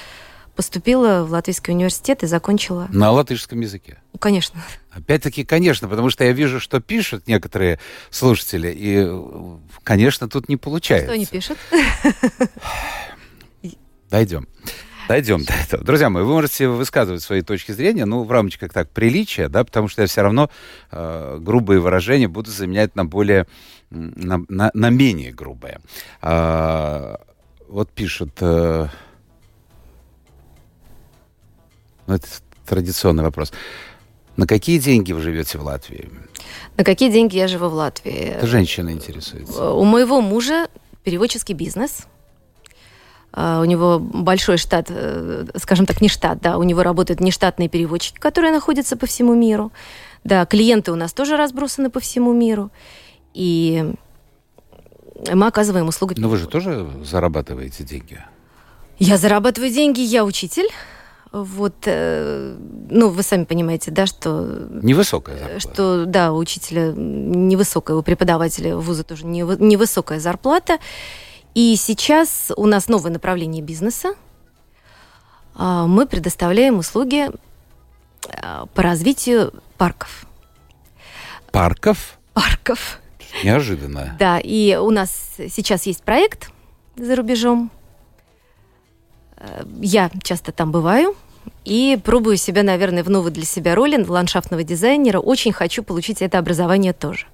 поступила 0.56 1.24
в 1.24 1.32
Латвийский 1.32 1.74
университет 1.74 2.22
и 2.22 2.28
закончила. 2.28 2.88
На 2.92 3.12
латышском 3.12 3.62
языке? 3.62 4.02
Конечно. 4.20 4.62
Опять-таки, 4.92 5.46
конечно, 5.46 5.88
потому 5.88 6.10
что 6.10 6.26
я 6.26 6.34
вижу, 6.34 6.60
что 6.60 6.82
пишут 6.82 7.28
некоторые 7.28 7.80
слушатели, 8.10 8.70
и, 8.76 9.08
конечно, 9.84 10.28
тут 10.28 10.50
не 10.50 10.58
получается. 10.58 11.08
Что 11.08 11.14
они 11.14 11.26
пишут? 11.26 11.58
Дойдем. 14.10 14.48
Дойдем 15.10 15.43
до 15.43 15.54
этого. 15.54 15.84
Друзья 15.84 16.12
мои, 16.12 16.22
вы 16.22 16.34
можете 16.34 16.67
высказывать 16.67 17.24
свои 17.24 17.41
точки 17.41 17.72
зрения, 17.72 18.06
ну, 18.06 18.24
в 18.24 18.32
рамочках 18.32 18.72
так 18.72 18.91
приличия, 18.91 19.50
да, 19.50 19.63
потому 19.63 19.88
что 19.88 20.04
я 20.04 20.08
все 20.08 20.22
равно 20.22 20.52
э, 20.91 21.39
грубые 21.41 21.80
выражения 21.80 22.28
буду 22.28 22.52
заменять 22.52 22.95
на 22.95 23.06
более, 23.06 23.48
на, 23.89 24.45
на, 24.48 24.69
на 24.72 24.89
менее 24.91 25.32
грубые. 25.32 25.80
А, 26.22 27.19
вот 27.67 27.89
пишут... 27.89 28.34
Э, 28.41 28.89
ну, 32.06 32.13
это 32.13 32.28
традиционный 32.67 33.24
вопрос. 33.24 33.52
На 34.38 34.45
какие 34.45 34.78
деньги 34.78 35.12
вы 35.12 35.22
живете 35.22 35.58
в 35.58 35.63
Латвии? 35.63 36.08
На 36.78 36.84
какие 36.84 37.12
деньги 37.12 37.36
я 37.36 37.48
живу 37.48 37.69
в 37.69 37.74
Латвии? 37.74 38.13
Это 38.13 38.45
женщина 38.45 38.91
интересуется. 38.91 39.72
У 39.72 39.84
моего 39.86 40.22
мужа 40.22 40.67
переводческий 41.04 41.56
бизнес– 41.56 42.06
у 43.34 43.65
него 43.65 44.00
большой 44.00 44.58
штат, 44.58 44.88
э, 44.89 45.46
скажем 45.58 45.86
так, 45.86 46.02
не 46.02 46.10
штат, 46.10 46.42
да, 46.42 46.58
у 46.58 46.63
него 46.63 46.84
работают 46.84 47.20
нештатные 47.20 47.70
переводчики, 47.70 48.18
которые 48.18 48.52
находятся 48.52 48.98
по 48.98 49.06
всему 49.06 49.36
миру. 49.36 49.72
Да, 50.24 50.46
клиенты 50.46 50.92
у 50.92 50.96
нас 50.96 51.13
тоже 51.13 51.38
разбросаны 51.38 51.89
по 51.89 52.00
всему 52.00 52.34
миру. 52.34 52.72
И 53.34 53.94
мы 55.32 55.48
оказываем 55.48 55.88
услуги. 55.88 56.15
Но 56.18 56.30
вы 56.30 56.38
же 56.38 56.48
тоже 56.48 56.89
зарабатываете 57.04 57.84
деньги? 57.84 58.24
Я 58.98 59.18
зарабатываю 59.18 59.72
деньги, 59.72 60.02
я 60.02 60.26
учитель. 60.26 60.68
Вот, 61.32 61.76
э, 61.86 62.58
ну, 62.89 63.10
вы 63.10 63.22
сами 63.22 63.44
понимаете, 63.44 63.92
да, 63.92 64.08
что... 64.08 64.68
Невысокая 64.82 65.38
зарплата. 65.38 65.60
Что, 65.60 66.06
да, 66.06 66.34
у 66.34 66.38
учителя 66.38 66.92
невысокая, 66.92 67.96
у 67.96 68.02
преподавателя 68.02 68.76
вуза 68.76 69.04
тоже 69.04 69.28
невысокая 69.28 70.20
зарплата. 70.20 70.80
И 71.56 71.76
сейчас 71.76 72.52
у 72.56 72.66
нас 72.66 72.88
новое 72.88 73.12
направление 73.12 73.64
бизнеса. 73.64 74.16
А, 75.56 75.88
мы 75.88 76.06
предоставляем 76.06 76.78
услуги 76.78 77.30
а, 78.28 78.66
по 78.68 78.82
развитию 78.82 79.54
парков. 79.78 80.26
Парков? 81.52 82.18
Парков. 82.34 83.00
Неожиданно. 83.44 84.16
Да, 84.20 84.40
и 84.40 84.76
у 84.76 84.90
нас 84.92 85.36
сейчас 85.38 85.86
есть 85.86 86.04
проект 86.04 86.52
за 86.96 87.16
рубежом. 87.16 87.72
Э, 89.38 89.64
я 89.82 90.10
часто 90.24 90.52
там 90.52 90.72
бываю 90.72 91.16
и 91.66 92.00
пробую 92.04 92.38
себя, 92.38 92.64
наверное, 92.64 93.04
в 93.04 93.10
новой 93.10 93.32
для 93.32 93.46
себя 93.46 93.76
роли 93.76 94.04
ландшафтного 94.04 94.64
дизайнера. 94.64 95.20
Очень 95.20 95.52
хочу 95.52 95.84
получить 95.84 96.22
это 96.22 96.40
образование 96.40 96.94
тоже. 96.94 97.28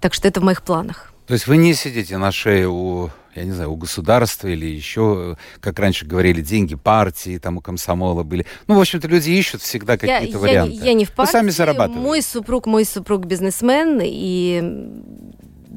Так 0.00 0.14
что 0.14 0.28
это 0.28 0.40
в 0.40 0.44
моих 0.44 0.62
планах. 0.62 1.13
То 1.26 1.34
есть 1.34 1.46
вы 1.46 1.56
не 1.56 1.74
сидите 1.74 2.18
на 2.18 2.30
шее 2.32 2.68
у, 2.68 3.10
я 3.34 3.44
не 3.44 3.52
знаю, 3.52 3.72
у 3.72 3.76
государства 3.76 4.48
или 4.48 4.66
еще, 4.66 5.36
как 5.60 5.78
раньше 5.78 6.04
говорили, 6.04 6.42
деньги 6.42 6.74
партии, 6.74 7.38
там 7.38 7.56
у 7.56 7.60
комсомола 7.60 8.22
были. 8.24 8.44
Ну, 8.66 8.76
в 8.76 8.80
общем-то, 8.80 9.08
люди 9.08 9.30
ищут 9.30 9.62
всегда 9.62 9.96
какие-то 9.96 10.38
варианты. 10.38 10.76
Я, 10.76 10.84
я 10.84 10.94
не 10.94 11.06
в 11.06 11.12
партии. 11.12 11.30
Вы 11.30 11.32
сами 11.32 11.50
зарабатываете. 11.50 12.06
Мой 12.06 12.20
супруг, 12.20 12.66
мой 12.66 12.84
супруг 12.84 13.24
бизнесмен, 13.24 14.00
и 14.02 14.92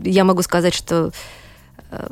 я 0.03 0.25
могу 0.25 0.41
сказать, 0.41 0.73
что 0.73 1.12
э, 1.91 2.07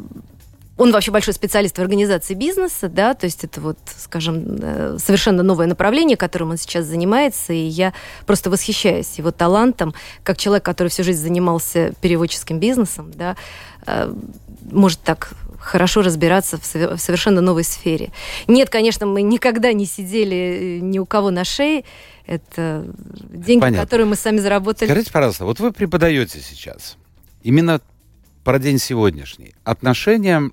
он 0.78 0.92
вообще 0.92 1.12
большой 1.12 1.34
специалист 1.34 1.78
в 1.78 1.82
организации 1.82 2.34
бизнеса, 2.34 2.90
да, 2.90 3.14
то 3.14 3.26
есть 3.26 3.44
это 3.44 3.62
вот, 3.62 3.78
скажем, 3.98 4.44
э, 4.62 4.98
совершенно 5.00 5.42
новое 5.42 5.68
направление, 5.68 6.18
которым 6.18 6.52
он 6.52 6.58
сейчас 6.58 6.86
занимается, 6.86 7.54
и 7.54 7.64
я 7.64 7.94
просто 8.26 8.50
восхищаюсь 8.50 9.18
его 9.18 9.32
талантом, 9.32 9.94
как 10.24 10.38
человек, 10.38 10.66
который 10.66 10.90
всю 10.90 11.04
жизнь 11.04 11.22
занимался 11.22 11.94
переводческим 12.02 12.60
бизнесом, 12.60 13.12
да, 13.16 13.38
э, 13.86 14.14
может 14.70 15.00
так 15.00 15.34
хорошо 15.60 16.02
разбираться 16.02 16.58
в 16.58 16.66
совершенно 17.00 17.42
новой 17.42 17.64
сфере. 17.64 18.12
Нет, 18.48 18.70
конечно, 18.70 19.06
мы 19.06 19.24
никогда 19.24 19.74
не 19.74 19.86
сидели 19.86 20.36
э, 20.36 20.80
ни 20.80 21.00
у 21.00 21.06
кого 21.06 21.32
на 21.32 21.46
шее, 21.46 21.86
это 22.28 22.86
деньги, 23.30 23.62
Понятно. 23.62 23.84
которые 23.84 24.08
мы 24.08 24.16
сами 24.16 24.40
заработали. 24.40 24.90
Скажите, 24.90 25.12
пожалуйста, 25.12 25.46
вот 25.46 25.60
вы 25.60 25.72
преподаете 25.72 26.42
сейчас, 26.42 26.98
именно 27.44 27.80
про 28.46 28.60
день 28.60 28.78
сегодняшний. 28.78 29.56
Отношение 29.64 30.52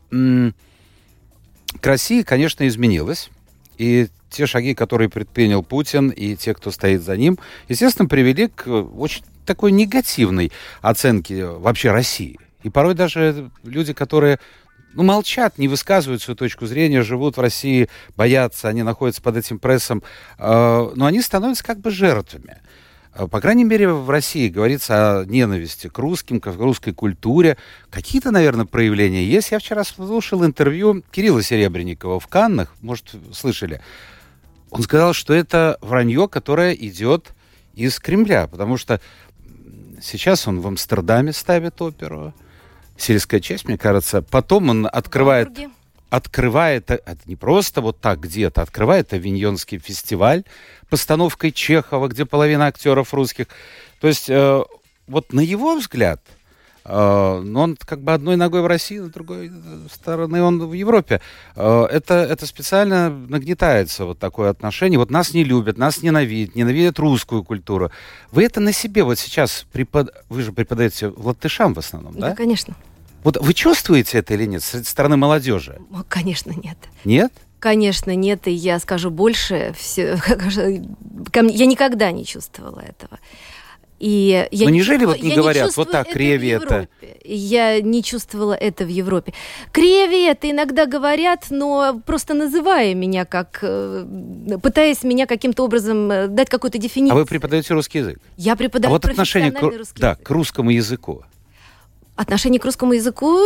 к 1.81 1.87
России, 1.87 2.23
конечно, 2.23 2.67
изменилось. 2.67 3.31
И 3.77 4.09
те 4.31 4.47
шаги, 4.47 4.75
которые 4.75 5.11
предпринял 5.11 5.63
Путин 5.63 6.09
и 6.09 6.35
те, 6.35 6.55
кто 6.55 6.71
стоит 6.71 7.03
за 7.03 7.17
ним, 7.19 7.39
естественно, 7.69 8.09
привели 8.09 8.49
к 8.49 8.67
очень 8.67 9.25
такой 9.45 9.73
негативной 9.73 10.51
оценке 10.81 11.45
вообще 11.45 11.91
России. 11.91 12.39
И 12.63 12.71
порой 12.71 12.95
даже 12.95 13.51
люди, 13.63 13.93
которые 13.93 14.39
ну, 14.95 15.03
молчат, 15.03 15.59
не 15.59 15.69
высказывают 15.69 16.23
свою 16.23 16.37
точку 16.37 16.65
зрения, 16.67 17.03
живут 17.03 17.37
в 17.37 17.41
России, 17.41 17.89
боятся, 18.17 18.69
они 18.69 18.83
находятся 18.83 19.21
под 19.21 19.37
этим 19.37 19.59
прессом, 19.59 20.03
э, 20.39 20.91
но 20.95 21.05
они 21.05 21.21
становятся 21.21 21.65
как 21.65 21.81
бы 21.81 21.91
жертвами. 21.91 22.59
Э, 23.15 23.27
по 23.27 23.41
крайней 23.41 23.65
мере, 23.65 23.89
в 23.89 24.09
России 24.09 24.49
говорится 24.49 25.21
о 25.21 25.25
ненависти 25.25 25.89
к 25.89 25.99
русским, 25.99 26.41
к 26.41 26.47
русской 26.47 26.93
культуре. 26.93 27.57
Какие-то, 27.91 28.31
наверное, 28.31 28.65
проявления 28.65 29.25
есть. 29.25 29.51
Я 29.51 29.59
вчера 29.59 29.85
слушал 29.85 30.45
интервью 30.45 31.03
Кирилла 31.11 31.43
Серебренникова 31.43 32.21
в 32.21 32.27
Каннах, 32.27 32.75
может, 32.81 33.15
слышали. 33.33 33.81
Он 34.71 34.83
сказал, 34.83 35.13
что 35.13 35.35
это 35.35 35.79
вранье, 35.83 36.29
которое 36.29 36.73
идет 36.73 37.35
из 37.75 37.99
Кремля, 37.99 38.47
потому 38.47 38.79
что 38.79 39.01
сейчас 40.01 40.49
он 40.49 40.61
в 40.61 40.67
Амстердаме 40.67 41.33
ставит 41.33 41.81
оперу, 41.83 42.35
сельская 42.97 43.41
часть, 43.41 43.67
мне 43.67 43.77
кажется. 43.77 44.23
Потом 44.23 44.71
он 44.71 44.89
открывает... 44.91 45.51
Открывает, 46.13 46.91
э, 46.91 47.01
это 47.07 47.21
не 47.25 47.37
просто 47.37 47.81
вот 47.81 47.99
так 47.99 48.21
где-то, 48.21 48.61
открывает 48.61 49.15
Авиньонский 49.15 49.79
фестиваль 49.79 50.45
постановкой 50.91 51.53
Чехова, 51.53 52.09
где 52.09 52.27
половина 52.27 52.67
актеров 52.67 53.15
русских. 53.15 53.47
То 53.99 54.09
есть 54.09 54.29
э, 54.29 54.63
вот 55.07 55.33
на 55.33 55.41
его 55.41 55.75
взгляд, 55.75 56.21
э, 56.85 57.41
но 57.43 57.63
он 57.63 57.79
как 57.81 58.03
бы 58.03 58.13
одной 58.13 58.37
ногой 58.37 58.61
в 58.61 58.67
России, 58.67 58.99
с 58.99 59.09
другой 59.09 59.51
стороны 59.91 60.43
он 60.43 60.61
в 60.69 60.75
Европе. 60.75 61.23
Э, 61.57 61.87
это, 61.91 62.17
это 62.17 62.45
специально 62.45 63.09
нагнетается 63.09 64.05
вот 64.05 64.19
такое 64.19 64.51
отношение. 64.51 64.99
Вот 64.99 65.11
нас 65.11 65.33
не 65.33 65.45
любят, 65.45 65.79
нас 65.79 66.03
ненавидят, 66.03 66.55
ненавидят 66.55 66.99
русскую 66.99 67.43
культуру. 67.43 67.91
Вы 68.33 68.45
это 68.45 68.61
на 68.61 68.73
себе 68.73 69.03
вот 69.03 69.19
сейчас 69.19 69.65
препод... 69.73 70.15
Вы 70.29 70.43
же 70.43 70.53
преподаете 70.53 71.11
латышам 71.17 71.73
в 71.73 71.79
основном, 71.79 72.13
да? 72.19 72.29
Да, 72.29 72.37
конечно. 72.37 72.77
Вот 73.23 73.37
вы 73.41 73.55
чувствуете 73.55 74.19
это 74.19 74.35
или 74.35 74.47
нет 74.47 74.63
со 74.63 74.83
стороны 74.85 75.17
молодежи? 75.17 75.79
Конечно, 76.09 76.51
нет. 76.51 76.77
Нет? 77.05 77.33
Конечно, 77.61 78.15
нет, 78.17 78.49
и 78.49 78.51
я 78.51 78.81
скажу 78.81 79.11
больше. 79.11 79.73
Все, 79.79 80.19
я 81.33 81.67
никогда 81.67 82.11
не 82.11 82.27
чувствовала 82.27 82.81
этого. 82.81 83.21
И 84.03 84.49
я 84.51 84.65
Но 84.65 84.71
неужели 84.71 85.05
вот 85.05 85.23
не 85.23 85.33
говорят, 85.33 85.69
не 85.69 85.73
вот 85.77 85.93
так, 85.93 86.09
креви 86.11 86.49
это? 86.49 86.89
Я 87.25 87.81
не 87.81 88.03
чувствовала 88.03 88.53
это 88.53 88.85
в 88.85 88.89
Европе. 88.89 89.33
Креви 89.71 90.25
это 90.25 90.51
иногда 90.51 90.87
говорят, 90.87 91.47
но 91.51 92.03
просто 92.05 92.35
называя 92.35 92.95
меня 92.95 93.25
как, 93.25 93.61
э, 93.63 94.05
пытаясь 94.61 95.05
меня 95.05 95.27
каким-то 95.27 95.65
образом 95.65 96.11
э, 96.11 96.27
дать 96.27 96.49
какую-то 96.49 96.79
дефиницию. 96.79 97.17
А 97.17 97.21
вы 97.21 97.27
преподаете 97.27 97.75
русский 97.75 97.99
язык? 97.99 98.19
Я 98.37 98.57
преподаю 98.57 98.91
а 98.91 98.95
вот 98.95 99.05
отношение 99.05 99.53
к, 99.53 99.63
да, 99.95 100.17
к 100.17 100.29
русскому 100.31 100.71
языку. 100.71 101.23
Отношение 102.23 102.61
к 102.61 102.65
русскому 102.65 102.93
языку, 102.93 103.37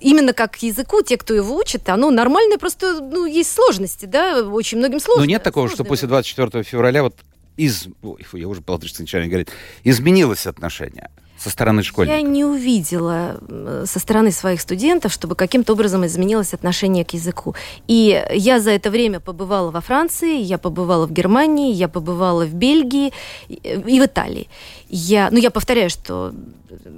именно 0.00 0.32
как 0.32 0.52
к 0.52 0.56
языку, 0.56 1.02
те, 1.02 1.18
кто 1.18 1.34
его 1.34 1.54
учит, 1.54 1.86
оно 1.90 2.10
нормальное, 2.10 2.56
просто 2.56 3.00
ну, 3.00 3.26
есть 3.26 3.52
сложности, 3.52 4.06
да, 4.06 4.42
очень 4.42 4.78
многим 4.78 5.00
сложно. 5.00 5.24
Но 5.24 5.28
нет 5.28 5.42
такого, 5.42 5.68
что 5.68 5.84
после 5.84 6.08
24 6.08 6.64
февраля 6.64 7.02
вот 7.02 7.14
из... 7.58 7.88
Ой, 8.02 8.24
я 8.32 8.48
уже 8.48 8.62
по 8.62 8.78
начинаю 8.78 9.28
говорить. 9.28 9.48
Изменилось 9.84 10.46
отношение 10.46 11.10
со 11.38 11.50
стороны 11.50 11.82
школьников? 11.82 12.20
Я 12.20 12.22
не 12.22 12.44
увидела 12.44 13.40
со 13.84 13.98
стороны 13.98 14.32
своих 14.32 14.60
студентов, 14.60 15.12
чтобы 15.12 15.34
каким-то 15.34 15.72
образом 15.72 16.04
изменилось 16.04 16.52
отношение 16.54 17.04
к 17.04 17.14
языку. 17.14 17.54
И 17.86 18.24
я 18.32 18.60
за 18.60 18.70
это 18.72 18.90
время 18.90 19.20
побывала 19.20 19.70
во 19.70 19.80
Франции, 19.80 20.40
я 20.40 20.58
побывала 20.58 21.06
в 21.06 21.12
Германии, 21.12 21.72
я 21.72 21.88
побывала 21.88 22.44
в 22.44 22.54
Бельгии 22.54 23.12
и 23.48 24.00
в 24.00 24.04
Италии. 24.04 24.48
Я, 24.88 25.28
ну, 25.30 25.38
я 25.38 25.50
повторяю, 25.50 25.90
что 25.90 26.32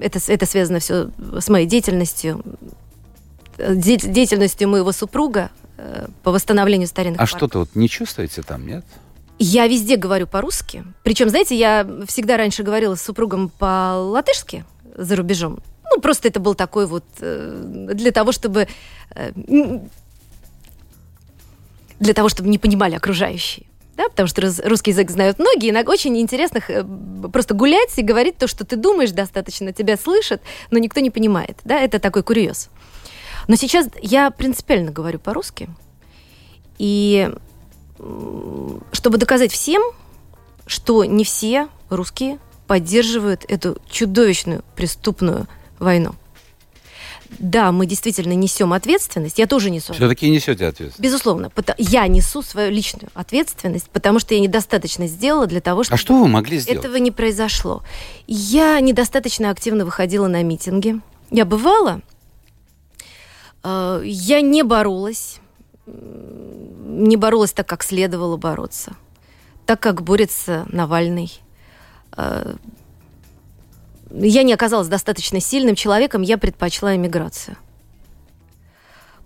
это, 0.00 0.18
это 0.26 0.46
связано 0.46 0.78
все 0.78 1.10
с 1.38 1.48
моей 1.48 1.66
деятельностью, 1.66 2.42
деятельностью 3.58 4.68
моего 4.68 4.92
супруга 4.92 5.50
э, 5.76 6.06
по 6.22 6.32
восстановлению 6.32 6.88
старинных 6.88 7.20
А 7.20 7.26
что-то 7.26 7.60
вот 7.60 7.74
не 7.74 7.88
чувствуете 7.88 8.42
там, 8.42 8.66
нет? 8.66 8.84
Я 9.42 9.66
везде 9.68 9.96
говорю 9.96 10.26
по-русски. 10.26 10.84
Причем, 11.02 11.30
знаете, 11.30 11.56
я 11.56 11.88
всегда 12.06 12.36
раньше 12.36 12.62
говорила 12.62 12.94
с 12.94 13.00
супругом 13.00 13.48
по-латышски 13.48 14.66
за 14.94 15.16
рубежом. 15.16 15.60
Ну, 15.90 16.02
просто 16.02 16.28
это 16.28 16.40
был 16.40 16.54
такой 16.54 16.86
вот 16.86 17.04
э, 17.20 17.88
для 17.94 18.12
того, 18.12 18.32
чтобы 18.32 18.68
э, 19.14 19.32
для 21.98 22.12
того, 22.12 22.28
чтобы 22.28 22.50
не 22.50 22.58
понимали 22.58 22.94
окружающие. 22.94 23.64
Да, 23.96 24.10
потому 24.10 24.28
что 24.28 24.42
русский 24.68 24.90
язык 24.90 25.10
знают 25.10 25.38
многие, 25.38 25.70
иногда 25.70 25.90
очень 25.90 26.18
интересно 26.18 26.60
э, 26.68 26.84
просто 27.32 27.54
гулять 27.54 27.98
и 27.98 28.02
говорить 28.02 28.36
то, 28.36 28.46
что 28.46 28.66
ты 28.66 28.76
думаешь 28.76 29.12
достаточно, 29.12 29.72
тебя 29.72 29.96
слышат, 29.96 30.42
но 30.70 30.78
никто 30.78 31.00
не 31.00 31.10
понимает. 31.10 31.56
Да, 31.64 31.80
это 31.80 31.98
такой 31.98 32.22
курьез. 32.22 32.68
Но 33.48 33.56
сейчас 33.56 33.88
я 34.02 34.30
принципиально 34.30 34.90
говорю 34.92 35.18
по-русски. 35.18 35.70
И 36.76 37.30
чтобы 38.92 39.18
доказать 39.18 39.52
всем, 39.52 39.82
что 40.66 41.04
не 41.04 41.24
все 41.24 41.68
русские 41.88 42.38
поддерживают 42.66 43.44
эту 43.48 43.78
чудовищную 43.90 44.62
преступную 44.76 45.48
войну. 45.78 46.14
Да, 47.38 47.70
мы 47.72 47.86
действительно 47.86 48.32
несем 48.32 48.72
ответственность. 48.72 49.38
Я 49.38 49.46
тоже 49.46 49.70
несу. 49.70 49.92
Все-таки 49.92 50.28
несете 50.28 50.66
ответственность. 50.66 51.00
Безусловно. 51.00 51.50
Я 51.78 52.06
несу 52.06 52.42
свою 52.42 52.70
личную 52.70 53.08
ответственность, 53.14 53.88
потому 53.90 54.18
что 54.18 54.34
я 54.34 54.40
недостаточно 54.40 55.06
сделала 55.06 55.46
для 55.46 55.60
того, 55.60 55.84
чтобы... 55.84 55.94
А 55.94 55.98
что 55.98 56.18
вы 56.18 56.28
могли 56.28 56.58
сделать? 56.58 56.84
Этого 56.84 56.96
не 56.96 57.10
произошло. 57.10 57.82
Я 58.26 58.80
недостаточно 58.80 59.50
активно 59.50 59.84
выходила 59.84 60.26
на 60.26 60.42
митинги. 60.42 61.00
Я 61.30 61.44
бывала. 61.44 62.02
Э, 63.62 64.02
я 64.04 64.40
не 64.40 64.62
боролась 64.62 65.40
не 65.86 67.16
боролась 67.16 67.52
так, 67.52 67.66
как 67.68 67.82
следовало 67.82 68.36
бороться. 68.36 68.96
Так, 69.66 69.80
как 69.80 70.02
борется 70.02 70.66
Навальный. 70.70 71.32
Э, 72.16 72.54
я 74.10 74.42
не 74.42 74.52
оказалась 74.52 74.88
достаточно 74.88 75.40
сильным 75.40 75.74
человеком, 75.74 76.22
я 76.22 76.38
предпочла 76.38 76.96
эмиграцию. 76.96 77.56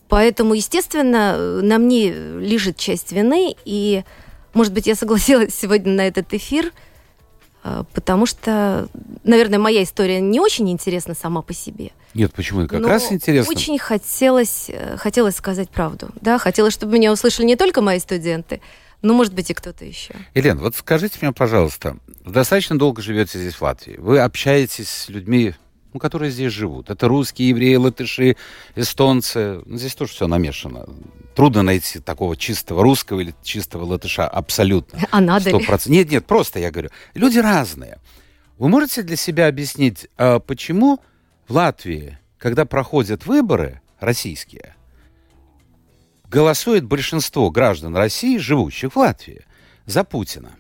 Поэтому, 0.09 0.55
естественно, 0.55 1.63
на 1.63 1.79
мне 1.79 2.13
лежит 2.13 2.77
часть 2.77 3.11
вины, 3.13 3.57
и, 3.65 4.05
может 4.53 4.73
быть, 4.73 4.87
я 4.87 4.95
согласилась 4.95 5.55
сегодня 5.59 5.93
на 5.93 6.07
этот 6.07 6.33
эфир– 6.35 6.73
а, 7.65 7.85
потому 7.95 8.27
что, 8.27 8.89
наверное, 9.25 9.59
моя 9.59 9.83
история 9.83 10.21
не 10.21 10.39
очень 10.39 10.71
интересна 10.71 11.15
сама 11.15 11.41
по 11.41 11.55
себе. 11.55 11.93
Нет, 12.15 12.33
почему? 12.33 12.67
Как 12.67 12.87
раз 12.87 13.11
интересно. 13.11 13.51
Очень 13.51 13.79
хотелось, 13.79 14.67
э, 14.69 14.97
хотелось 14.97 15.37
сказать 15.37 15.69
правду. 15.69 16.11
Да, 16.21 16.39
хотелось, 16.39 16.73
чтобы 16.73 16.93
меня 16.93 17.13
услышали 17.13 17.45
не 17.45 17.57
только 17.57 17.81
мои 17.81 17.99
студенты, 17.99 18.61
но, 19.03 19.13
может 19.15 19.35
быть, 19.35 19.51
и 19.51 19.55
кто-то 19.55 19.85
еще. 19.85 20.15
Елена, 20.35 20.61
вот 20.61 20.77
скажите 20.77 21.19
мне, 21.21 21.33
пожалуйста, 21.33 21.99
достаточно 22.25 22.79
долго 22.79 23.03
живете 23.03 23.39
здесь, 23.39 23.55
в 23.55 23.63
Латвии. 23.63 23.97
Вы 23.99 24.21
общаетесь 24.21 24.89
с 24.89 25.09
людьми, 25.09 25.55
ну, 25.93 26.01
которые 26.01 26.31
здесь 26.31 26.53
живут. 26.53 26.89
Это 26.89 27.09
русские, 27.09 27.51
евреи, 27.51 27.75
латыши, 27.75 28.37
эстонцы. 28.77 29.61
Ну, 29.67 29.77
здесь 29.77 29.95
тоже 29.95 30.13
все 30.13 30.27
намешано. 30.27 30.87
Трудно 31.35 31.63
найти 31.63 31.99
такого 31.99 32.37
чистого 32.37 32.83
русского 32.83 33.21
или 33.21 33.35
чистого 33.43 33.85
латыша 33.85 34.27
абсолютно. 34.27 35.01
А 35.11 35.21
надо 35.21 35.51
100%. 35.51 35.89
ли? 35.89 35.97
Нет, 35.97 36.11
нет, 36.11 36.27
просто 36.27 36.59
я 36.59 36.71
говорю. 36.71 36.91
Люди 37.15 37.39
разные. 37.39 37.99
Вы 38.59 38.69
можете 38.69 39.03
для 39.03 39.17
себя 39.17 39.49
объяснить, 39.49 40.09
а 40.17 40.39
почему 40.39 41.01
в 41.49 41.53
Латвии, 41.53 42.19
когда 42.39 42.65
проходят 42.65 43.27
выборы 43.27 43.81
российские, 44.01 44.75
голосует 46.29 46.85
большинство 46.85 47.51
граждан 47.51 47.97
России, 47.97 48.39
живущих 48.39 48.95
в 48.95 48.99
Латвии, 48.99 49.45
за 49.87 50.05
Путина? 50.05 50.53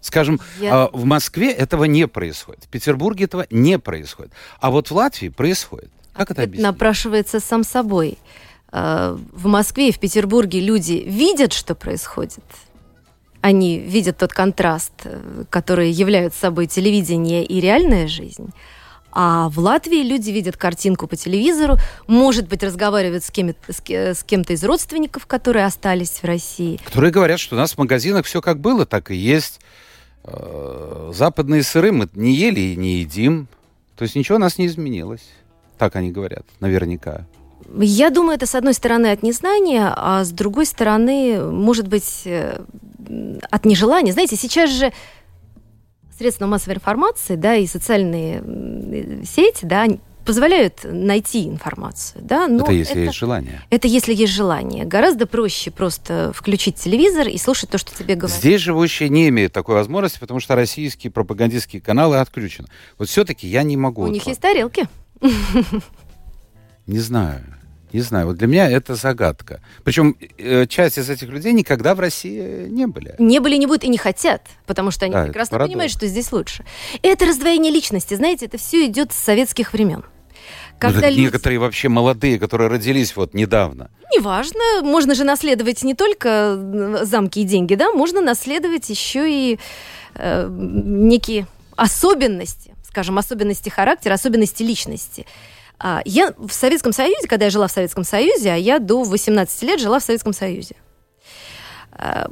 Скажем, 0.00 0.40
Я... 0.60 0.84
А, 0.84 0.90
в 0.92 1.04
Москве 1.04 1.50
этого 1.50 1.84
не 1.84 2.06
происходит, 2.06 2.64
в 2.64 2.68
Петербурге 2.68 3.24
этого 3.24 3.46
не 3.50 3.78
происходит, 3.78 4.32
а 4.60 4.70
вот 4.70 4.90
в 4.90 4.94
Латвии 4.94 5.28
происходит. 5.28 5.90
Как 6.12 6.30
это 6.30 6.42
объяснить? 6.42 6.62
Напрашивается 6.62 7.40
сам 7.40 7.64
собой. 7.64 8.16
А, 8.68 9.18
в 9.32 9.46
Москве 9.46 9.88
и 9.88 9.92
в 9.92 9.98
Петербурге 9.98 10.60
люди 10.60 11.02
видят, 11.06 11.52
что 11.52 11.74
происходит. 11.74 12.44
Они 13.46 13.78
видят 13.78 14.18
тот 14.18 14.32
контраст, 14.32 14.92
э, 15.04 15.44
который 15.50 15.92
является 15.92 16.40
собой 16.40 16.66
телевидение 16.66 17.44
и 17.44 17.60
реальная 17.60 18.08
жизнь. 18.08 18.48
А 19.12 19.48
в 19.50 19.60
Латвии 19.60 20.02
люди 20.02 20.30
видят 20.32 20.56
картинку 20.56 21.06
по 21.06 21.14
телевизору, 21.14 21.76
может 22.08 22.48
быть, 22.48 22.64
разговаривают 22.64 23.22
с, 23.22 23.30
кем- 23.30 23.54
с 23.68 24.24
кем-то 24.24 24.52
из 24.52 24.64
родственников, 24.64 25.26
которые 25.26 25.64
остались 25.64 26.18
в 26.22 26.24
России. 26.24 26.80
Которые 26.84 27.12
говорят, 27.12 27.38
что 27.38 27.54
у 27.54 27.58
нас 27.58 27.74
в 27.74 27.78
магазинах 27.78 28.26
все 28.26 28.40
как 28.40 28.58
было, 28.58 28.84
так 28.84 29.12
и 29.12 29.14
есть. 29.14 29.60
Э, 30.24 31.12
западные 31.14 31.62
сыры 31.62 31.92
мы 31.92 32.08
не 32.14 32.34
ели 32.34 32.58
и 32.58 32.76
не 32.76 32.96
едим. 32.98 33.46
То 33.94 34.02
есть 34.02 34.16
ничего 34.16 34.38
у 34.38 34.40
нас 34.40 34.58
не 34.58 34.66
изменилось. 34.66 35.24
Так 35.78 35.94
они 35.94 36.10
говорят, 36.10 36.44
наверняка. 36.58 37.26
Я 37.78 38.10
думаю, 38.10 38.36
это 38.36 38.46
с 38.46 38.54
одной 38.54 38.74
стороны 38.74 39.08
от 39.08 39.22
незнания, 39.22 39.92
а 39.94 40.24
с 40.24 40.30
другой 40.30 40.66
стороны, 40.66 41.40
может 41.40 41.88
быть, 41.88 42.22
э, 42.24 42.60
от 43.50 43.64
нежелания. 43.64 44.12
Знаете, 44.12 44.36
сейчас 44.36 44.70
же 44.70 44.92
средства 46.16 46.46
массовой 46.46 46.76
информации, 46.76 47.36
да, 47.36 47.56
и 47.56 47.66
социальные 47.66 49.24
сети, 49.24 49.64
да, 49.64 49.86
позволяют 50.24 50.80
найти 50.84 51.46
информацию, 51.46 52.22
да. 52.24 52.48
Но 52.48 52.64
это 52.64 52.72
если 52.72 52.94
это, 52.94 53.00
есть 53.02 53.16
желание. 53.16 53.62
Это 53.70 53.88
если 53.88 54.12
есть 54.12 54.32
желание. 54.32 54.84
Гораздо 54.84 55.26
проще 55.26 55.70
просто 55.70 56.32
включить 56.34 56.76
телевизор 56.76 57.28
и 57.28 57.38
слушать 57.38 57.70
то, 57.70 57.78
что 57.78 57.96
тебе 57.96 58.16
говорят. 58.16 58.38
Здесь 58.38 58.60
живущие 58.60 59.08
не 59.08 59.28
имеют 59.28 59.52
такой 59.52 59.76
возможности, 59.76 60.18
потому 60.18 60.40
что 60.40 60.56
российские 60.56 61.10
пропагандистские 61.10 61.80
каналы 61.80 62.18
отключены. 62.18 62.68
Вот 62.98 63.08
все-таки 63.08 63.46
я 63.46 63.62
не 63.62 63.76
могу. 63.76 64.02
У 64.02 64.08
них 64.08 64.26
есть 64.26 64.40
тарелки. 64.40 64.88
Не 66.86 66.98
знаю. 66.98 67.55
Не 67.96 68.02
знаю, 68.02 68.26
вот 68.26 68.36
для 68.36 68.46
меня 68.46 68.68
это 68.68 68.94
загадка. 68.94 69.62
Причем 69.82 70.16
э, 70.36 70.66
часть 70.66 70.98
из 70.98 71.08
этих 71.08 71.30
людей 71.30 71.54
никогда 71.54 71.94
в 71.94 72.00
России 72.00 72.68
не 72.68 72.86
были. 72.86 73.14
Не 73.18 73.38
были, 73.38 73.56
не 73.56 73.66
будут 73.66 73.84
и 73.84 73.88
не 73.88 73.96
хотят, 73.96 74.42
потому 74.66 74.90
что 74.90 75.06
они 75.06 75.14
да, 75.14 75.24
прекрасно 75.24 75.58
понимают, 75.58 75.90
что 75.90 76.06
здесь 76.06 76.30
лучше. 76.30 76.66
Это 77.00 77.24
раздвоение 77.24 77.72
личности, 77.72 78.12
знаете, 78.12 78.44
это 78.44 78.58
все 78.58 78.84
идет 78.84 79.12
с 79.12 79.16
советских 79.16 79.72
времен. 79.72 80.04
Ну, 80.04 80.78
Когда 80.78 81.08
люди... 81.08 81.20
Некоторые 81.22 81.58
вообще 81.58 81.88
молодые, 81.88 82.38
которые 82.38 82.68
родились 82.68 83.16
вот 83.16 83.32
недавно. 83.32 83.88
Неважно, 84.14 84.82
можно 84.82 85.14
же 85.14 85.24
наследовать 85.24 85.82
не 85.82 85.94
только 85.94 86.28
э, 86.28 87.04
замки 87.04 87.40
и 87.40 87.44
деньги, 87.44 87.76
да, 87.76 87.92
можно 87.92 88.20
наследовать 88.20 88.90
еще 88.90 89.24
и 89.26 89.58
э, 90.16 90.48
некие 90.50 91.46
особенности, 91.76 92.74
скажем, 92.86 93.16
особенности 93.16 93.70
характера, 93.70 94.12
особенности 94.12 94.62
личности. 94.62 95.24
А, 95.78 96.02
я 96.04 96.32
в 96.38 96.52
Советском 96.52 96.92
Союзе, 96.92 97.28
когда 97.28 97.46
я 97.46 97.50
жила 97.50 97.68
в 97.68 97.72
Советском 97.72 98.04
Союзе, 98.04 98.52
а 98.52 98.56
я 98.56 98.78
до 98.78 99.02
18 99.02 99.62
лет 99.62 99.80
жила 99.80 99.98
в 99.98 100.02
Советском 100.02 100.32
Союзе, 100.32 100.76
а, 101.92 102.28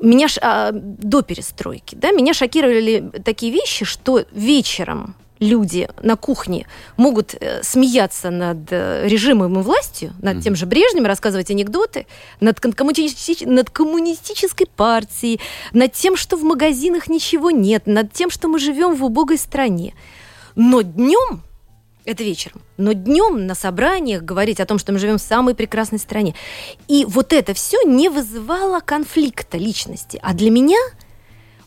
меня 0.00 0.28
а, 0.40 0.70
до 0.72 1.22
перестройки, 1.22 1.94
да, 1.94 2.12
меня 2.12 2.34
шокировали 2.34 3.10
такие 3.24 3.52
вещи, 3.52 3.84
что 3.84 4.24
вечером 4.30 5.16
люди 5.38 5.88
на 6.02 6.16
кухне 6.16 6.66
могут 6.96 7.34
э, 7.34 7.62
смеяться 7.62 8.30
над 8.30 8.70
э, 8.70 9.06
режимом 9.06 9.58
и 9.58 9.62
властью, 9.62 10.14
над 10.22 10.42
тем 10.42 10.56
же 10.56 10.66
Брежневым, 10.66 11.06
рассказывать 11.06 11.50
анекдоты, 11.50 12.06
над, 12.40 12.58
коммунисти... 12.60 13.44
над 13.44 13.70
коммунистической 13.70 14.66
партией, 14.66 15.40
над 15.72 15.92
тем, 15.92 16.16
что 16.16 16.36
в 16.36 16.42
магазинах 16.42 17.08
ничего 17.08 17.50
нет, 17.50 17.86
над 17.86 18.12
тем, 18.12 18.30
что 18.30 18.48
мы 18.48 18.58
живем 18.58 18.94
в 18.94 19.04
убогой 19.04 19.38
стране. 19.38 19.94
Но 20.54 20.80
днем 20.80 21.42
это 22.06 22.24
вечером. 22.24 22.62
Но 22.76 22.92
днем 22.92 23.46
на 23.46 23.54
собраниях 23.54 24.22
говорить 24.22 24.60
о 24.60 24.66
том, 24.66 24.78
что 24.78 24.92
мы 24.92 24.98
живем 24.98 25.18
в 25.18 25.22
самой 25.22 25.54
прекрасной 25.54 25.98
стране. 25.98 26.34
И 26.88 27.04
вот 27.04 27.32
это 27.32 27.52
все 27.52 27.82
не 27.82 28.08
вызывало 28.08 28.80
конфликта 28.80 29.58
личности. 29.58 30.18
А 30.22 30.32
для 30.32 30.50
меня 30.50 30.78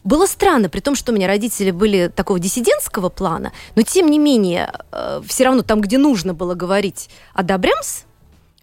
было 0.04 0.26
странно, 0.26 0.70
при 0.70 0.80
том, 0.80 0.96
что 0.96 1.12
у 1.12 1.16
меня 1.16 1.28
родители 1.28 1.72
были 1.72 2.08
такого 2.08 2.40
диссидентского 2.40 3.10
плана, 3.10 3.52
но 3.76 3.82
тем 3.82 4.10
не 4.10 4.18
менее, 4.18 4.72
э, 4.92 5.22
все 5.28 5.44
равно 5.44 5.62
там, 5.62 5.82
где 5.82 5.98
нужно 5.98 6.34
было 6.34 6.56
говорить 6.56 7.10
о 7.34 7.44
Добрямс, 7.44 8.04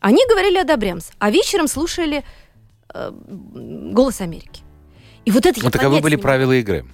они 0.00 0.24
говорили 0.28 0.58
о 0.58 0.64
Добрямс, 0.64 1.10
а 1.18 1.30
вечером 1.30 1.68
слушали 1.68 2.24
э, 2.92 3.12
«Голос 3.12 4.20
Америки». 4.22 4.62
И 5.26 5.30
вот 5.30 5.44
это 5.44 5.60
вот 5.60 5.72
таковы 5.72 6.00
были 6.00 6.16
правила 6.16 6.52
игры. 6.52 6.86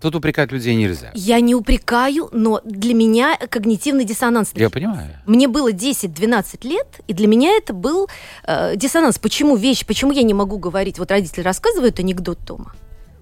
Тут 0.00 0.14
упрекать 0.14 0.50
людей 0.50 0.74
нельзя. 0.76 1.10
Я 1.14 1.40
не 1.40 1.54
упрекаю, 1.54 2.30
но 2.32 2.60
для 2.64 2.94
меня 2.94 3.36
когнитивный 3.36 4.04
диссонанс. 4.04 4.52
Я 4.54 4.70
понимаю. 4.70 5.10
Мне 5.26 5.46
было 5.46 5.72
10-12 5.72 6.66
лет, 6.66 7.00
и 7.06 7.12
для 7.12 7.26
меня 7.26 7.50
это 7.56 7.74
был 7.74 8.08
э, 8.46 8.76
диссонанс. 8.76 9.18
Почему 9.18 9.56
вещь, 9.56 9.84
почему 9.84 10.12
я 10.12 10.22
не 10.22 10.32
могу 10.32 10.58
говорить? 10.58 10.98
Вот 10.98 11.10
родители 11.10 11.42
рассказывают 11.42 11.98
анекдот 12.00 12.42
дома, 12.44 12.74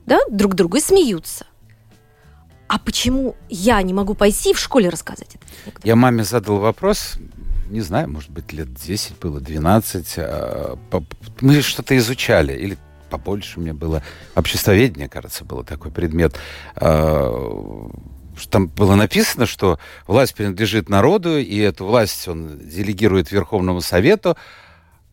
да, 0.07 0.21
друг 0.31 0.55
другу 0.55 0.77
и 0.77 0.81
смеются. 0.81 1.47
А 2.69 2.79
почему 2.79 3.35
я 3.49 3.83
не 3.83 3.95
могу 3.95 4.15
пойти 4.15 4.53
в 4.53 4.59
школе 4.59 4.89
рассказать 4.89 5.35
это? 5.35 5.73
Я 5.83 5.97
маме 5.97 6.23
задал 6.23 6.59
вопрос, 6.59 7.15
не 7.71 7.81
знаю, 7.81 8.09
может 8.11 8.31
быть, 8.31 8.53
лет 8.53 8.73
10 8.73 9.19
было, 9.19 9.41
12. 9.41 10.15
А, 10.19 10.79
мы 11.41 11.63
что-то 11.63 11.97
изучали, 11.97 12.53
или 12.53 12.79
побольше 13.09 13.61
мне 13.61 13.73
было. 13.73 14.03
Обществоведение, 14.35 15.09
кажется, 15.09 15.45
было 15.45 15.65
такой 15.65 15.91
предмет. 15.91 16.37
А, 16.77 17.91
там 18.51 18.69
было 18.69 18.95
написано, 18.95 19.47
что 19.47 19.79
власть 20.07 20.35
принадлежит 20.35 20.89
народу, 20.89 21.39
и 21.39 21.57
эту 21.59 21.87
власть 21.87 22.29
он 22.29 22.59
делегирует 22.59 23.33
Верховному 23.33 23.81
Совету. 23.81 24.37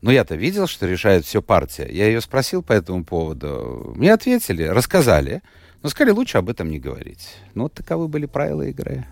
Но 0.01 0.12
я-то 0.12 0.36
видел, 0.36 0.67
что 0.67 0.86
решает 0.86 1.25
все 1.25 1.41
партия. 1.41 1.88
Я 1.89 2.05
ее 2.05 2.21
спросил 2.21 2.62
по 2.62 2.73
этому 2.73 3.03
поводу. 3.03 3.93
Мне 3.95 4.13
ответили, 4.13 4.63
рассказали, 4.63 5.41
но 5.81 5.89
сказали, 5.89 6.12
лучше 6.12 6.38
об 6.38 6.49
этом 6.49 6.69
не 6.69 6.79
говорить. 6.79 7.36
Ну, 7.55 7.63
вот 7.63 7.73
таковы 7.73 8.08
были 8.08 8.27
правила 8.27 8.62
игры. 8.62 9.05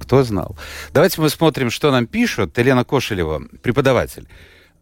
Кто 0.00 0.22
знал? 0.22 0.56
Давайте 0.92 1.20
мы 1.20 1.28
смотрим, 1.28 1.70
что 1.70 1.90
нам 1.90 2.06
пишут. 2.06 2.56
Елена 2.56 2.84
Кошелева, 2.84 3.42
преподаватель 3.62 4.28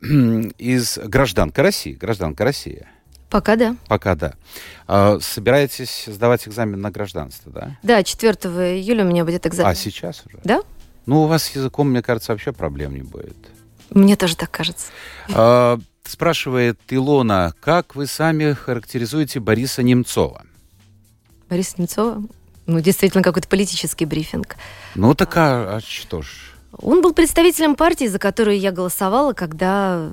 из 0.02 0.98
«Гражданка 0.98 1.62
России». 1.62 1.94
«Гражданка 1.94 2.44
России». 2.44 2.87
Пока 3.30 3.56
да. 3.56 3.76
Пока 3.88 4.14
да. 4.14 4.34
А, 4.86 5.18
собираетесь 5.20 6.04
сдавать 6.06 6.46
экзамен 6.46 6.80
на 6.80 6.90
гражданство, 6.90 7.50
да? 7.50 7.76
Да, 7.82 8.02
4 8.02 8.32
июля 8.76 9.04
у 9.04 9.08
меня 9.08 9.24
будет 9.24 9.46
экзамен. 9.46 9.70
А 9.70 9.74
сейчас 9.74 10.22
уже? 10.26 10.38
Да. 10.44 10.62
Ну, 11.06 11.22
у 11.22 11.26
вас 11.26 11.44
с 11.44 11.54
языком, 11.54 11.90
мне 11.90 12.02
кажется, 12.02 12.32
вообще 12.32 12.52
проблем 12.52 12.94
не 12.94 13.02
будет. 13.02 13.36
Мне 13.90 14.16
тоже 14.16 14.36
так 14.36 14.50
кажется. 14.50 14.86
А, 15.32 15.78
спрашивает 16.04 16.78
Илона, 16.88 17.54
как 17.60 17.94
вы 17.96 18.06
сами 18.06 18.52
характеризуете 18.52 19.40
Бориса 19.40 19.82
Немцова? 19.82 20.44
Бориса 21.48 21.74
Немцова? 21.78 22.22
Ну, 22.66 22.80
действительно, 22.80 23.22
какой-то 23.22 23.48
политический 23.48 24.04
брифинг. 24.04 24.56
Ну, 24.94 25.14
так 25.14 25.36
а, 25.36 25.76
а 25.76 25.80
что 25.80 26.22
ж? 26.22 26.28
Он 26.78 27.00
был 27.00 27.14
представителем 27.14 27.74
партии, 27.74 28.06
за 28.06 28.18
которую 28.18 28.58
я 28.58 28.70
голосовала, 28.70 29.32
когда 29.32 30.10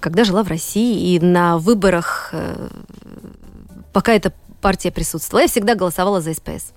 когда 0.00 0.24
жила 0.24 0.42
в 0.42 0.48
России, 0.48 1.14
и 1.14 1.20
на 1.20 1.58
выборах, 1.58 2.30
э, 2.32 2.68
пока 3.92 4.12
эта 4.12 4.32
партия 4.60 4.90
присутствовала, 4.90 5.42
я 5.42 5.48
всегда 5.48 5.74
голосовала 5.74 6.20
за 6.20 6.34
СПС. 6.34 6.72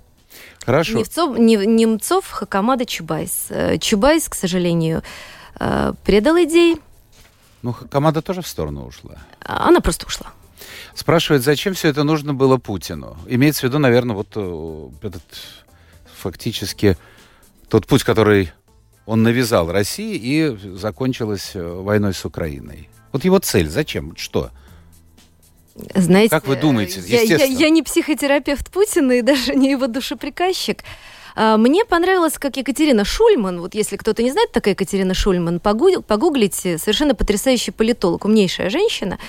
Хорошо. 0.64 0.98
Немцов, 0.98 1.38
Немцов 1.38 2.30
Хакамада, 2.30 2.86
Чубайс. 2.86 3.46
Э, 3.50 3.78
Чубайс, 3.78 4.28
к 4.28 4.34
сожалению, 4.34 5.02
э, 5.60 5.92
предал 6.04 6.36
идеи. 6.44 6.76
Ну, 7.62 7.72
Хакамада 7.72 8.22
тоже 8.22 8.42
в 8.42 8.46
сторону 8.46 8.86
ушла. 8.86 9.16
Она 9.40 9.80
просто 9.80 10.06
ушла. 10.06 10.26
Спрашивает, 10.94 11.42
зачем 11.42 11.74
все 11.74 11.88
это 11.88 12.04
нужно 12.04 12.34
было 12.34 12.56
Путину? 12.56 13.16
Имеется 13.26 13.60
в 13.60 13.64
виду, 13.64 13.78
наверное, 13.78 14.16
вот 14.16 14.28
этот 15.02 15.22
фактически 16.20 16.96
тот 17.68 17.86
путь, 17.86 18.04
который 18.04 18.52
он 19.06 19.22
навязал 19.22 19.70
России 19.70 20.16
и 20.16 20.76
закончилась 20.76 21.52
э, 21.54 21.62
войной 21.62 22.14
с 22.14 22.24
Украиной. 22.24 22.88
Вот 23.14 23.24
его 23.24 23.38
цель, 23.38 23.68
зачем, 23.68 24.16
что? 24.16 24.50
Знаете, 25.94 26.30
как 26.30 26.48
вы 26.48 26.56
думаете? 26.56 27.00
Я, 27.06 27.20
я, 27.20 27.44
я 27.44 27.70
не 27.70 27.84
психотерапевт 27.84 28.72
Путина 28.72 29.12
и 29.12 29.22
даже 29.22 29.54
не 29.54 29.70
его 29.70 29.86
душеприказчик. 29.86 30.82
А, 31.36 31.56
мне 31.56 31.84
понравилось, 31.84 32.38
как 32.38 32.56
Екатерина 32.56 33.04
Шульман, 33.04 33.60
вот 33.60 33.76
если 33.76 33.96
кто-то 33.96 34.24
не 34.24 34.32
знает, 34.32 34.50
такая 34.50 34.74
Екатерина 34.74 35.14
Шульман, 35.14 35.60
погуглите, 35.60 36.76
совершенно 36.76 37.14
потрясающий 37.14 37.70
политолог, 37.70 38.24
умнейшая 38.24 38.68
женщина. 38.68 39.20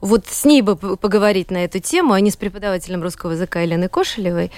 Вот 0.00 0.26
с 0.26 0.44
ней 0.44 0.60
бы 0.60 0.74
поговорить 0.96 1.52
на 1.52 1.64
эту 1.64 1.78
тему, 1.78 2.14
а 2.14 2.20
не 2.20 2.32
с 2.32 2.36
преподавателем 2.36 3.04
русского 3.04 3.30
языка 3.32 3.60
Еленой 3.60 3.88
Кошелевой 3.88 4.50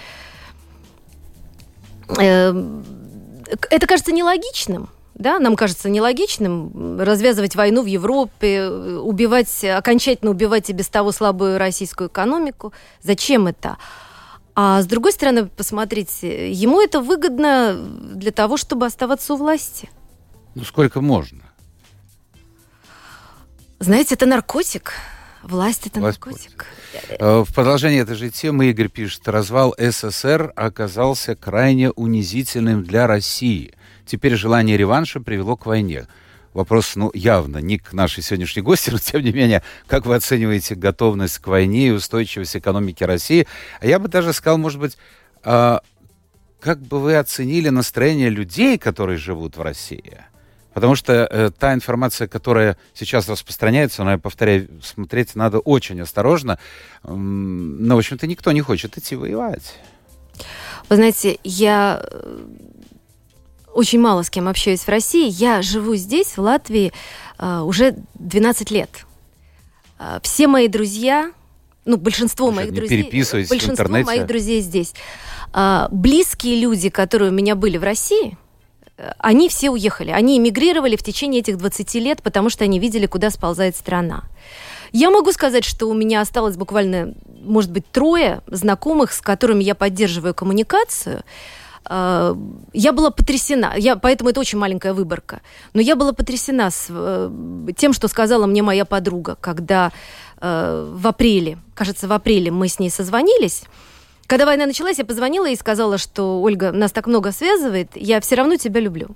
эм, 2.16 2.82
это 3.68 3.86
кажется 3.86 4.12
нелогичным, 4.12 4.88
да, 5.20 5.38
нам 5.38 5.54
кажется 5.54 5.90
нелогичным 5.90 6.98
развязывать 6.98 7.54
войну 7.54 7.82
в 7.82 7.86
Европе, 7.86 8.68
убивать, 8.68 9.64
окончательно 9.64 10.30
убивать 10.30 10.70
и 10.70 10.72
без 10.72 10.88
того 10.88 11.12
слабую 11.12 11.58
российскую 11.58 12.08
экономику. 12.08 12.72
Зачем 13.02 13.46
это? 13.46 13.76
А 14.54 14.80
с 14.80 14.86
другой 14.86 15.12
стороны, 15.12 15.46
посмотрите, 15.46 16.50
ему 16.50 16.80
это 16.80 17.00
выгодно 17.00 17.74
для 18.14 18.32
того, 18.32 18.56
чтобы 18.56 18.86
оставаться 18.86 19.34
у 19.34 19.36
власти. 19.36 19.90
Ну, 20.54 20.64
сколько 20.64 21.02
можно? 21.02 21.42
Знаете, 23.78 24.14
это 24.14 24.24
наркотик. 24.24 24.94
Власть 25.42 25.86
это 25.86 26.00
Власть 26.00 26.18
наркотик. 26.18 26.66
Э, 27.18 27.44
в 27.46 27.54
продолжении 27.54 28.00
этой 28.00 28.14
же 28.16 28.30
темы 28.30 28.70
Игорь 28.70 28.88
пишет, 28.88 29.28
развал 29.28 29.74
СССР 29.78 30.52
оказался 30.56 31.36
крайне 31.36 31.90
унизительным 31.90 32.84
для 32.84 33.06
России. 33.06 33.74
Теперь 34.10 34.34
желание 34.34 34.76
реванша 34.76 35.20
привело 35.20 35.56
к 35.56 35.66
войне. 35.66 36.08
Вопрос, 36.52 36.96
ну, 36.96 37.12
явно 37.14 37.58
не 37.58 37.78
к 37.78 37.92
нашей 37.92 38.24
сегодняшней 38.24 38.60
гости, 38.60 38.90
но 38.90 38.98
тем 38.98 39.22
не 39.22 39.30
менее, 39.30 39.62
как 39.86 40.04
вы 40.04 40.16
оцениваете 40.16 40.74
готовность 40.74 41.38
к 41.38 41.46
войне 41.46 41.86
и 41.86 41.90
устойчивость 41.92 42.56
экономики 42.56 43.04
России? 43.04 43.46
А 43.80 43.86
я 43.86 44.00
бы 44.00 44.08
даже 44.08 44.32
сказал, 44.32 44.58
может 44.58 44.80
быть, 44.80 44.98
а, 45.44 45.80
как 46.58 46.80
бы 46.80 46.98
вы 46.98 47.18
оценили 47.18 47.68
настроение 47.68 48.30
людей, 48.30 48.78
которые 48.78 49.16
живут 49.16 49.56
в 49.56 49.62
России? 49.62 50.18
Потому 50.74 50.96
что 50.96 51.12
э, 51.12 51.50
та 51.56 51.72
информация, 51.72 52.26
которая 52.26 52.76
сейчас 52.94 53.28
распространяется, 53.28 54.02
но 54.02 54.10
я 54.10 54.18
повторяю, 54.18 54.68
смотреть 54.82 55.36
надо 55.36 55.60
очень 55.60 56.00
осторожно. 56.00 56.58
Но, 57.04 57.94
в 57.94 57.98
общем-то, 57.98 58.26
никто 58.26 58.50
не 58.50 58.60
хочет 58.60 58.98
идти 58.98 59.14
воевать. 59.14 59.76
Вы 60.88 60.96
знаете, 60.96 61.38
я 61.44 62.02
э, 62.02 62.44
очень 63.74 64.00
мало 64.00 64.22
с 64.22 64.30
кем 64.30 64.48
общаюсь 64.48 64.80
в 64.80 64.88
России. 64.88 65.28
Я 65.28 65.62
живу 65.62 65.94
здесь, 65.96 66.36
в 66.36 66.40
Латвии, 66.40 66.92
э, 67.38 67.60
уже 67.60 67.96
12 68.14 68.70
лет. 68.70 69.06
Э, 69.98 70.18
все 70.22 70.46
мои 70.46 70.68
друзья, 70.68 71.32
ну, 71.84 71.96
большинство 71.96 72.48
Уже 72.48 72.56
моих 72.56 72.74
друзей... 72.74 73.02
переписывайтесь 73.02 73.48
в 73.48 73.50
большинство 73.50 73.84
интернете. 73.84 74.06
моих 74.06 74.26
друзей 74.26 74.60
здесь. 74.60 74.94
Э, 75.54 75.88
Близкие 75.90 76.60
люди, 76.60 76.88
которые 76.88 77.30
у 77.30 77.34
меня 77.34 77.54
были 77.54 77.78
в 77.78 77.82
России, 77.82 78.36
э, 78.96 79.12
они 79.18 79.48
все 79.48 79.70
уехали. 79.70 80.10
Они 80.10 80.38
эмигрировали 80.38 80.96
в 80.96 81.02
течение 81.02 81.40
этих 81.40 81.56
20 81.56 81.94
лет, 81.96 82.22
потому 82.22 82.50
что 82.50 82.64
они 82.64 82.78
видели, 82.78 83.06
куда 83.06 83.30
сползает 83.30 83.76
страна. 83.76 84.24
Я 84.92 85.10
могу 85.10 85.32
сказать, 85.32 85.64
что 85.64 85.86
у 85.86 85.94
меня 85.94 86.20
осталось 86.20 86.56
буквально, 86.56 87.14
может 87.42 87.70
быть, 87.70 87.90
трое 87.90 88.42
знакомых, 88.48 89.12
с 89.12 89.20
которыми 89.20 89.62
я 89.62 89.74
поддерживаю 89.74 90.34
коммуникацию. 90.34 91.22
Э, 91.88 92.34
Я 92.72 92.92
была 92.92 93.10
потрясена, 93.10 93.74
я, 93.76 93.96
поэтому 93.96 94.30
это 94.30 94.40
очень 94.40 94.58
маленькая 94.58 94.92
выборка, 94.92 95.40
но 95.72 95.80
я 95.80 95.96
была 95.96 96.12
потрясена 96.12 96.70
с, 96.70 96.86
э, 96.90 97.30
тем, 97.76 97.92
что 97.92 98.08
сказала 98.08 98.46
мне 98.46 98.62
моя 98.62 98.84
подруга, 98.84 99.36
когда 99.40 99.92
э, 100.40 100.90
в 100.92 101.06
апреле, 101.06 101.58
кажется, 101.74 102.08
в 102.08 102.12
апреле 102.12 102.50
мы 102.50 102.68
с 102.68 102.78
ней 102.78 102.90
созвонились. 102.90 103.64
Когда 104.26 104.46
война 104.46 104.66
началась, 104.66 104.98
я 104.98 105.04
позвонила 105.04 105.48
и 105.48 105.56
сказала, 105.56 105.98
что, 105.98 106.40
Ольга, 106.40 106.70
нас 106.70 106.92
так 106.92 107.06
много 107.06 107.32
связывает, 107.32 107.90
я 107.96 108.20
все 108.20 108.36
равно 108.36 108.56
тебя 108.56 108.80
люблю. 108.80 109.08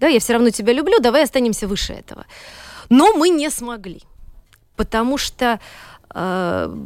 Да, 0.00 0.08
я 0.08 0.18
все 0.18 0.32
равно 0.32 0.50
тебя 0.50 0.72
люблю, 0.72 0.98
давай 1.00 1.22
останемся 1.24 1.68
выше 1.68 1.92
этого. 1.92 2.24
Но 2.88 3.12
мы 3.14 3.28
не 3.28 3.50
смогли, 3.50 4.02
потому 4.76 5.18
что 5.18 5.60
э, 6.14 6.76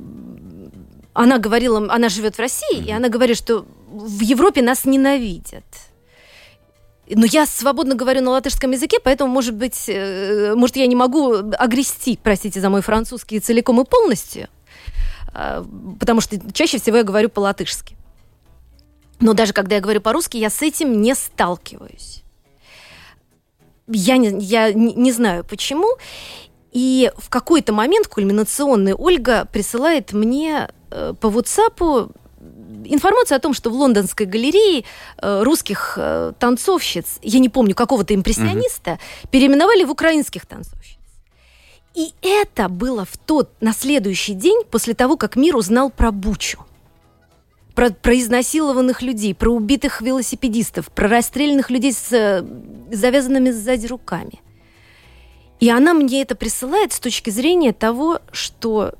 она 1.12 1.38
говорила, 1.38 1.78
она 1.92 2.08
живет 2.08 2.36
в 2.36 2.40
России, 2.40 2.84
и 2.84 2.90
она 2.90 3.08
говорит, 3.08 3.38
что 3.38 3.64
в 3.96 4.20
Европе 4.20 4.62
нас 4.62 4.84
ненавидят. 4.84 5.64
Но 7.08 7.24
я 7.24 7.46
свободно 7.46 7.94
говорю 7.94 8.20
на 8.22 8.30
латышском 8.30 8.72
языке, 8.72 8.98
поэтому, 9.02 9.32
может 9.32 9.54
быть, 9.54 9.84
э, 9.88 10.54
может, 10.56 10.76
я 10.76 10.86
не 10.86 10.96
могу 10.96 11.34
огрести, 11.34 12.18
простите 12.20 12.60
за 12.60 12.68
мой 12.68 12.82
французский, 12.82 13.38
целиком 13.38 13.80
и 13.80 13.84
полностью, 13.84 14.48
э, 15.32 15.64
потому 16.00 16.20
что 16.20 16.36
чаще 16.52 16.78
всего 16.78 16.96
я 16.96 17.04
говорю 17.04 17.28
по-латышски. 17.28 17.96
Но 19.20 19.34
даже 19.34 19.52
когда 19.52 19.76
я 19.76 19.80
говорю 19.80 20.00
по-русски, 20.00 20.36
я 20.36 20.50
с 20.50 20.62
этим 20.62 21.00
не 21.00 21.14
сталкиваюсь. 21.14 22.22
Я 23.86 24.16
не, 24.16 24.44
я 24.44 24.72
не 24.72 25.12
знаю 25.12 25.44
почему. 25.44 25.96
И 26.72 27.10
в 27.16 27.30
какой-то 27.30 27.72
момент 27.72 28.08
кульминационный 28.08 28.94
Ольга 28.94 29.46
присылает 29.46 30.12
мне 30.12 30.68
э, 30.90 31.14
по 31.18 31.28
WhatsApp 31.28 32.10
информацию 32.84 33.36
о 33.36 33.40
том, 33.40 33.54
что 33.54 33.70
в 33.70 33.74
лондонской 33.74 34.26
галерее 34.26 34.84
э, 35.18 35.42
русских 35.42 35.94
э, 35.96 36.32
танцовщиц, 36.38 37.18
я 37.22 37.38
не 37.38 37.48
помню, 37.48 37.74
какого-то 37.74 38.14
импрессиониста, 38.14 38.98
переименовали 39.30 39.84
в 39.84 39.90
украинских 39.90 40.46
танцовщиц. 40.46 40.98
И 41.94 42.12
это 42.20 42.68
было 42.68 43.04
в 43.06 43.16
тот, 43.16 43.50
на 43.60 43.72
следующий 43.72 44.34
день, 44.34 44.62
после 44.70 44.94
того, 44.94 45.16
как 45.16 45.34
мир 45.34 45.56
узнал 45.56 45.90
про 45.90 46.12
Бучу. 46.12 46.58
Про, 47.74 47.90
про 47.90 48.18
изнасилованных 48.18 49.02
людей, 49.02 49.34
про 49.34 49.50
убитых 49.50 50.00
велосипедистов, 50.00 50.90
про 50.90 51.08
расстрелянных 51.08 51.70
людей 51.70 51.92
с 51.92 52.12
э, 52.12 52.44
завязанными 52.90 53.50
сзади 53.50 53.86
руками. 53.86 54.40
И 55.60 55.70
она 55.70 55.94
мне 55.94 56.22
это 56.22 56.34
присылает 56.34 56.92
с 56.92 57.00
точки 57.00 57.30
зрения 57.30 57.72
того, 57.72 58.20
что 58.30 58.94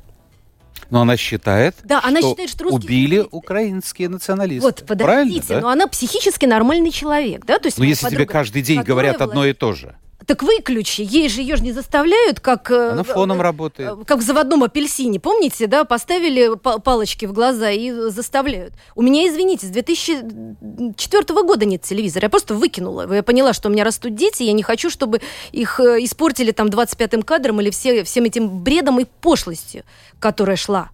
Но 0.90 1.00
она 1.00 1.16
считает, 1.16 1.74
Да, 1.84 2.00
она 2.02 2.20
что 2.20 2.30
считает, 2.30 2.50
что 2.50 2.64
русские 2.64 2.78
убили 2.86 3.26
украинские 3.30 4.08
националисты. 4.08 4.62
Вот, 4.66 4.84
подождите, 4.86 5.04
Правильно, 5.04 5.42
да? 5.48 5.60
но 5.60 5.68
она 5.68 5.86
психически 5.88 6.46
нормальный 6.46 6.90
человек, 6.90 7.44
да? 7.44 7.58
То 7.58 7.66
есть 7.66 7.78
Но 7.78 7.82
моя 7.82 7.90
если 7.90 8.06
тебе 8.06 8.18
подруга 8.18 8.32
каждый 8.32 8.62
день 8.62 8.82
говорят 8.82 9.16
подстроила- 9.16 9.30
одно 9.30 9.46
и 9.46 9.52
то 9.52 9.72
же, 9.72 9.96
Так 10.24 10.42
выключи, 10.42 11.02
ей 11.02 11.28
же 11.28 11.40
ее 11.42 11.56
же 11.56 11.62
не 11.62 11.72
заставляют, 11.72 12.40
как... 12.40 12.70
э, 12.70 12.90
она 12.92 13.02
фоном 13.04 13.38
э, 13.40 13.42
работает. 13.42 13.90
э, 14.00 14.04
Как 14.06 14.18
в 14.18 14.22
заводном 14.22 14.62
апельсине, 14.64 15.20
помните, 15.20 15.66
да, 15.66 15.84
поставили 15.84 16.56
па- 16.56 16.78
палочки 16.78 17.26
в 17.26 17.32
глаза 17.32 17.70
и 17.70 17.90
заставляют. 18.10 18.72
У 18.94 19.02
меня, 19.02 19.28
извините, 19.28 19.66
с 19.66 19.70
2004 19.70 21.42
года 21.42 21.64
нет 21.64 21.82
телевизора, 21.82 22.24
я 22.24 22.30
просто 22.30 22.54
выкинула. 22.54 23.12
Я 23.14 23.22
поняла, 23.22 23.52
что 23.52 23.68
у 23.68 23.72
меня 23.72 23.84
растут 23.84 24.14
дети, 24.14 24.42
я 24.42 24.52
не 24.52 24.62
хочу, 24.62 24.90
чтобы 24.90 25.20
их 25.52 25.78
испортили 25.80 26.50
там 26.52 26.68
25-м 26.68 27.22
кадром 27.22 27.60
или 27.60 27.70
все, 27.70 28.02
всем 28.04 28.24
этим 28.24 28.48
бредом 28.62 28.98
и 29.00 29.04
пошлостью, 29.20 29.84
которая 30.18 30.56
шла. 30.56 30.90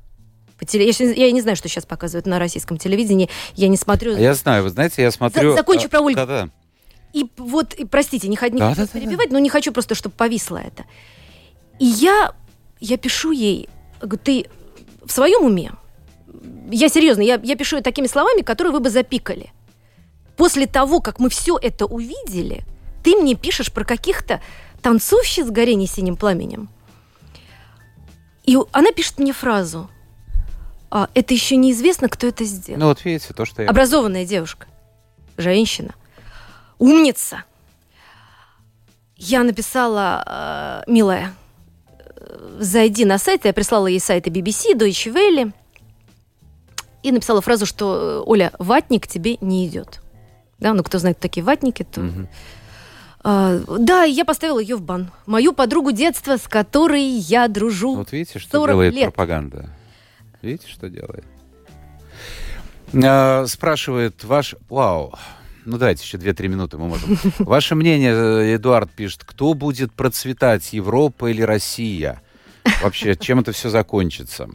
по 0.58 0.64
теле- 0.64 0.90
Я, 1.16 1.30
не 1.32 1.40
знаю, 1.40 1.56
что 1.56 1.68
сейчас 1.68 1.86
показывают 1.86 2.26
на 2.26 2.38
российском 2.38 2.76
телевидении, 2.76 3.28
я 3.54 3.68
не 3.68 3.76
смотрю. 3.76 4.14
А 4.16 4.18
Я 4.18 4.34
знаю, 4.34 4.64
вы 4.64 4.70
знаете, 4.70 5.02
я 5.02 5.10
смотрю... 5.10 5.54
закончу 5.56 5.86
а, 5.86 5.88
про 5.88 6.00
Ольгу. 6.00 6.16
Да-да. 6.16 6.48
И 7.12 7.26
вот, 7.36 7.74
и, 7.74 7.84
простите, 7.84 8.28
не, 8.28 8.36
не 8.36 8.36
Да, 8.36 8.40
хочу 8.40 8.58
да, 8.58 8.82
вас 8.82 8.90
да, 8.90 9.00
перебивать, 9.00 9.30
но 9.30 9.38
не 9.38 9.50
хочу 9.50 9.72
просто, 9.72 9.94
чтобы 9.94 10.14
повисло 10.16 10.56
это. 10.56 10.84
И 11.78 11.84
я, 11.84 12.32
я 12.80 12.96
пишу 12.96 13.32
ей, 13.32 13.68
говорю, 14.00 14.20
ты 14.22 14.46
в 15.04 15.12
своем 15.12 15.44
уме? 15.44 15.72
Я 16.70 16.88
серьезно, 16.88 17.22
я, 17.22 17.40
я 17.42 17.56
пишу 17.56 17.76
ей 17.76 17.82
такими 17.82 18.06
словами, 18.06 18.40
которые 18.40 18.72
вы 18.72 18.80
бы 18.80 18.90
запикали. 18.90 19.52
После 20.36 20.66
того, 20.66 21.00
как 21.00 21.18
мы 21.18 21.28
все 21.28 21.58
это 21.60 21.84
увидели, 21.86 22.64
ты 23.02 23.16
мне 23.16 23.34
пишешь 23.34 23.72
про 23.72 23.84
каких-то 23.84 24.40
танцовщиц 24.80 25.46
с 25.46 25.50
горение 25.50 25.86
синим 25.86 26.16
пламенем. 26.16 26.70
И 28.44 28.58
она 28.72 28.92
пишет 28.92 29.18
мне 29.18 29.32
фразу. 29.32 29.88
«А, 30.90 31.08
это 31.14 31.32
еще 31.32 31.56
неизвестно, 31.56 32.08
кто 32.08 32.26
это 32.26 32.44
сделал. 32.44 32.80
Ну 32.80 32.86
вот 32.88 33.04
видите, 33.04 33.32
то, 33.32 33.44
что 33.44 33.62
я... 33.62 33.68
Образованная 33.68 34.26
девушка, 34.26 34.66
женщина, 35.38 35.94
умница. 36.82 37.44
Я 39.16 39.44
написала, 39.44 40.82
э, 40.86 40.90
милая, 40.90 41.32
э, 41.86 42.56
зайди 42.58 43.04
на 43.04 43.18
сайт, 43.18 43.44
я 43.44 43.52
прислала 43.52 43.86
ей 43.86 44.00
сайты 44.00 44.30
BBC, 44.30 44.74
Deutsche 44.74 45.12
Welle, 45.12 45.52
и 47.04 47.12
написала 47.12 47.40
фразу, 47.40 47.66
что, 47.66 47.94
э, 47.94 48.22
Оля, 48.26 48.52
ватник 48.58 49.06
тебе 49.06 49.36
не 49.40 49.68
идет. 49.68 50.00
Да, 50.58 50.74
ну 50.74 50.82
кто 50.82 50.98
знает, 50.98 51.18
такие 51.18 51.44
ватники, 51.44 51.84
то... 51.84 52.00
Мгм. 52.00 52.28
А, 53.24 53.60
да, 53.78 54.02
я 54.02 54.24
поставила 54.24 54.58
ее 54.58 54.74
в 54.74 54.82
бан. 54.82 55.12
Мою 55.26 55.52
подругу 55.52 55.92
детства, 55.92 56.36
с 56.36 56.48
которой 56.48 57.04
я 57.04 57.46
дружу. 57.46 57.94
Вот 57.94 58.10
видите, 58.10 58.40
что 58.40 58.58
40 58.58 58.70
делает 58.70 58.94
лет. 58.94 59.04
пропаганда. 59.04 59.70
Видите, 60.40 60.68
что 60.68 60.88
делает? 60.88 61.24
А, 62.92 63.46
спрашивает 63.46 64.24
ваш... 64.24 64.56
Вау. 64.68 65.14
Ну, 65.64 65.78
давайте 65.78 66.02
еще 66.02 66.18
2-3 66.18 66.48
минуты 66.48 66.78
мы 66.78 66.88
можем. 66.88 67.18
Ваше 67.38 67.74
мнение, 67.74 68.12
э, 68.12 68.56
Эдуард 68.56 68.90
пишет, 68.90 69.22
кто 69.24 69.54
будет 69.54 69.92
процветать, 69.92 70.72
Европа 70.72 71.30
или 71.30 71.42
Россия? 71.42 72.20
Вообще, 72.82 73.16
чем 73.16 73.40
это 73.40 73.52
все 73.52 73.70
закончится? 73.70 74.48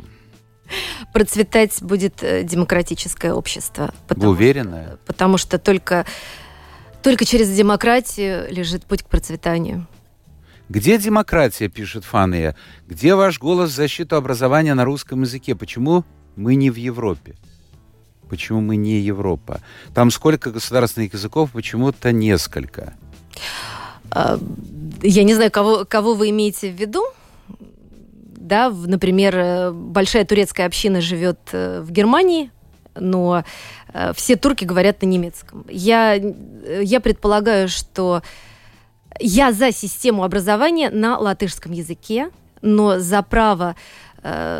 Процветать 1.13 1.81
будет 1.81 2.23
э, 2.23 2.43
демократическое 2.43 3.33
общество. 3.33 3.85
Вы 3.85 4.07
потому 4.07 4.31
уверены? 4.31 4.97
потому 5.05 5.37
что 5.37 5.57
только, 5.57 6.05
только 7.01 7.23
через 7.25 7.49
демократию 7.55 8.47
лежит 8.51 8.85
путь 8.85 9.03
к 9.03 9.07
процветанию. 9.07 9.87
Где 10.69 10.97
демократия, 10.97 11.69
пишет 11.69 12.03
Фания? 12.03 12.55
Где 12.87 13.15
ваш 13.15 13.39
голос 13.39 13.71
в 13.71 13.75
защиту 13.75 14.17
образования 14.17 14.73
на 14.73 14.83
русском 14.83 15.21
языке? 15.21 15.55
Почему 15.55 16.03
мы 16.35 16.55
не 16.55 16.69
в 16.69 16.75
Европе? 16.75 17.35
Почему 18.29 18.61
мы 18.61 18.75
не 18.75 18.99
Европа? 18.99 19.61
Там 19.93 20.11
сколько 20.11 20.51
государственных 20.51 21.13
языков? 21.13 21.51
Почему-то 21.53 22.11
несколько. 22.11 22.93
А, 24.11 24.39
Я 25.01 25.23
не 25.23 25.33
знаю, 25.33 25.51
кого, 25.51 25.85
кого 25.85 26.13
вы 26.13 26.29
имеете 26.29 26.71
в 26.71 26.75
виду. 26.75 27.03
Да, 28.47 28.69
например, 28.69 29.37
э, 29.37 29.71
большая 29.71 30.23
турецкая 30.23 30.67
община 30.67 31.01
живет 31.01 31.39
э, 31.51 31.81
в 31.81 31.91
Германии, 31.91 32.49
но 32.95 33.43
э, 33.93 34.13
все 34.15 34.37
турки 34.37 34.63
говорят 34.63 35.01
на 35.01 35.07
немецком. 35.07 35.65
Я, 35.67 36.13
я 36.13 37.01
предполагаю, 37.01 37.67
что 37.67 38.21
я 39.19 39.51
за 39.51 39.73
систему 39.73 40.23
образования 40.23 40.89
на 40.89 41.17
латышском 41.17 41.73
языке, 41.73 42.29
но 42.61 42.99
за 42.99 43.21
право 43.21 43.75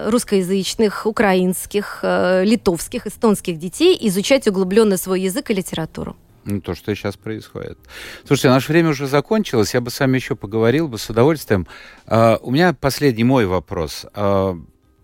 русскоязычных, 0.09 1.05
украинских, 1.05 1.99
э, 2.03 2.43
литовских, 2.43 3.07
эстонских 3.07 3.57
детей 3.57 3.97
изучать 4.01 4.47
углубленно 4.47 4.97
свой 4.97 5.21
язык 5.21 5.51
и 5.51 5.53
литературу. 5.53 6.15
Ну, 6.45 6.61
то, 6.61 6.75
что 6.75 6.95
сейчас 6.95 7.17
происходит. 7.17 7.77
Слушайте, 8.25 8.49
наше 8.49 8.71
время 8.71 8.89
уже 8.89 9.07
закончилось. 9.07 9.73
Я 9.73 9.81
бы 9.81 9.89
с 9.89 9.99
вами 9.99 10.15
еще 10.15 10.35
поговорил 10.35 10.87
бы 10.87 10.97
с 10.97 11.09
удовольствием. 11.09 11.67
А, 12.05 12.39
у 12.41 12.51
меня 12.51 12.73
последний 12.73 13.25
мой 13.25 13.45
вопрос. 13.45 14.05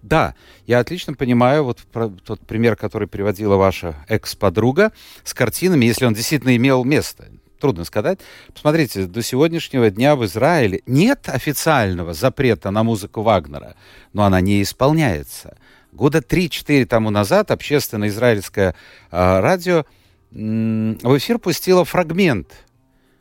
Да, 0.03 0.35
я 0.67 0.79
отлично 0.79 1.13
понимаю 1.13 1.63
вот 1.63 1.79
тот 2.25 2.41
пример, 2.45 2.75
который 2.75 3.07
приводила 3.07 3.55
ваша 3.55 3.95
экс-подруга 4.09 4.91
с 5.23 5.33
картинами, 5.33 5.85
если 5.85 6.05
он 6.05 6.13
действительно 6.13 6.55
имел 6.57 6.83
место. 6.83 7.29
Трудно 7.63 7.85
сказать. 7.85 8.19
Посмотрите, 8.53 9.05
до 9.05 9.21
сегодняшнего 9.21 9.89
дня 9.89 10.17
в 10.17 10.25
Израиле 10.25 10.81
нет 10.85 11.29
официального 11.29 12.13
запрета 12.13 12.71
на 12.71 12.83
музыку 12.83 13.21
Вагнера, 13.21 13.77
но 14.11 14.25
она 14.25 14.41
не 14.41 14.61
исполняется. 14.61 15.55
Года 15.93 16.17
3-4 16.17 16.85
тому 16.85 17.09
назад 17.09 17.51
общественное 17.51 18.09
израильское 18.09 18.75
э, 19.11 19.39
радио 19.39 19.85
м- 20.33 20.97
в 21.01 21.17
эфир 21.17 21.39
пустило 21.39 21.85
фрагмент 21.85 22.49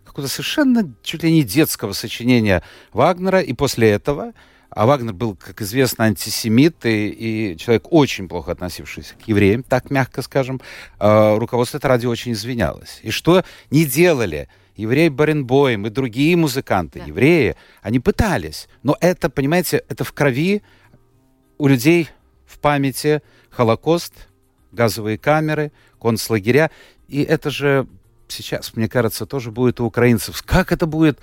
какого-то 0.05 0.29
совершенно 0.29 0.93
чуть 1.05 1.23
ли 1.23 1.31
не 1.31 1.45
детского 1.45 1.93
сочинения 1.93 2.65
Вагнера, 2.93 3.41
и 3.41 3.53
после 3.53 3.91
этого 3.91 4.33
а 4.75 4.87
Вагнер 4.87 5.13
был, 5.13 5.37
как 5.37 5.61
известно, 5.61 6.07
антисемит 6.07 6.87
и, 6.87 7.09
и 7.09 7.57
человек, 7.59 7.87
очень 7.91 8.29
плохо 8.29 8.53
относившийся 8.53 9.15
к 9.15 9.29
евреям, 9.29 9.63
так 9.63 9.91
мягко 9.91 10.23
скажем. 10.23 10.61
Э, 10.99 11.37
руководство 11.37 11.77
это 11.77 11.89
радио 11.89 12.11
очень 12.11 12.33
извинялось. 12.33 13.01
И 13.03 13.11
что 13.11 13.45
не 13.71 13.85
делали 13.85 14.49
еврей 14.75 15.11
Баренбойм 15.11 15.87
и 15.87 15.91
другие 15.91 16.37
музыканты, 16.37 17.01
да. 17.01 17.05
евреи, 17.05 17.57
они 17.83 18.01
пытались. 18.01 18.69
Но 18.83 18.97
это, 19.01 19.29
понимаете, 19.29 19.85
это 19.89 20.05
в 20.05 20.13
крови 20.13 20.63
у 21.59 21.69
людей 21.69 22.09
в 22.47 22.59
памяти 22.59 23.23
Холокост, 23.51 24.29
газовые 24.73 25.19
камеры, 25.19 25.71
концлагеря. 26.01 26.71
И 27.09 27.23
это 27.23 27.51
же 27.51 27.87
сейчас, 28.29 28.75
мне 28.75 28.89
кажется, 28.89 29.27
тоже 29.27 29.51
будет 29.51 29.81
у 29.81 29.85
украинцев. 29.85 30.43
Как 30.47 30.73
это 30.73 30.87
будет? 30.87 31.21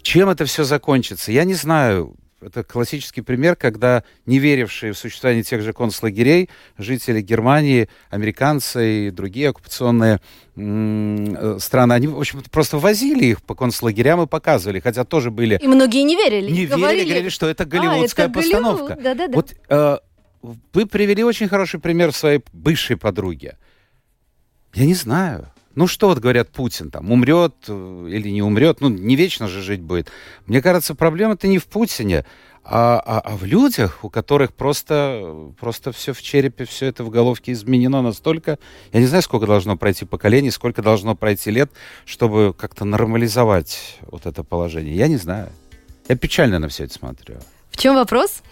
Чем 0.00 0.30
это 0.30 0.46
все 0.46 0.64
закончится? 0.64 1.32
Я 1.32 1.44
не 1.44 1.54
знаю 1.54 2.16
это 2.40 2.62
классический 2.62 3.22
пример, 3.22 3.56
когда 3.56 4.04
не 4.26 4.38
верившие 4.38 4.92
в 4.92 4.98
существование 4.98 5.42
тех 5.42 5.62
же 5.62 5.72
концлагерей 5.72 6.50
жители 6.76 7.20
Германии, 7.20 7.88
американцы 8.10 9.06
и 9.06 9.10
другие 9.10 9.50
оккупационные 9.50 10.20
э, 10.56 11.56
страны, 11.60 11.94
они, 11.94 12.08
в 12.08 12.18
общем 12.18 12.42
просто 12.50 12.78
возили 12.78 13.24
их 13.24 13.42
по 13.42 13.54
концлагерям 13.54 14.22
и 14.22 14.26
показывали, 14.26 14.80
хотя 14.80 15.04
тоже 15.04 15.30
были... 15.30 15.58
И 15.62 15.66
многие 15.66 16.02
не 16.02 16.16
верили. 16.16 16.50
Не 16.50 16.66
говорили, 16.66 16.98
верили, 16.98 17.08
говорили, 17.08 17.28
что 17.30 17.48
это 17.48 17.64
голливудская 17.64 18.26
а, 18.26 18.28
это 18.28 18.38
постановка. 18.38 18.94
Голливуд. 18.94 19.02
Да, 19.02 19.14
да, 19.14 19.28
да. 19.28 19.34
Вот 19.34 19.54
э, 19.68 19.98
вы 20.72 20.86
привели 20.86 21.24
очень 21.24 21.48
хороший 21.48 21.80
пример 21.80 22.12
своей 22.12 22.42
бывшей 22.52 22.96
подруги. 22.96 23.54
Я 24.74 24.84
не 24.84 24.94
знаю. 24.94 25.50
Ну 25.76 25.86
что 25.86 26.08
вот 26.08 26.18
говорят 26.18 26.48
Путин, 26.50 26.90
там, 26.90 27.12
умрет 27.12 27.54
э, 27.68 28.08
или 28.10 28.30
не 28.30 28.42
умрет, 28.42 28.80
ну 28.80 28.88
не 28.88 29.14
вечно 29.14 29.46
же 29.46 29.60
жить 29.60 29.82
будет. 29.82 30.10
Мне 30.46 30.62
кажется, 30.62 30.94
проблема-то 30.94 31.46
не 31.48 31.58
в 31.58 31.66
Путине, 31.66 32.24
а, 32.64 33.00
а, 33.04 33.20
а 33.20 33.36
в 33.36 33.44
людях, 33.44 34.02
у 34.02 34.08
которых 34.08 34.54
просто, 34.54 35.52
просто 35.60 35.92
все 35.92 36.14
в 36.14 36.22
черепе, 36.22 36.64
все 36.64 36.86
это 36.86 37.04
в 37.04 37.10
головке 37.10 37.52
изменено 37.52 38.00
настолько. 38.00 38.58
Я 38.92 39.00
не 39.00 39.06
знаю, 39.06 39.22
сколько 39.22 39.46
должно 39.46 39.76
пройти 39.76 40.06
поколений, 40.06 40.50
сколько 40.50 40.80
должно 40.80 41.14
пройти 41.14 41.50
лет, 41.50 41.70
чтобы 42.06 42.54
как-то 42.58 42.86
нормализовать 42.86 43.98
вот 44.00 44.24
это 44.24 44.42
положение. 44.42 44.96
Я 44.96 45.08
не 45.08 45.16
знаю. 45.16 45.50
Я 46.08 46.16
печально 46.16 46.58
на 46.58 46.68
все 46.68 46.84
это 46.84 46.94
смотрю. 46.94 47.36
В 47.70 47.76
чем 47.76 47.94
вопрос? 47.96 48.42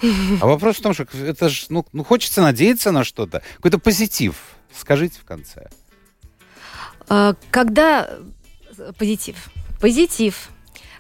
А 0.42 0.46
вопрос 0.46 0.76
в 0.76 0.82
том, 0.82 0.92
что 0.92 1.06
это 1.26 1.48
же, 1.48 1.66
ну, 1.70 1.86
ну 1.92 2.04
хочется 2.04 2.42
надеяться 2.42 2.92
на 2.92 3.02
что-то, 3.02 3.42
какой-то 3.56 3.78
позитив. 3.78 4.36
Скажите 4.76 5.18
в 5.18 5.24
конце. 5.24 5.70
А, 7.08 7.34
когда... 7.50 8.10
Позитив. 8.98 9.36
Позитив. 9.80 10.48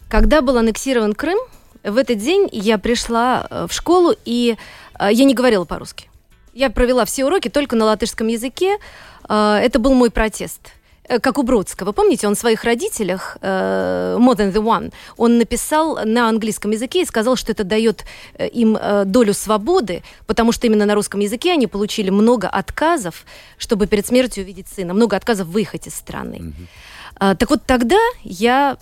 Когда 0.08 0.42
был 0.42 0.58
аннексирован 0.58 1.12
Крым, 1.12 1.38
в 1.82 1.96
этот 1.96 2.18
день 2.18 2.48
я 2.52 2.78
пришла 2.78 3.46
э, 3.48 3.66
в 3.68 3.72
школу, 3.72 4.14
и 4.24 4.56
э, 4.98 5.08
я 5.12 5.24
не 5.24 5.34
говорила 5.34 5.64
по-русски. 5.64 6.08
Я 6.52 6.70
провела 6.70 7.04
все 7.04 7.24
уроки 7.24 7.48
только 7.48 7.76
на 7.76 7.84
латышском 7.84 8.28
языке. 8.28 8.78
Э, 9.28 9.58
это 9.60 9.78
был 9.78 9.92
мой 9.94 10.10
протест. 10.10 10.72
Э, 11.08 11.18
как 11.18 11.38
у 11.38 11.42
Бродского. 11.42 11.92
Помните, 11.92 12.26
он 12.26 12.36
своих 12.36 12.64
родителях, 12.64 13.36
э, 13.40 14.16
More 14.18 14.36
Than 14.36 14.52
The 14.52 14.62
One, 14.62 14.92
он 15.16 15.38
написал 15.38 15.98
на 16.04 16.28
английском 16.28 16.70
языке 16.70 17.02
и 17.02 17.04
сказал, 17.04 17.36
что 17.36 17.52
это 17.52 17.64
дает 17.64 18.04
э, 18.34 18.48
им 18.48 18.78
долю 19.04 19.34
свободы, 19.34 20.02
потому 20.26 20.52
что 20.52 20.66
именно 20.66 20.86
на 20.86 20.94
русском 20.94 21.20
языке 21.20 21.52
они 21.52 21.66
получили 21.66 22.10
много 22.10 22.48
отказов, 22.48 23.24
чтобы 23.58 23.86
перед 23.86 24.06
смертью 24.06 24.44
увидеть 24.44 24.68
сына, 24.68 24.94
много 24.94 25.16
отказов 25.16 25.48
выехать 25.48 25.86
из 25.86 25.94
страны. 25.94 26.54
Mm-hmm. 27.20 27.36
Так 27.36 27.50
вот 27.50 27.62
тогда 27.66 27.98
я 28.22 28.76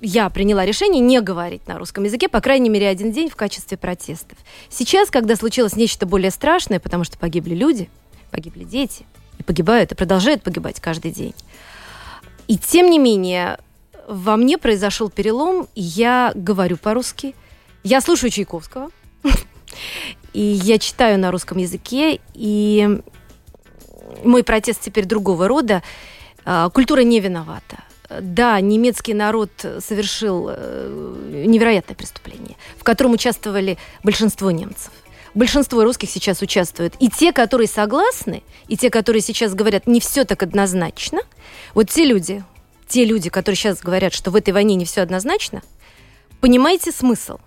я 0.00 0.30
приняла 0.30 0.64
решение 0.64 1.00
не 1.00 1.20
говорить 1.20 1.68
на 1.68 1.78
русском 1.78 2.04
языке, 2.04 2.28
по 2.28 2.40
крайней 2.40 2.70
мере, 2.70 2.88
один 2.88 3.12
день 3.12 3.28
в 3.28 3.36
качестве 3.36 3.76
протестов. 3.76 4.38
Сейчас, 4.70 5.10
когда 5.10 5.36
случилось 5.36 5.76
нечто 5.76 6.06
более 6.06 6.30
страшное, 6.30 6.80
потому 6.80 7.04
что 7.04 7.18
погибли 7.18 7.54
люди, 7.54 7.90
погибли 8.30 8.64
дети, 8.64 9.04
и 9.40 9.42
погибают, 9.42 9.92
и 9.92 9.94
продолжают 9.94 10.42
погибать 10.42 10.80
каждый 10.80 11.10
день. 11.10 11.34
И 12.46 12.58
тем 12.58 12.90
не 12.90 12.98
менее, 12.98 13.58
во 14.06 14.36
мне 14.36 14.58
произошел 14.58 15.08
перелом, 15.08 15.66
я 15.74 16.32
говорю 16.34 16.76
по-русски, 16.76 17.34
я 17.82 18.00
слушаю 18.00 18.30
Чайковского, 18.30 18.90
и 20.32 20.40
я 20.40 20.78
читаю 20.78 21.18
на 21.18 21.30
русском 21.30 21.58
языке, 21.58 22.20
и 22.34 23.02
мой 24.24 24.44
протест 24.44 24.82
теперь 24.82 25.06
другого 25.06 25.48
рода. 25.48 25.82
А, 26.44 26.68
культура 26.70 27.00
не 27.00 27.20
виновата. 27.20 27.84
Да, 28.20 28.60
немецкий 28.60 29.14
народ 29.14 29.50
совершил 29.78 30.48
э, 30.50 31.44
невероятное 31.46 31.94
преступление, 31.94 32.56
в 32.76 32.82
котором 32.82 33.12
участвовали 33.12 33.78
большинство 34.02 34.50
немцев 34.50 34.90
большинство 35.34 35.84
русских 35.84 36.10
сейчас 36.10 36.42
участвуют. 36.42 36.94
И 36.98 37.08
те, 37.08 37.32
которые 37.32 37.68
согласны, 37.68 38.42
и 38.68 38.76
те, 38.76 38.90
которые 38.90 39.22
сейчас 39.22 39.54
говорят, 39.54 39.86
не 39.86 40.00
все 40.00 40.24
так 40.24 40.42
однозначно, 40.42 41.20
вот 41.74 41.90
те 41.90 42.04
люди, 42.04 42.44
те 42.88 43.04
люди, 43.04 43.30
которые 43.30 43.56
сейчас 43.56 43.80
говорят, 43.80 44.12
что 44.12 44.30
в 44.30 44.36
этой 44.36 44.52
войне 44.52 44.74
не 44.74 44.84
все 44.84 45.02
однозначно, 45.02 45.62
понимаете 46.40 46.92
смысл? 46.92 47.38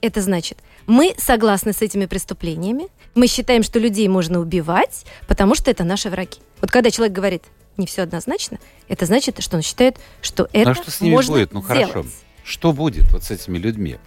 Это 0.00 0.22
значит, 0.22 0.58
мы 0.86 1.14
согласны 1.18 1.72
с 1.72 1.82
этими 1.82 2.06
преступлениями, 2.06 2.88
мы 3.14 3.26
считаем, 3.26 3.62
что 3.62 3.78
людей 3.78 4.06
можно 4.08 4.38
убивать, 4.40 5.04
потому 5.26 5.54
что 5.54 5.70
это 5.70 5.84
наши 5.84 6.08
враги. 6.08 6.38
Вот 6.60 6.70
когда 6.70 6.90
человек 6.90 7.14
говорит, 7.14 7.44
не 7.76 7.86
все 7.86 8.02
однозначно, 8.02 8.58
это 8.88 9.06
значит, 9.06 9.42
что 9.42 9.56
он 9.56 9.62
считает, 9.62 9.96
что 10.22 10.48
это 10.52 10.70
а 10.70 10.74
что 10.74 10.90
с 10.90 11.00
ними 11.00 11.14
можно 11.14 11.34
будет? 11.34 11.52
Ну 11.52 11.62
хорошо. 11.62 11.92
Делать. 11.92 12.08
Что 12.44 12.72
будет 12.72 13.12
вот 13.12 13.24
с 13.24 13.30
этими 13.30 13.58
людьми? 13.58 13.98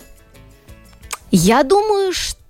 Я 1.29 1.63
думаю, 1.63 2.11
что 2.13 2.40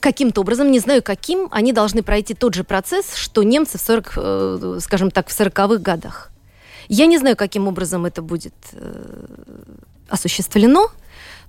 каким-то 0.00 0.40
образом, 0.40 0.70
не 0.70 0.78
знаю 0.78 1.02
каким, 1.02 1.48
они 1.50 1.72
должны 1.72 2.02
пройти 2.02 2.34
тот 2.34 2.54
же 2.54 2.64
процесс, 2.64 3.14
что 3.14 3.42
немцы 3.42 3.78
в 3.78 3.80
40, 3.80 4.12
э, 4.16 4.78
скажем 4.80 5.10
так, 5.10 5.28
в 5.28 5.40
40-х 5.40 5.76
годах. 5.76 6.30
Я 6.88 7.06
не 7.06 7.18
знаю, 7.18 7.36
каким 7.36 7.68
образом 7.68 8.06
это 8.06 8.22
будет 8.22 8.54
э, 8.72 9.26
осуществлено, 10.08 10.90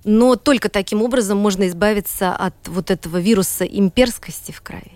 но 0.04 0.36
только 0.36 0.70
таким 0.70 1.02
образом 1.02 1.38
можно 1.38 1.68
избавиться 1.68 2.36
от 2.36 2.56
вот 2.68 2.92
этого 2.92 3.18
вируса 3.18 3.66
имперскости 3.66 4.52
в 4.52 4.62
крови. 4.62 4.92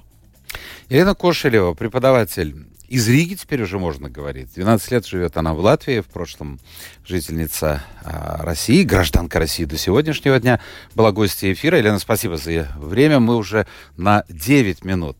Елена 0.89 1.15
Кошелева, 1.15 1.73
преподаватель 1.73 2.55
из 2.93 3.09
Риги 3.09 3.33
теперь 3.33 3.63
уже 3.63 3.79
можно 3.79 4.07
говорить. 4.07 4.53
12 4.53 4.91
лет 4.91 5.07
живет 5.07 5.35
она 5.35 5.55
в 5.55 5.59
Латвии, 5.59 6.01
в 6.01 6.05
прошлом 6.05 6.59
жительница 7.03 7.83
а, 8.03 8.43
России, 8.43 8.83
гражданка 8.83 9.39
России 9.39 9.65
до 9.65 9.77
сегодняшнего 9.77 10.39
дня. 10.39 10.59
Была 10.93 11.11
гостья 11.11 11.51
эфира. 11.51 11.79
Елена, 11.79 11.97
спасибо 11.97 12.37
за 12.37 12.67
время. 12.77 13.19
Мы 13.19 13.35
уже 13.35 13.65
на 13.97 14.23
9 14.29 14.85
минут, 14.85 15.17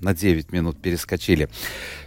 на 0.00 0.12
9 0.12 0.50
минут 0.50 0.82
перескочили. 0.82 1.48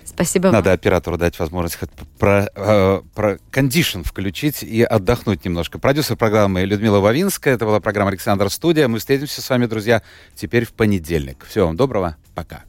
Спасибо 0.03 0.51
Надо 0.51 0.71
вам. 0.71 0.75
оператору 0.75 1.17
дать 1.17 1.39
возможность 1.39 1.77
хоть 1.77 1.91
про, 2.19 2.49
э, 2.53 3.01
про 3.15 3.37
кондишн 3.49 4.01
включить 4.01 4.61
и 4.61 4.83
отдохнуть 4.83 5.45
немножко. 5.45 5.79
Продюсер 5.79 6.17
программы 6.17 6.65
Людмила 6.65 6.99
Вавинская. 6.99 7.53
Это 7.53 7.63
была 7.63 7.79
программа 7.79 8.09
«Александр 8.09 8.49
Студия». 8.49 8.89
Мы 8.89 8.99
встретимся 8.99 9.41
с 9.41 9.49
вами, 9.49 9.67
друзья, 9.67 10.01
теперь 10.35 10.65
в 10.65 10.73
понедельник. 10.73 11.45
Всего 11.45 11.67
вам 11.67 11.77
доброго. 11.77 12.17
Пока. 12.35 12.66